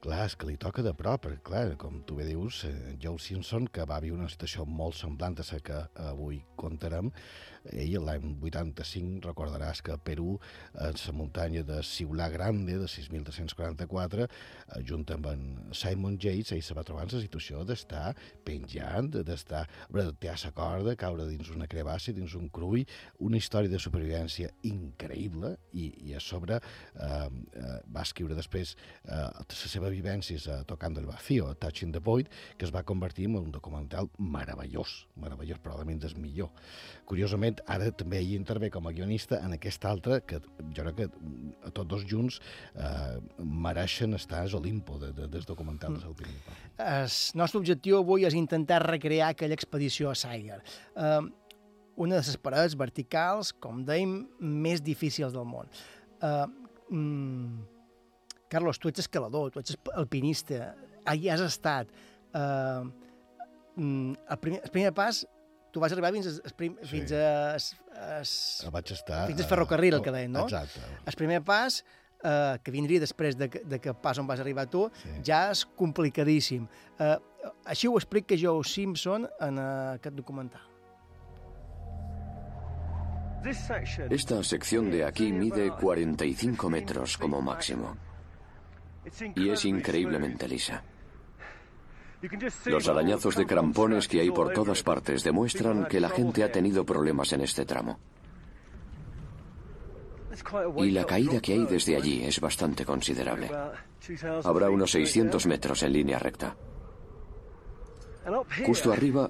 [0.02, 3.20] Clar, és que li toca de prop, perquè, clar, com tu bé dius, eh, Joe
[3.22, 5.76] Simpson, que va viure una situació molt semblant a la que
[6.08, 7.12] avui contarem,
[7.70, 10.38] ell l'any 85 recordaràs que a Perú,
[10.74, 16.62] en la muntanya de Ciulà Grande, de 6.344, eh, junt amb en Simon Yates, ell
[16.62, 18.14] se va trobar en la situació d'estar
[18.44, 22.84] penjant, d'estar bretear la corda, caure dins una crevassa, dins un crull,
[23.20, 28.74] una història de supervivència increïble, i, i a sobre eh, eh, va escriure després
[29.04, 33.28] eh, les seves vivències a Tocant el Vacío, Touching the Void, que es va convertir
[33.30, 36.50] en un documental meravellós, meravellós, probablement el millor.
[37.08, 40.40] Curiosament, ara també hi intervé com a guionista en aquest altre, que
[40.74, 41.08] jo crec que
[41.66, 42.38] a tots dos junts
[42.74, 46.06] eh, mereixen estar a l'Olimpo de, de, dels documentals mm.
[46.06, 46.56] d'alpinisme.
[46.78, 50.60] El nostre objectiu avui és intentar recrear aquella expedició a Saiger.
[50.96, 51.20] Eh,
[51.96, 55.68] una de les parets verticals, com dèiem, més difícils del món.
[56.22, 56.46] Eh,
[56.88, 57.68] mm,
[58.52, 60.74] Carlos, tu ets escalador, tu ets alpinista,
[61.08, 61.92] allà has estat.
[62.32, 62.82] Eh,
[63.76, 65.22] el, primer, el primer pas
[65.72, 66.88] tu vas arribar fins, a, prim, Sí.
[67.00, 67.56] fins a...
[67.56, 67.70] Es,
[68.20, 68.32] es,
[68.70, 69.26] Vaig estar...
[69.26, 70.44] fins al ferrocarril, el que deien, no?
[70.46, 70.80] Exacte.
[71.08, 71.80] El primer pas,
[72.22, 75.08] eh, que vindria després de, que- de que pas on vas arribar tu, sí.
[75.26, 76.68] ja és complicadíssim.
[77.00, 77.16] Eh,
[77.64, 80.68] així ho explica Joe Simpson en eh, aquest documental.
[84.10, 87.96] Esta sección de aquí mide 45 metros como máximo
[89.34, 90.84] y es increíblemente lisa.
[92.66, 96.84] Los arañazos de crampones que hay por todas partes demuestran que la gente ha tenido
[96.84, 97.98] problemas en este tramo.
[100.78, 103.50] Y la caída que hay desde allí es bastante considerable.
[104.44, 106.56] Habrá unos 600 metros en línea recta.
[108.66, 109.28] Justo arriba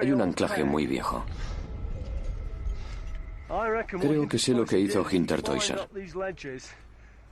[0.00, 1.24] hay un anclaje muy viejo.
[3.88, 5.88] Creo que sé lo que hizo Hintertoiser.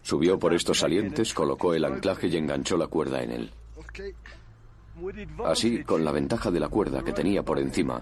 [0.03, 3.53] Subió por estos salientes, colocó el anclaje y enganchó la cuerda en él.
[5.45, 8.01] Así, con la ventaja de la cuerda que tenía por encima,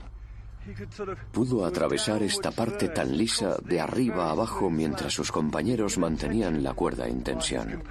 [1.33, 6.75] pudo atravesar esta parte tan lisa de arriba a abajo mientras sus compañeros mantenían la
[6.75, 7.83] cuerda en tensión.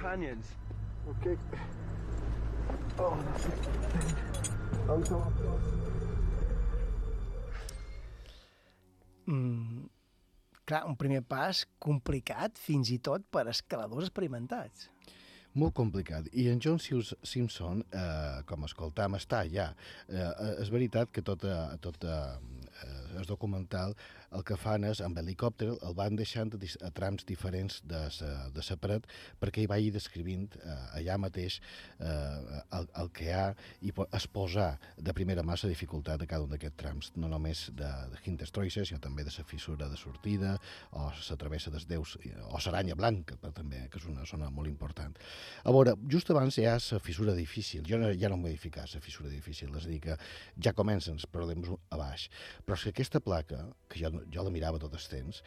[9.26, 9.86] Mm,
[10.86, 14.10] un primer pas complicat fins i tot per escaladors.
[15.58, 16.28] Molt complicat.
[16.38, 19.72] I en John Simpson, eh, com escoltam, està allà.
[20.08, 20.30] Eh,
[20.62, 22.38] és veritat que tot, eh, tot eh,
[23.18, 23.96] el documental
[24.36, 28.30] el que fan és, amb helicòpter, el van deixant a, a trams diferents de sa,
[28.54, 29.06] de sa paret
[29.40, 31.60] perquè hi vagi descrivint eh, allà mateix
[31.98, 33.46] eh, el, el que hi ha
[33.82, 37.88] i po- exposar de primera la dificultat de cada un d'aquests trams, no només de,
[38.12, 40.56] de Hinterstoiser, sinó també de la fissura de sortida
[40.92, 42.16] o la travessa dels déus
[42.46, 45.16] o l'aranya blanca, però també, que és una zona molt important.
[45.64, 47.82] A veure, just abans hi ha la fissura difícil.
[47.86, 50.16] Jo no, ja no vull ficar la fissura difícil, és a dir, que
[50.62, 52.28] ja comencen els problemes a baix.
[52.64, 55.42] Però és que aquesta placa, que jo, jo la mirava tot el temps,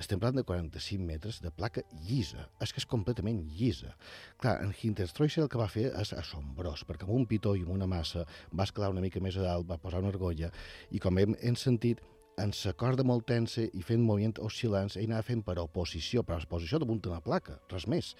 [0.00, 2.46] estem parlant de 45 metres de placa llisa.
[2.62, 3.94] És que és completament llisa.
[4.40, 7.74] Clar, en Hinterstoiser el que va fer és assombrós, perquè amb un pitó i amb
[7.76, 10.52] una massa va escalar una mica més a dalt, va posar una argolla,
[10.90, 12.00] i com hem, hem sentit,
[12.40, 16.38] en la corda molt tensa i fent moviments oscil·lants, ell anava fent per oposició, per
[16.40, 18.14] oposició damunt d'una placa, res més,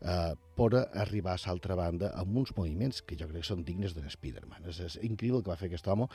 [0.00, 0.70] eh, per
[1.02, 4.68] arribar a l'altra banda amb uns moviments que jo crec que són dignes d'un Spiderman.
[4.70, 6.06] És, és increïble el que va fer aquest home,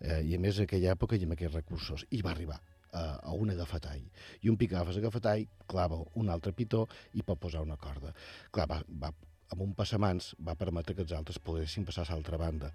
[0.00, 2.06] eh, i a més en aquella època i amb aquests recursos.
[2.10, 2.62] I va arribar
[2.92, 4.04] a un agafatall.
[4.42, 6.86] I un pic agafes agafatall, clava un altre pitó
[7.16, 8.12] i pot posar una corda.
[8.52, 9.12] Clar, va, va,
[9.52, 12.72] amb un passamans va permetre que els altres poguessin passar a l'altra banda.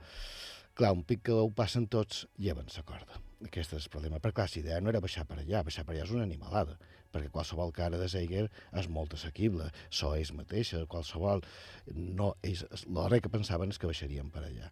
[0.78, 3.22] Clar, un pic que ho passen tots, lleven la corda.
[3.46, 4.20] Aquest és el problema.
[4.22, 6.78] Però clar, la idea no era baixar per allà, baixar per allà és una animalada,
[7.14, 8.46] perquè qualsevol cara de Zeiger
[8.82, 11.42] és molt assequible, so ells mateixa, qualsevol...
[11.94, 14.70] No, ells, l'hora que pensaven és que baixarien per allà.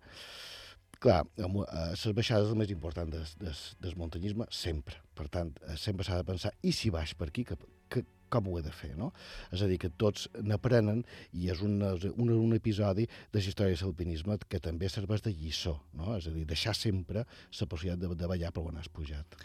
[1.02, 5.02] Clar, eh, les baixades és el més important des, des, des muntanyisme, sempre.
[5.18, 7.58] Per tant, eh, sempre s'ha de pensar, i si baix per aquí, que,
[7.92, 9.12] que, com ho he de fer, no?
[9.54, 11.04] És a dir, que tots n'aprenen
[11.34, 15.34] i és un, un, un episodi de la història de l'alpinisme que també serveix de
[15.36, 16.16] lliçó, no?
[16.18, 19.38] És a dir, deixar sempre la possibilitat de, de ballar per on has pujat.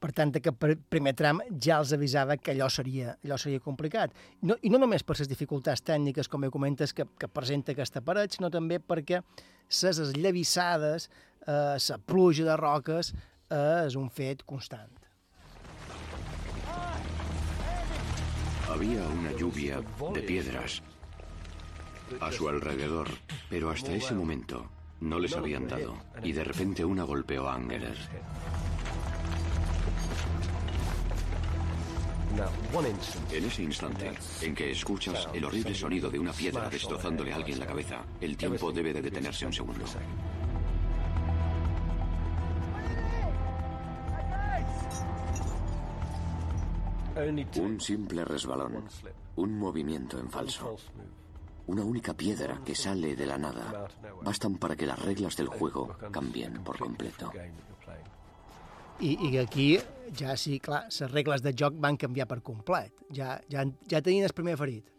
[0.00, 4.12] Per tant, aquest pr- primer tram ja els avisava que allò seria, allò seria complicat.
[4.42, 8.02] No, I no només per les dificultats tècniques, com bé comentes, que, que presenta aquesta
[8.04, 11.08] paret, sinó també perquè les esllavissades,
[11.46, 13.14] eh, la pluja de roques,
[13.48, 14.90] eh, és un fet constant.
[18.68, 19.80] Había una lluvia
[20.12, 20.82] de piedras
[22.20, 23.08] a su alrededor,
[23.48, 24.66] pero hasta ese momento
[25.00, 27.96] no les habían dado, y de repente una golpeó a Angerer.
[33.30, 34.12] En ese instante
[34.42, 38.36] en que escuchas el horrible sonido de una piedra destrozándole a alguien la cabeza, el
[38.36, 39.84] tiempo debe de detenerse un segundo.
[47.56, 48.84] Un simple resbalón,
[49.36, 50.76] un movimiento en falso,
[51.68, 53.86] una única piedra que sale de la nada,
[54.22, 57.30] bastan para que las reglas del juego cambien por completo.
[59.00, 59.68] I, i aquí
[60.14, 62.92] ja sí, clar, les regles de joc van canviar per complet.
[63.14, 64.90] Ja, ja, ja tenien el primer ferit.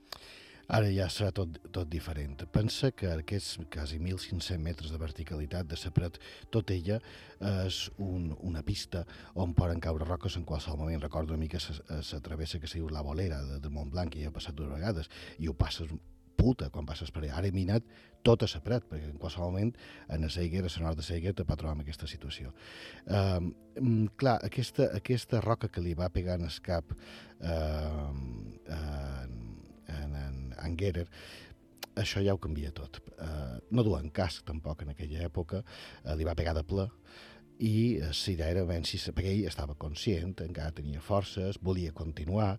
[0.65, 2.39] Ara ja serà tot, tot diferent.
[2.49, 6.17] Pensa que aquests quasi 1.500 metres de verticalitat de la paret,
[6.49, 6.97] tot ella
[7.39, 9.03] és un, una pista
[9.35, 11.03] on poden caure roques en qualsevol moment.
[11.03, 14.33] Recordo una mica la travessa que se diu la bolera de, de Montblanc, que ja
[14.33, 15.93] he passat dues vegades, i ho passes
[16.37, 17.37] puta quan passes per allà.
[17.39, 17.85] Ara he minat
[18.25, 19.71] tota la paret, perquè en qualsevol moment
[20.09, 22.53] en la Seiger, a la nord de Seiger, te pot trobar en aquesta situació.
[23.05, 29.25] Uh, clar, aquesta, aquesta roca que li va pegar en el cap uh, uh,
[29.95, 31.05] en, en Angerer,
[31.95, 32.99] això ja ho canvia tot.
[33.15, 35.61] Uh, no duen casc, tampoc, en aquella època.
[36.03, 36.89] Uh, li va pegar de ple
[37.59, 42.57] i idea era si, perquè ell estava conscient, encara tenia forces, volia continuar,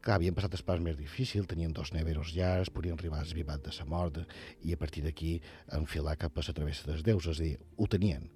[0.00, 3.64] clar, havien passat el pas més difícil, tenien dos neveros llargs, podien arribar al vivat
[3.64, 4.20] de la mort
[4.62, 5.40] i a partir d'aquí
[5.72, 8.28] enfilar cap a la travessa dels déus, és a dir, ho tenien,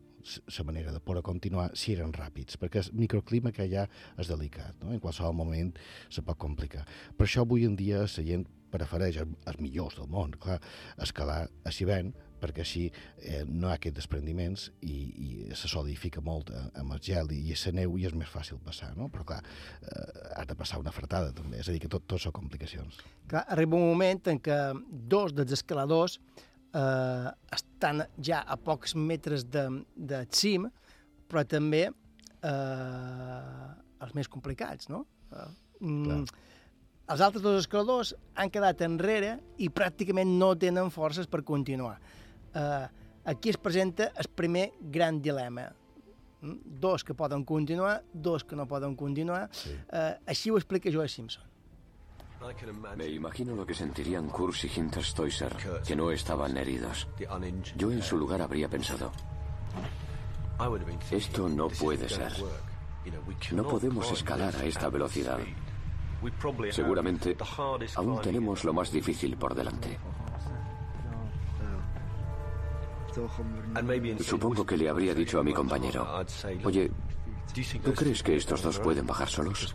[0.58, 3.86] la manera de poder continuar si eren ràpids, perquè el microclima que hi ha
[4.18, 4.92] és delicat, no?
[4.92, 5.72] en qualsevol moment
[6.08, 6.84] se pot complicar.
[7.16, 10.58] Per això avui en dia la gent prefereix els, els millors del món, clar,
[11.00, 14.96] escalar a Sivent, perquè així eh, no hi ha aquests desprendiments i,
[15.26, 15.28] i
[15.58, 18.60] se solidifica molt eh, amb el gel i, i la neu i és més fàcil
[18.64, 19.10] passar, no?
[19.12, 19.40] Però clar,
[19.82, 20.06] eh,
[20.40, 23.00] has de passar una fretada també, és a dir, que tot, tot són complicacions.
[23.28, 24.58] Clar, arriba un moment en què
[25.10, 26.18] dos dels escaladors
[26.74, 30.68] eh, estan ja a pocs metres de, de cim,
[31.28, 33.70] però també eh,
[34.04, 35.04] els més complicats, no?
[35.32, 35.48] Eh,
[35.80, 36.22] mm,
[37.08, 41.96] els altres dos escaladors han quedat enrere i pràcticament no tenen forces per continuar.
[42.58, 42.88] Eh,
[43.24, 45.72] aquí es presenta el primer gran dilema.
[46.40, 49.48] Mm, Dos que poden continuar, dos que no poden continuar.
[49.52, 49.70] Sí.
[49.92, 51.44] Eh, així ho explica Joe Simpson.
[52.96, 57.08] Me imagino lo que sentirían Kurz y Hinterstoiser, que no estaban heridos.
[57.76, 59.10] Yo en su lugar habría pensado,
[61.10, 62.32] esto no puede ser.
[63.52, 65.40] No podemos escalar a esta velocidad.
[66.70, 67.36] Seguramente
[67.96, 69.98] aún tenemos lo más difícil por delante.
[74.20, 76.06] Supongo que le habría dicho a mi compañero,
[76.64, 76.90] oye,
[77.84, 79.74] ¿tú crees que estos dos pueden bajar solos?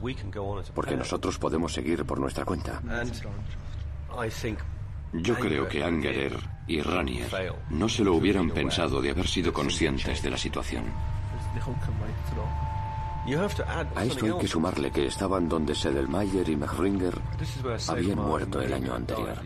[0.74, 2.82] Porque nosotros podemos seguir por nuestra cuenta.
[5.14, 6.38] Yo creo que Angerer
[6.68, 7.30] y Ranier
[7.70, 10.86] no se lo hubieran pensado de haber sido conscientes de la situación.
[13.96, 17.14] A esto hay que sumarle que estaban donde Sedelmayer y Mechringer
[17.88, 19.40] habían muerto el año anterior.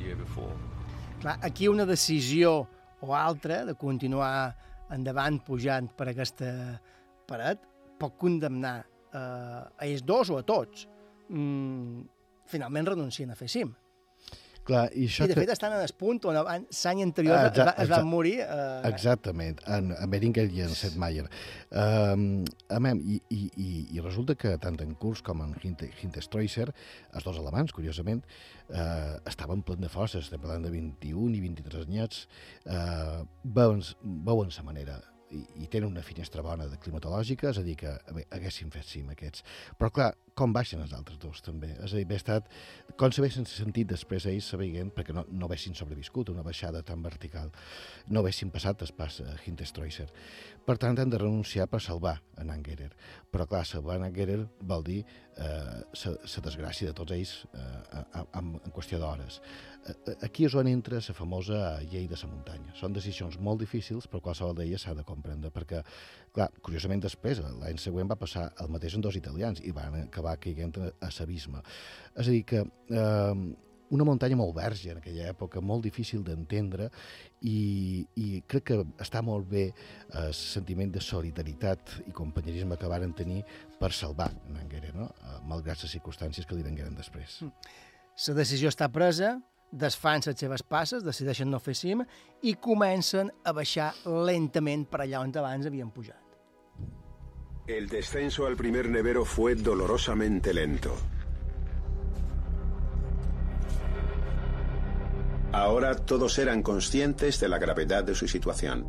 [1.19, 2.69] Clar, aquí una decisió
[3.01, 4.55] o altra de continuar
[4.93, 6.51] endavant pujant per aquesta
[7.27, 7.63] paret
[7.99, 10.87] pot condemnar eh, a ells dos o a tots.
[11.29, 12.05] Mm,
[12.47, 13.73] finalment renuncien a fer cim.
[14.67, 15.23] Clar, i això...
[15.23, 17.83] I de te- fet estan en el punt on l'any anterior Ah, es, va, exa-
[17.85, 18.33] es van morir.
[18.43, 21.23] Eh, Exactament, en, en Beringer i en Setmayer.
[21.71, 22.43] Um,
[22.75, 26.67] amem, i, i, i, I resulta que tant en Kurz com en Hinte- Hinterstoiser,
[27.15, 28.23] els dos alemans, curiosament,
[28.67, 32.25] eh, estaven plen de forces, estem parlant de 21 i 23 anyats,
[32.65, 33.83] eh, veuen,
[34.27, 34.99] veuen sa manera
[35.31, 38.87] i, i tenen una finestra bona de climatològica, és a dir, que bé, haguessin fet
[38.87, 39.43] cim aquests.
[39.79, 41.71] Però clar, com baixen els altres dos també?
[41.81, 42.49] És a dir, haver estat,
[42.99, 47.49] com s'haguessin sentit després ells sabent, perquè no, no haguessin sobreviscut una baixada tan vertical,
[48.13, 50.07] no haguessin passat el pas a Hinterstoiser.
[50.67, 52.91] Per tant, han de renunciar per salvar en Angerer.
[53.31, 58.03] Però clar, salvar en Angerer vol dir eh, la desgràcia de tots ells eh,
[58.35, 59.39] en, en qüestió d'hores.
[59.87, 62.75] Eh, Aquí és on entra la famosa llei de la muntanya.
[62.75, 65.83] Són decisions molt difícils, però qualsevol d'elles s'ha de comprendre, perquè,
[66.37, 70.37] clar, curiosament després, l'any següent va passar el mateix en dos italians i van acabar
[70.41, 71.63] caiguent a l'abisme.
[72.15, 73.47] És a dir, que eh,
[73.95, 76.89] una muntanya molt verge en aquella època, molt difícil d'entendre
[77.41, 79.73] i, i crec que està molt bé eh,
[80.25, 83.43] el sentiment de solidaritat i companyerisme que varen tenir
[83.79, 85.09] per salvar en Anguera, no?
[85.23, 87.39] Eh, malgrat les circumstàncies que li vengueren després.
[88.27, 89.37] La decisió està presa,
[89.71, 92.03] desfan les seves passes, decideixen no fer cim
[92.43, 96.26] i comencen a baixar lentament per allà on abans havien pujat.
[97.67, 100.95] El descenso al primer nevero fue dolorosamente lento.
[105.51, 108.87] Ahora todos eran conscientes de la gravedad de su situación.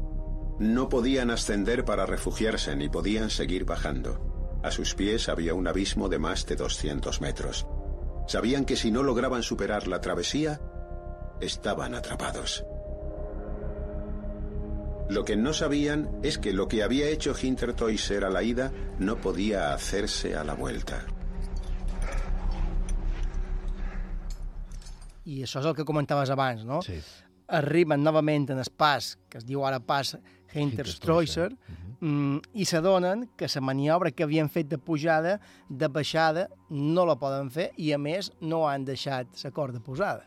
[0.60, 4.60] No podían ascender para refugiarse ni podían seguir bajando.
[4.62, 7.66] A sus pies había un abismo de más de 200 metros.
[8.28, 10.60] Sabían que si no lograban superar la travesía,
[11.40, 12.64] estaban atrapados.
[15.08, 19.16] Lo que no sabían es que lo que había hecho Hintertoiser a la ida no
[19.16, 21.06] podía hacerse a la vuelta.
[25.28, 26.80] I això és el que comentaves abans, no?
[26.84, 26.96] Sí.
[27.48, 30.14] Arriben novament en el pas, que es diu ara pas
[30.54, 31.50] Hinterstoiser,
[32.00, 37.18] mm, i s'adonen que la maniobra que havien fet de pujada, de baixada, no la
[37.20, 40.24] poden fer i, a més, no han deixat la corda posada.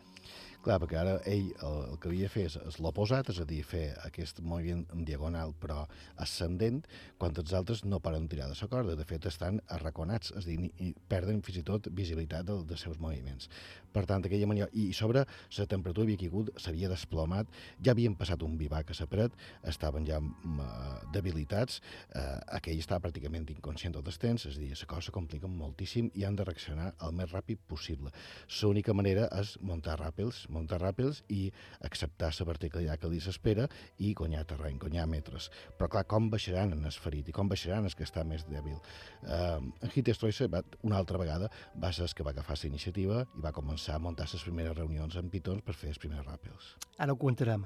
[0.61, 3.63] Clar, perquè ara ell el, el que havia de fer és, l'oposat, és a dir,
[3.65, 5.88] fer aquest moviment en diagonal però
[6.21, 6.83] ascendent,
[7.17, 8.93] quan els altres no paren tirar de la corda.
[8.99, 12.85] De fet, estan arraconats, és a dir, i perden fins i tot visibilitat del, dels
[12.85, 13.49] seus moviments.
[13.91, 14.72] Per tant, aquella maniobra...
[14.77, 15.26] I sobre,
[15.57, 17.49] la temperatura havia caigut, s'havia desplomat,
[17.84, 19.35] ja havien passat un bivac a la paret,
[19.68, 21.81] estaven ja eh, debilitats,
[22.15, 26.11] eh, aquell estava pràcticament inconscient tot el temps, és a dir, la cosa complica moltíssim
[26.15, 28.13] i han de reaccionar el més ràpid possible.
[28.61, 31.49] L'única manera és muntar ràpels, muntar ràpels i
[31.88, 33.68] acceptar la verticalitat que li s'espera
[33.99, 35.49] i guanyar terreny, guanyar metres.
[35.77, 38.77] Però clar, com baixaran en el ferit i com baixaran els que està més dèbil?
[39.22, 41.49] Uh, en Hit Stroiser va, una altra vegada
[41.81, 44.78] va ser el que va agafar la iniciativa i va començar a muntar les primeres
[44.78, 46.76] reunions amb pitons per fer els primers ràpels.
[47.02, 47.66] Ara ho contarem.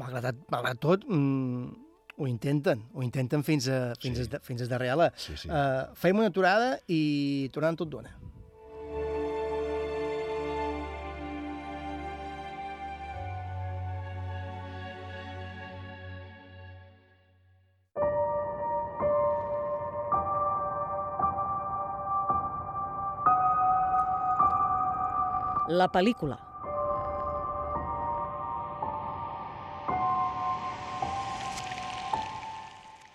[0.00, 1.72] Malgrat, malgrat tot, mm,
[2.16, 4.28] ho intenten, ho intenten fins a, fins sí.
[4.28, 5.10] a, fins a darrere.
[5.16, 5.48] Sí, sí.
[5.48, 8.12] Uh, fem una aturada i tornem tot d'una.
[25.68, 26.34] La pel·lícula.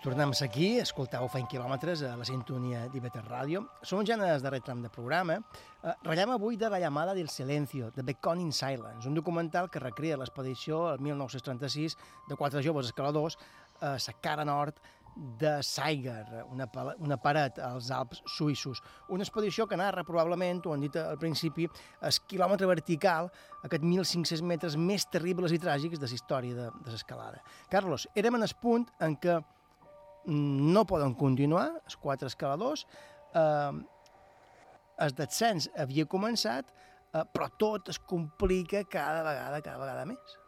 [0.00, 3.66] Tornem aquí, escoltau Fent quilòmetres a la sintonia d'Ibeter Ràdio.
[3.82, 5.36] Som ja en el darrer tram de programa.
[5.82, 9.78] Eh, ratllem avui de La llamada del silencio, de Becon in Silence, un documental que
[9.78, 11.98] recrea l'expedició el 1936
[12.30, 13.36] de quatre joves escaladors
[13.80, 14.80] a la cara nord
[15.18, 16.68] de Saiger, una,
[17.02, 18.80] una paret als Alps suïssos.
[19.14, 23.30] Una expedició que narra probablement, ho han dit al principi, el quilòmetre vertical,
[23.66, 27.42] aquest 1.500 metres més terribles i tràgics de la història de, de l'escalada.
[27.72, 29.38] Carlos, érem en el punt en què
[30.28, 32.86] no poden continuar, els quatre escaladors,
[33.34, 33.78] eh,
[34.98, 36.70] el descens havia començat,
[37.12, 40.38] eh, però tot es complica cada vegada, cada vegada més.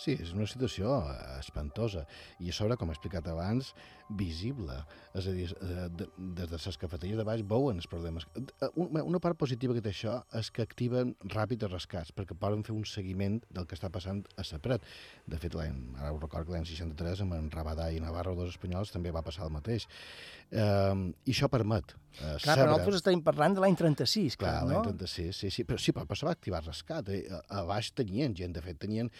[0.00, 0.94] Sí, és una situació
[1.36, 2.06] espantosa
[2.40, 3.74] i a sobre, com he explicat abans,
[4.18, 4.76] visible.
[5.14, 8.26] És a dir, eh, de, des de les cafeteries de baix veuen els problemes.
[8.36, 12.62] Eh, Una, part positiva que té això és que activen ràpid els rescats, perquè poden
[12.66, 14.86] fer un seguiment del que està passant a Sapret.
[15.26, 18.92] De fet, ara ho recordo que l'any 63, amb en Rabadà i Navarro, dos espanyols,
[18.94, 19.86] també va passar el mateix.
[20.50, 20.94] Eh,
[21.26, 24.80] I això permet eh, Clar, però nosaltres estem parlant de l'any 36, clar, Clar, no?
[24.80, 27.10] l'any 36, sí, sí, però sí, però, però se va activar rescat.
[27.14, 27.22] Eh?
[27.30, 29.10] A, a baix tenien gent, de fet, tenien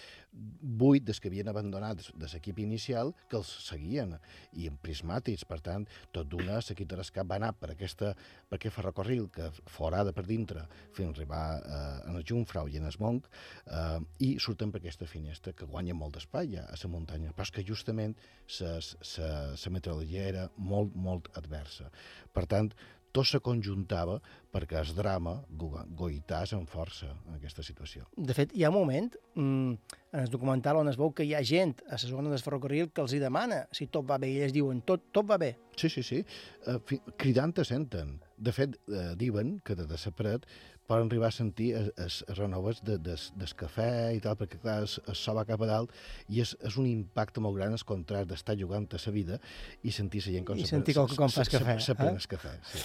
[0.81, 4.17] vuit des que havien abandonat de l'equip inicial que els seguien,
[4.59, 8.13] i en prismàtics, per tant, tot d'una, l'equip de rescat va anar per, aquesta,
[8.49, 10.67] per aquest ferrocarril que forada per dintre
[10.97, 13.29] fins arribar eh, en el Jungfrau i en el Monk,
[13.67, 17.55] eh, i surten per aquesta finestra que guanya molt d'espai a la muntanya, però és
[17.55, 18.17] que justament
[18.61, 21.91] la meteorologia era molt, molt adversa.
[22.35, 22.73] Per tant,
[23.13, 24.21] tot se conjuntava
[24.55, 28.07] perquè el drama go- goitàs amb força en aquesta situació.
[28.17, 29.73] De fet, hi ha un moment mm,
[30.13, 32.91] en el documental on es veu que hi ha gent a la zona del ferrocarril
[32.95, 35.57] que els hi demana si tot va bé, i ells diuen tot, tot va bé.
[35.77, 36.25] Sí, sí, sí.
[36.67, 36.79] Uh,
[37.17, 38.19] cridant te senten.
[38.41, 39.85] De fet, uh, diuen que de
[40.17, 40.47] paret
[40.89, 44.59] poden arribar a sentir es, es, es renoves de, des, des cafè i tal, perquè
[44.59, 45.93] clar, es, es soba cap a dalt
[46.29, 49.39] i és, és un impacte molt gran el contrast d'estar jugant a la vida
[49.85, 51.79] i sentir la gent com I se- sentir com, com fas cafè.
[51.79, 52.11] Se eh?
[52.11, 52.83] el cafè, sí.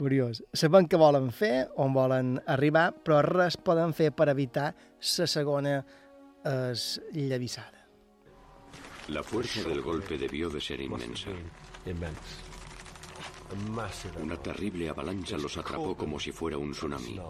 [0.00, 0.42] Curiós.
[0.56, 4.70] Sabem què volen fer, on volen arribar, però res poden fer per evitar
[5.18, 5.74] la segona
[6.44, 7.86] es llavissada.
[9.08, 11.30] La fuerza del golpe debió de ser inmensa.
[14.20, 17.20] Una terrible avalancha los atrapó como si fuera un tsunami.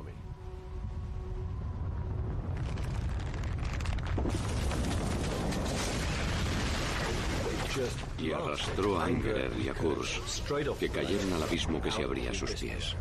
[8.19, 10.43] Y arrastró a Angerer y a Kurz,
[10.79, 12.97] que cayeron al abismo que se abría a sus pies.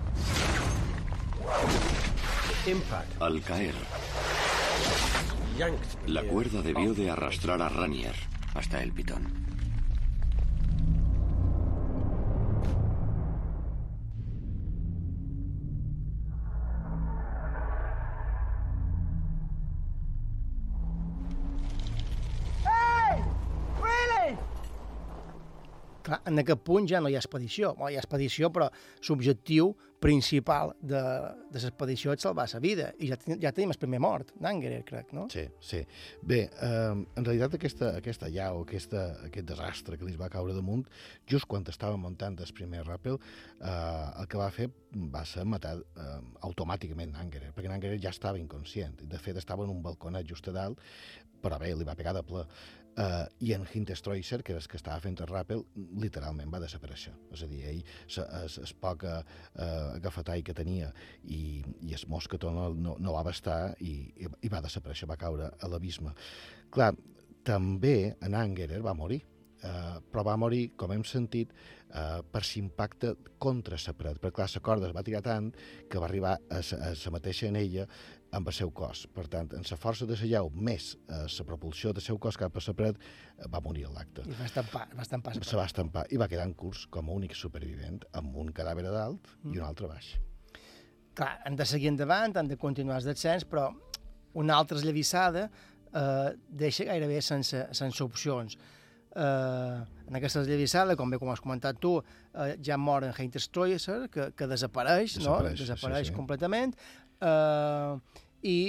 [3.19, 3.73] Al caer,
[6.07, 8.15] la cuerda debió de arrastrar a Ranier
[8.53, 9.48] hasta el pitón.
[26.19, 27.73] Clar, en aquest punt ja no hi ha expedició.
[27.75, 28.69] Bueno, hi ha expedició, però
[29.09, 30.99] l'objectiu principal de,
[31.51, 32.93] de l'expedició és salvar la vida.
[33.03, 35.25] I ja, ten- ja tenim el primer mort, d'Angerer, crec, no?
[35.29, 35.81] Sí, sí.
[36.23, 40.85] Bé, eh, en realitat aquesta, aquesta llau, aquesta, aquest desastre que li va caure damunt,
[41.27, 43.19] just quan estava muntant el primer ràpel,
[43.59, 48.39] eh, el que va fer va ser matar eh, automàticament Angerer, perquè Angerer ja estava
[48.39, 49.03] inconscient.
[49.03, 50.79] De fet, estava en un balconet just a dalt,
[51.43, 52.41] però bé, li va pegar de ple.
[52.99, 55.61] Uh, I en Hintestroiser, que és el que estava fent el ràpel,
[56.03, 57.13] literalment va desaparèixer.
[57.31, 60.89] És a dir, ell, es, es poca uh, agafatall que tenia
[61.23, 65.19] i, i el mosquetó no, no, no va bastar i, i, i va desaparèixer, va
[65.21, 66.11] caure a l'abisme.
[66.75, 66.91] Clar,
[67.47, 69.21] també en Angerer va morir,
[69.63, 71.55] uh, però va morir, com hem sentit,
[71.93, 75.53] uh, per l'impacte contra la paret, perquè clar, la corda es va tirar tant
[75.87, 77.87] que va arribar a la mateixa en ella
[78.35, 79.05] amb el seu cos.
[79.13, 82.37] Per tant, en la força de la llau més eh, la propulsió del seu cos
[82.37, 82.99] cap a la paret,
[83.37, 84.25] eh, va morir a l'acte.
[84.27, 87.15] I va estampar, va estampar Se va estampar i va quedar en curs com a
[87.15, 90.15] únic supervivent amb un cadàver a dalt i un altre a baix.
[91.17, 93.69] Clar, han de seguir endavant, han de continuar el descens, però
[94.39, 98.57] una altra esllavissada eh, deixa gairebé sense, sense opcions.
[99.09, 99.79] Eh,
[100.09, 104.03] en aquesta esllavissada, com bé com has comentat tu, eh, ja mor en Heinz Stroesser,
[104.13, 105.23] que, que desapareix, no?
[105.23, 106.15] Desapareix, sí, desapareix sí.
[106.15, 106.75] completament,
[107.21, 108.19] eh,
[108.49, 108.59] i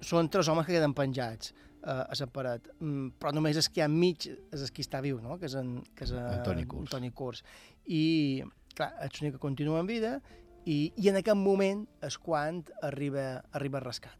[0.00, 3.80] són tres homes que queden penjats eh, a la paret, mm, però només el que
[3.80, 5.38] hi ha enmig és el que està viu, no?
[5.38, 6.90] que és, en, que és En Toni Kurz.
[6.90, 7.44] Toni Kurz.
[7.86, 8.42] I,
[8.74, 10.18] clar, és l'únic que continua en vida,
[10.64, 14.16] i, i en aquest moment és quan arriba, arriba rescat.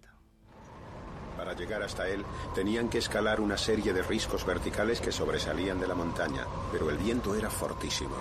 [1.36, 2.22] Para llegar hasta él,
[2.54, 6.98] tenían que escalar una serie de riscos verticales que sobresalían de la montaña, pero el
[6.98, 8.16] viento era fortísimo.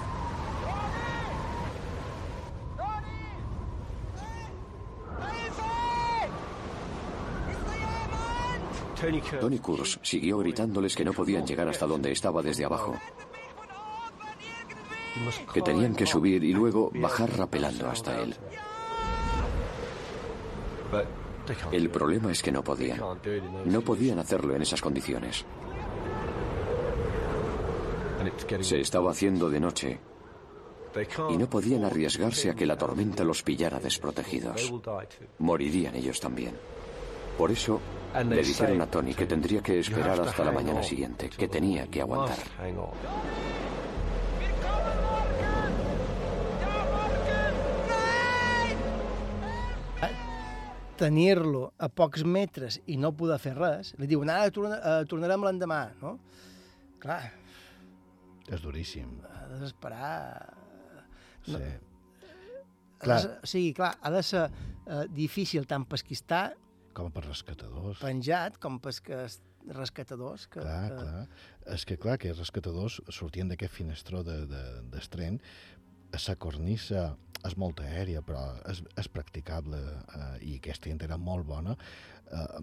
[9.40, 12.96] Tony Kurz siguió gritándoles que no podían llegar hasta donde estaba desde abajo,
[15.54, 18.36] que tenían que subir y luego bajar rapelando hasta él.
[21.72, 23.00] El problema es que no podían.
[23.66, 25.46] No podían hacerlo en esas condiciones.
[28.62, 30.00] Se estaba haciendo de noche
[31.30, 34.74] y no podían arriesgarse a que la tormenta los pillara desprotegidos.
[35.38, 36.56] Morirían ellos también.
[37.40, 37.80] Por eso
[38.22, 42.02] le dijeron a Tony que tendría que esperar hasta la mañana siguiente, que tenía que
[42.02, 42.38] aguantar.
[51.00, 55.46] tenir-lo a pocs metres i no poder fer res, li diuen, ara torna, eh, tornarem
[55.48, 56.18] l'endemà, no?
[57.00, 57.22] Clar,
[58.52, 59.22] És duríssim.
[59.24, 60.56] ha d'esperar...
[61.48, 61.56] Sí.
[61.56, 63.16] Ha Clar.
[63.16, 66.50] de ser, o sigui, clar, ha de ser eh, difícil tant per qui està
[66.98, 68.00] Com per rescatadors.
[68.02, 69.40] penjat com per que els
[69.76, 70.48] rescatadors.
[70.48, 71.02] Que, Clar, que...
[71.04, 71.28] clar.
[71.76, 74.64] És que, clar, que els rescatadors sortien d'aquest finestró de, de,
[74.94, 75.40] d'estren,
[76.16, 77.10] la cornissa
[77.46, 78.42] és molt aèria, però
[78.72, 81.76] és, és practicable eh, i aquesta gent era molt bona.
[82.32, 82.62] Eh,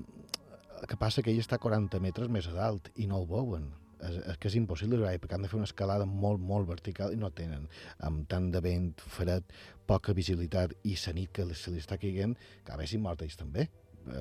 [0.80, 3.28] el que passa que ell està a 40 metres més a dalt i no el
[3.30, 3.70] veuen.
[3.96, 7.20] És, és que és impossible perquè han de fer una escalada molt, molt vertical i
[7.20, 7.64] no tenen.
[8.04, 9.46] Amb tant de vent, fred,
[9.88, 12.36] poca visibilitat i la nit que se li està caient,
[12.66, 13.70] que si mort ells també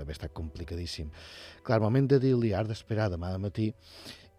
[0.01, 1.11] haver estat complicadíssim.
[1.63, 3.71] Clar, al moment de dir-li ara d'esperar demà de matí,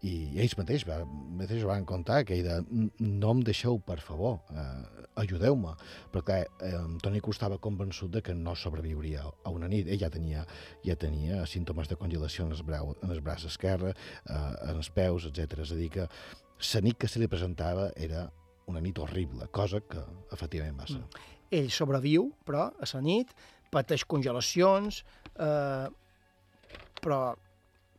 [0.05, 0.12] i
[0.43, 0.98] ells mateix, va,
[1.39, 2.56] mateix van contar que de,
[3.01, 5.73] no em deixeu, per favor, eh, ajudeu-me.
[6.12, 9.89] Però clar, eh, Toni estava convençut de que no sobreviuria a una nit.
[9.89, 10.44] Ell ja tenia,
[10.85, 13.94] ja tenia símptomes de congelació en el, brau, en el braç esquerre,
[14.28, 15.62] eh, en els peus, etc.
[15.64, 16.09] És a dir, que
[16.74, 18.28] la nit que se li presentava era
[18.66, 20.02] una nit horrible, cosa que
[20.35, 21.01] efectivament va ser.
[21.01, 21.35] Mm.
[21.56, 23.32] Ell sobreviu, però, a la nit,
[23.73, 25.05] pateix congelacions,
[25.39, 25.89] eh,
[27.01, 27.21] però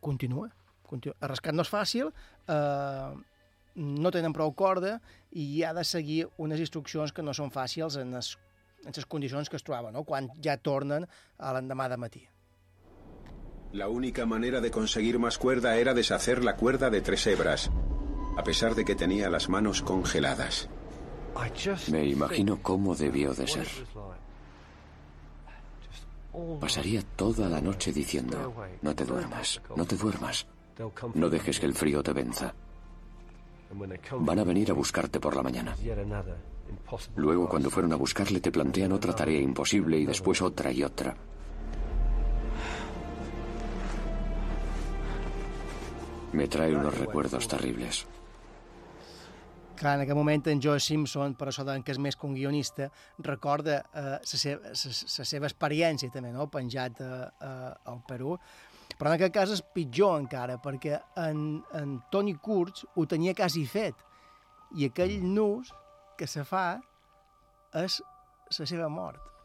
[0.02, 0.50] continua.
[0.88, 1.18] continua.
[1.22, 2.12] El rescat no és fàcil,
[2.48, 3.12] eh,
[3.78, 4.98] no tenen prou corda
[5.32, 8.34] i ha de seguir unes instruccions que no són fàcils en les,
[8.86, 10.04] en les condicions que es troba, no?
[10.04, 11.06] quan ja tornen
[11.38, 12.24] a l'endemà de matí.
[13.74, 17.70] La única manera de conseguir más cuerda era deshacer la cuerda de tres hebras,
[18.38, 20.70] a pesar de que tenía las manos congeladas.
[21.92, 23.68] Me imagino cómo debió de ser.
[26.60, 30.48] Pasaría toda la noche diciendo, no te duermas, no te duermas,
[31.14, 32.54] no dejes que el frío te venza.
[34.20, 35.76] Van a venir a buscarte por la mañana.
[37.16, 41.16] Luego, cuando fueron a buscarle, te plantean otra tarea imposible y después otra y otra.
[46.34, 48.06] Me trae unos recuerdos terribles.
[49.78, 52.88] Clar, en aquest moment en Joe Simpson, per això que és més que un guionista,
[53.20, 56.48] recorda eh, la seva, sa seva experiència també, no?
[56.50, 57.12] penjat eh,
[57.46, 58.34] eh, al Perú.
[58.98, 63.68] Però en aquest cas és pitjor encara, perquè en, en Toni Kurz ho tenia quasi
[63.70, 64.02] fet.
[64.82, 65.70] I aquell nus
[66.18, 66.80] que se fa
[67.78, 68.02] és
[68.58, 69.37] la seva mort.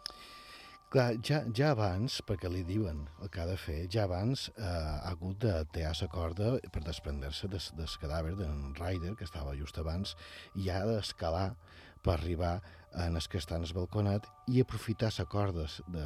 [0.93, 4.65] Clar, ja, ja abans, perquè li diuen el que ha de fer, ja abans eh,
[4.67, 9.55] ha hagut de tear la corda per desprendre-se des, del cadàver d'en Ryder, que estava
[9.57, 10.13] just abans,
[10.53, 11.55] i ha d'escalar
[12.05, 12.59] per arribar
[13.07, 15.65] en el que està en el balconat i aprofitar la corda
[15.97, 16.05] de,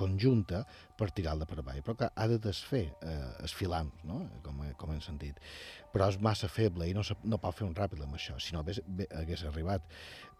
[0.00, 0.62] conjunta
[0.96, 1.84] per tirar-la per avall.
[1.84, 4.22] Però clar, ha de desfer eh, filams, no?
[4.48, 5.44] com, com hem sentit.
[5.92, 8.56] Però és massa feble i no, se, no pot fer un ràpid amb això, si
[8.56, 8.80] no hagués,
[9.12, 9.84] hagués arribat.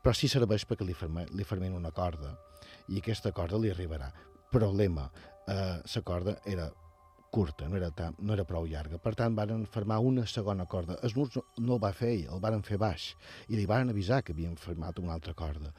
[0.01, 2.39] Però sí serveix perquè li, ferme, li fermin una corda
[2.89, 4.11] i aquesta corda li arribarà.
[4.53, 5.07] Problema,
[5.47, 6.71] eh, la corda era
[7.31, 8.99] curta, no era, tan, no era prou llarga.
[9.03, 10.97] Per tant, varen fermar una segona corda.
[11.05, 13.11] El nus no, no el va fer ell, el varen fer baix.
[13.51, 15.75] I li varen avisar que havien fermat una altra corda.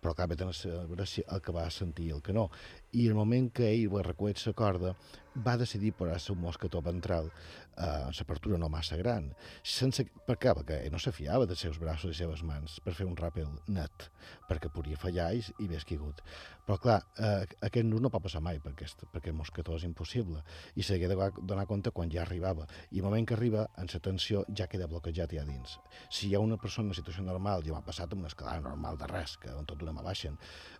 [0.00, 2.50] Però cap de saber el que va sentir el que no.
[2.92, 4.94] I el moment que ell va recuet la corda,
[5.34, 7.30] va decidir posar-se un mosquetó ventral
[7.76, 9.32] a l'apertura no massa gran,
[9.66, 10.52] sense, per què?
[10.54, 13.48] Perquè ell no se fiava dels seus braços i seves mans per fer un ràpel
[13.66, 14.10] net,
[14.48, 16.22] perquè podia fallar i, i haver esquigut.
[16.64, 20.40] Però, clar, eh, aquest nus no pot passar mai, perquè, perquè mosquetó és impossible,
[20.78, 22.64] i s'hagué de donar compte quan ja arribava.
[22.90, 25.76] I el moment que arriba, en la tensió, ja queda bloquejat ja dins.
[26.08, 28.96] Si hi ha una persona en situació normal, ja m'ha passat amb una escalada normal
[28.96, 30.38] de res, que on tot d'una mà baixen,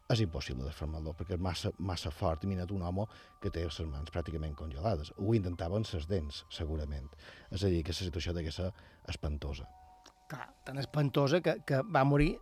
[0.08, 2.44] és impossible desfermar-lo, perquè és massa, massa fort.
[2.44, 3.04] Imagina't un home
[3.44, 5.12] que té les mans pràcticament congelades.
[5.20, 7.10] Ho intentava amb les dents, segurament.
[7.50, 8.70] És a dir, que la situació de ser
[9.08, 9.68] espantosa.
[10.28, 12.32] Clar, tan espantosa que, que va morir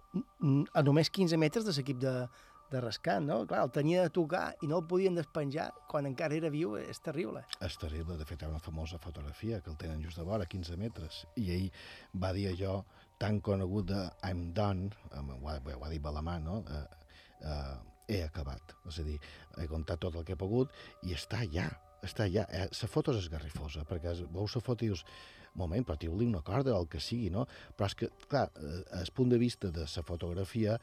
[0.73, 2.15] a només 15 metres de l'equip de,
[2.73, 3.43] de rescat, no?
[3.51, 7.03] Clar, el tenia de tocar i no el podien despenjar quan encara era viu, és
[7.05, 7.45] terrible.
[7.61, 10.47] És terrible, de fet hi ha una famosa fotografia que el tenen just de vora,
[10.47, 11.69] 15 metres, i ell
[12.23, 12.81] va dir allò
[13.23, 16.63] tan conegut de I'm done, ho ha, ho ha dit Balamà, no?
[16.71, 16.85] Eh,
[17.51, 19.19] eh, he acabat, és a dir,
[19.59, 20.73] he contat tot el que he pogut
[21.07, 21.69] i està allà,
[22.03, 22.47] està allà.
[22.51, 25.05] Eh, la foto és esgarrifosa, perquè veus la foto i dius,
[25.59, 27.45] moment, però tio-li una corda o el que sigui, no?
[27.77, 30.79] Però és que, clar, eh, el punt de vista de la fotografia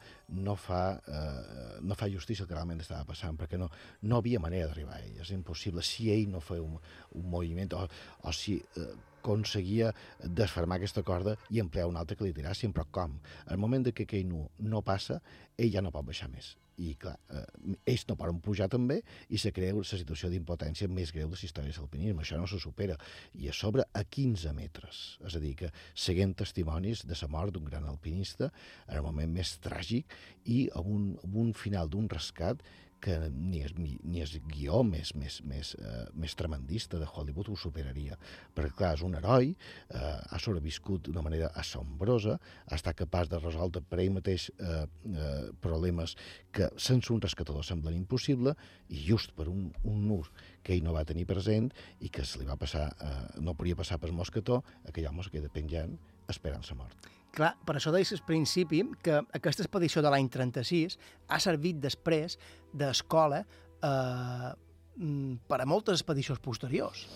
[0.46, 3.70] no fa, eh, no fa justícia al que realment estava passant, perquè no,
[4.02, 5.82] no havia manera d'arribar a ell, és impossible.
[5.82, 6.78] Si ell no feia un,
[7.18, 7.86] un moviment, o,
[8.22, 8.90] o si eh,
[9.20, 9.92] aconseguia
[10.24, 13.20] desfermar aquesta corda i emplear un altre que li tirassin, però com?
[13.46, 15.20] El moment de que aquell nu no passa,
[15.56, 16.56] ell ja no pot baixar més.
[16.80, 21.12] I, clar, eh, ells no poden pujar també i se crea la situació d'impotència més
[21.12, 22.24] greu de la història de l'alpinisme.
[22.24, 22.96] Això no se supera.
[23.36, 25.02] I a sobre a 15 metres.
[25.28, 28.48] És a dir, que seguint testimonis de la mort d'un gran alpinista
[28.86, 30.16] en el moment més tràgic
[30.46, 32.64] i amb un, amb un final d'un rescat
[33.00, 37.56] que ni és, ni és guió més, més, més, eh, més tremendista de Hollywood ho
[37.58, 38.18] superaria.
[38.56, 42.38] Perquè, clar, és un heroi, eh, ha sobreviscut d'una manera assombrosa,
[42.70, 46.16] estat capaç de resoldre per ell mateix eh, eh, problemes
[46.52, 48.54] que sense un rescatador semblen impossible
[48.88, 50.30] i just per un, un nus
[50.62, 51.70] que ell no va tenir present
[52.00, 55.32] i que se li va passar, eh, no podia passar per mosquetó, aquell home es
[55.32, 55.96] queda penjant
[56.30, 57.10] esperant sa mort.
[57.36, 60.96] Clar, per això deies al principi que aquesta expedició de l'any 36
[61.28, 62.36] ha servit després
[62.74, 64.50] d'escola eh,
[64.96, 67.06] mm, per a moltes expedicions posteriors.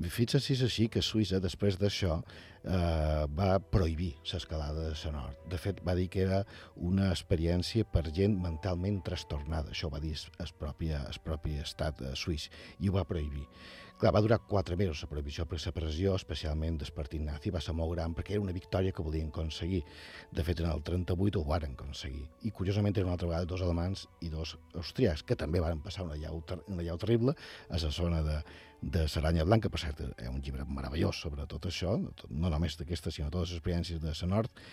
[0.00, 2.22] Fixa't si és així que Suïssa, després d'això,
[2.64, 5.26] eh, va prohibir l'escalada de la.
[5.50, 6.44] De fet, va dir que era
[6.76, 9.74] una experiència per gent mentalment trastornada.
[9.74, 13.44] Això va dir el propi, el propi estat eh, suís, i ho va prohibir.
[14.00, 17.60] Clar, va durar quatre mesos la prohibició, però la pressió, especialment del partit nazi, va
[17.60, 19.82] ser molt gran perquè era una victòria que volien aconseguir.
[20.32, 22.22] De fet, en el 38 ho varen aconseguir.
[22.48, 26.06] I, curiosament, eren una altra vegada dos alemans i dos austríacs, que també van passar
[26.06, 26.40] una llau,
[26.72, 27.34] una llau terrible
[27.68, 28.38] a la zona de,
[28.80, 31.98] de Saranya Blanca, per cert, és un llibre meravellós sobre tot això,
[32.30, 34.64] no només d'aquesta, sinó totes les experiències de la nord,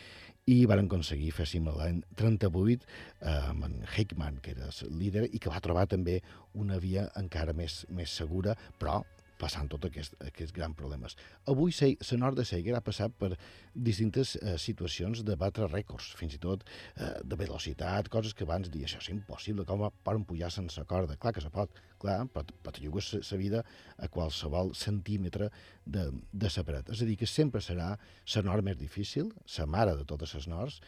[0.48, 5.28] i van aconseguir fer cim l'any 38 eh, amb en Heikman, que era el líder,
[5.36, 6.22] i que va trobar també
[6.56, 9.02] una via encara més, més segura, però
[9.40, 11.16] passant tots aquest, aquests grans problemes.
[11.52, 13.36] Avui la nord de Seiger ha passat per
[13.74, 16.66] distintes eh, situacions de batre rècords, fins i tot
[16.96, 21.18] eh, de velocitat, coses que abans dir això és impossible, com poden pujar sense corda?
[21.22, 23.64] Clar que se pot, clar, però te jugues la vida
[23.98, 25.52] a qualsevol centímetre
[25.86, 26.94] de, de la paret.
[26.94, 30.48] És a dir, que sempre serà la nord més difícil, la mare de totes les
[30.52, 30.82] nords,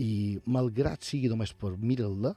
[0.00, 2.34] i malgrat sigui només per mirar-la,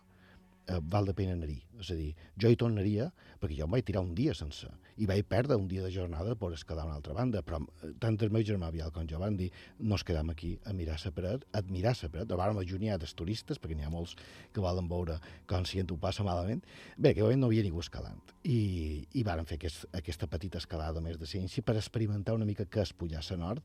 [0.67, 1.61] eh, val la pena anar-hi.
[1.81, 5.07] És a dir, jo hi tornaria perquè jo em vaig tirar un dia sense i
[5.09, 8.17] vaig perdre un dia de jornada per escalar a una altra banda, però eh, tant
[8.23, 9.49] el meu germà Vial com jo van dir
[9.79, 13.15] no es quedam aquí a mirar la paret, a admirar la paret, vàrem allunyar dels
[13.17, 14.15] turistes, perquè n'hi ha molts
[14.53, 16.63] que volen veure com si ho passa malament.
[16.97, 18.21] Bé, que no havia ningú escalant.
[18.43, 22.65] I, i vàrem fer aquest, aquesta petita escalada més de ciència per experimentar una mica
[22.65, 23.63] què és pujar a nord,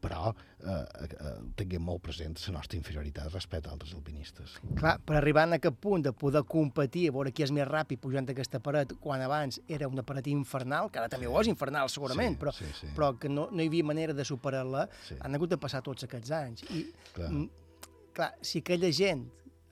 [0.00, 0.74] però eh,
[1.06, 4.56] eh, tinguem molt present la nostra inferioritat respecte a altres alpinistes.
[4.78, 8.00] Clar, per arribar a aquest punt de poder competir, a veure qui és més ràpid
[8.02, 11.88] pujant aquesta paret, quan abans era una paret infernal, que ara també ho és infernal
[11.92, 12.92] segurament, Sí, però, sí, sí.
[12.96, 14.86] però que no, no hi havia manera de superar-la,
[15.20, 16.64] han hagut de passar tots aquests anys.
[16.70, 17.30] I, Clar.
[17.30, 17.48] mm,
[18.16, 19.26] clar, si aquella gent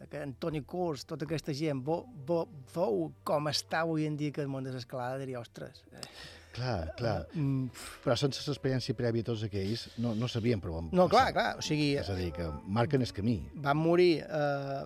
[0.08, 2.44] que Antoni Curs, tota aquesta gent, vo, vo,
[2.74, 6.04] veu com està avui en dia aquest món de l'escalada, diria, ostres, eh,
[6.56, 7.26] Clar, clar.
[7.34, 7.68] Mm.
[8.04, 11.34] Però sense l'experiència prèvia tots aquells no, no sabien per on No, clar, passar.
[11.36, 11.92] clar, o sigui...
[12.00, 13.38] És a dir, que marquen el camí.
[13.54, 14.82] van morir eh,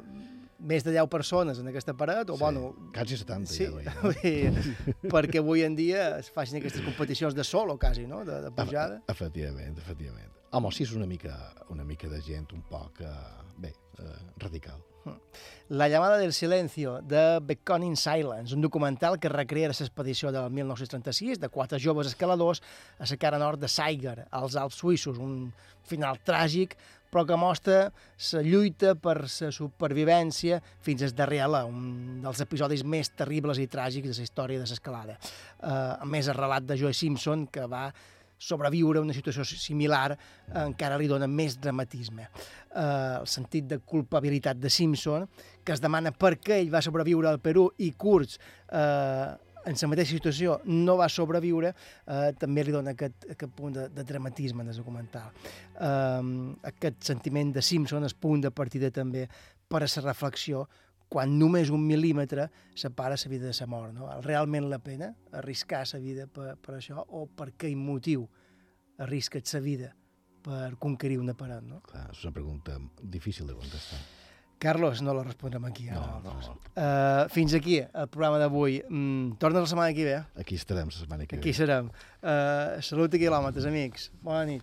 [0.62, 2.74] més de 10 persones en aquesta paret, o Sí, bueno...
[2.94, 4.50] quasi 70 sí, ja, veia.
[4.52, 4.76] dir,
[5.10, 9.00] perquè avui en dia es facin aquestes competicions de solo, quasi, no?, de, de pujada.
[9.08, 10.28] Efectivament, efectivament.
[10.52, 11.34] Home, sí és una mica,
[11.72, 13.12] una mica de gent un poc, eh,
[13.58, 14.82] bé, eh, radical.
[15.72, 21.48] La llamada del silencio, de Beckoning Silence, un documental que recrea l'expedició del 1936 de
[21.48, 22.60] quatre joves escaladors
[22.98, 25.52] a la cara nord de Saiger, als Alps suïssos, un
[25.88, 26.76] final tràgic
[27.12, 27.78] però que mostra
[28.32, 34.08] la lluita per la supervivència fins al darrer un dels episodis més terribles i tràgics
[34.08, 35.18] de la història de l'escalada.
[35.60, 37.90] Eh, a més, el relat de Joe Simpson, que va
[38.42, 40.16] sobreviure a una situació similar
[40.64, 42.26] encara li dona més dramatisme.
[42.26, 42.82] Eh,
[43.20, 45.28] el sentit de culpabilitat de Simpson,
[45.62, 49.30] que es demana per què ell va sobreviure al Perú i Kurtz eh,
[49.62, 53.88] en la mateixa situació no va sobreviure, eh, també li dona aquest, aquest punt de,
[53.94, 55.30] de dramatisme en el documental.
[55.78, 56.30] Eh,
[56.72, 59.28] aquest sentiment de Simpson es punt de partida també
[59.68, 60.66] per a la reflexió
[61.12, 63.92] quan només un mil·límetre separa la vida de la mort.
[63.92, 64.06] No?
[64.08, 68.24] Val realment la pena arriscar la vida per, per això o per quin motiu
[68.98, 69.92] arrisques la vida
[70.42, 71.62] per conquerir una paret?
[71.62, 71.82] No?
[71.86, 74.00] Clar, és una pregunta difícil de contestar.
[74.62, 75.88] Carlos, no la respondrem aquí.
[75.88, 75.92] eh?
[75.92, 76.32] No, no.
[76.70, 78.76] Uh, fins aquí el programa d'avui.
[78.88, 80.20] Mm, torna la setmana que ve.
[80.38, 81.42] Aquí estarem la setmana que ve.
[81.42, 81.88] Aquí serem.
[82.22, 84.12] Uh, salut i quilòmetres, amics.
[84.22, 84.62] Bona nit.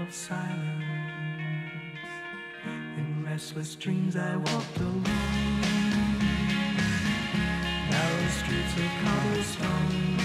[0.00, 0.84] of silence.
[2.96, 5.02] In restless dreams I walked alone,
[7.90, 10.16] narrow streets of cobblestone,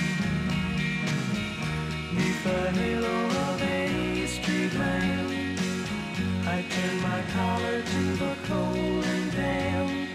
[2.14, 5.60] neath the halo of a street lamp.
[6.46, 10.10] I turned my collar to the cold and damp.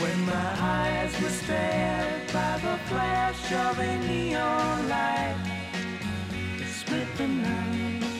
[0.00, 5.36] When my eyes were stared by the flash of a neon light
[6.58, 8.19] that split the night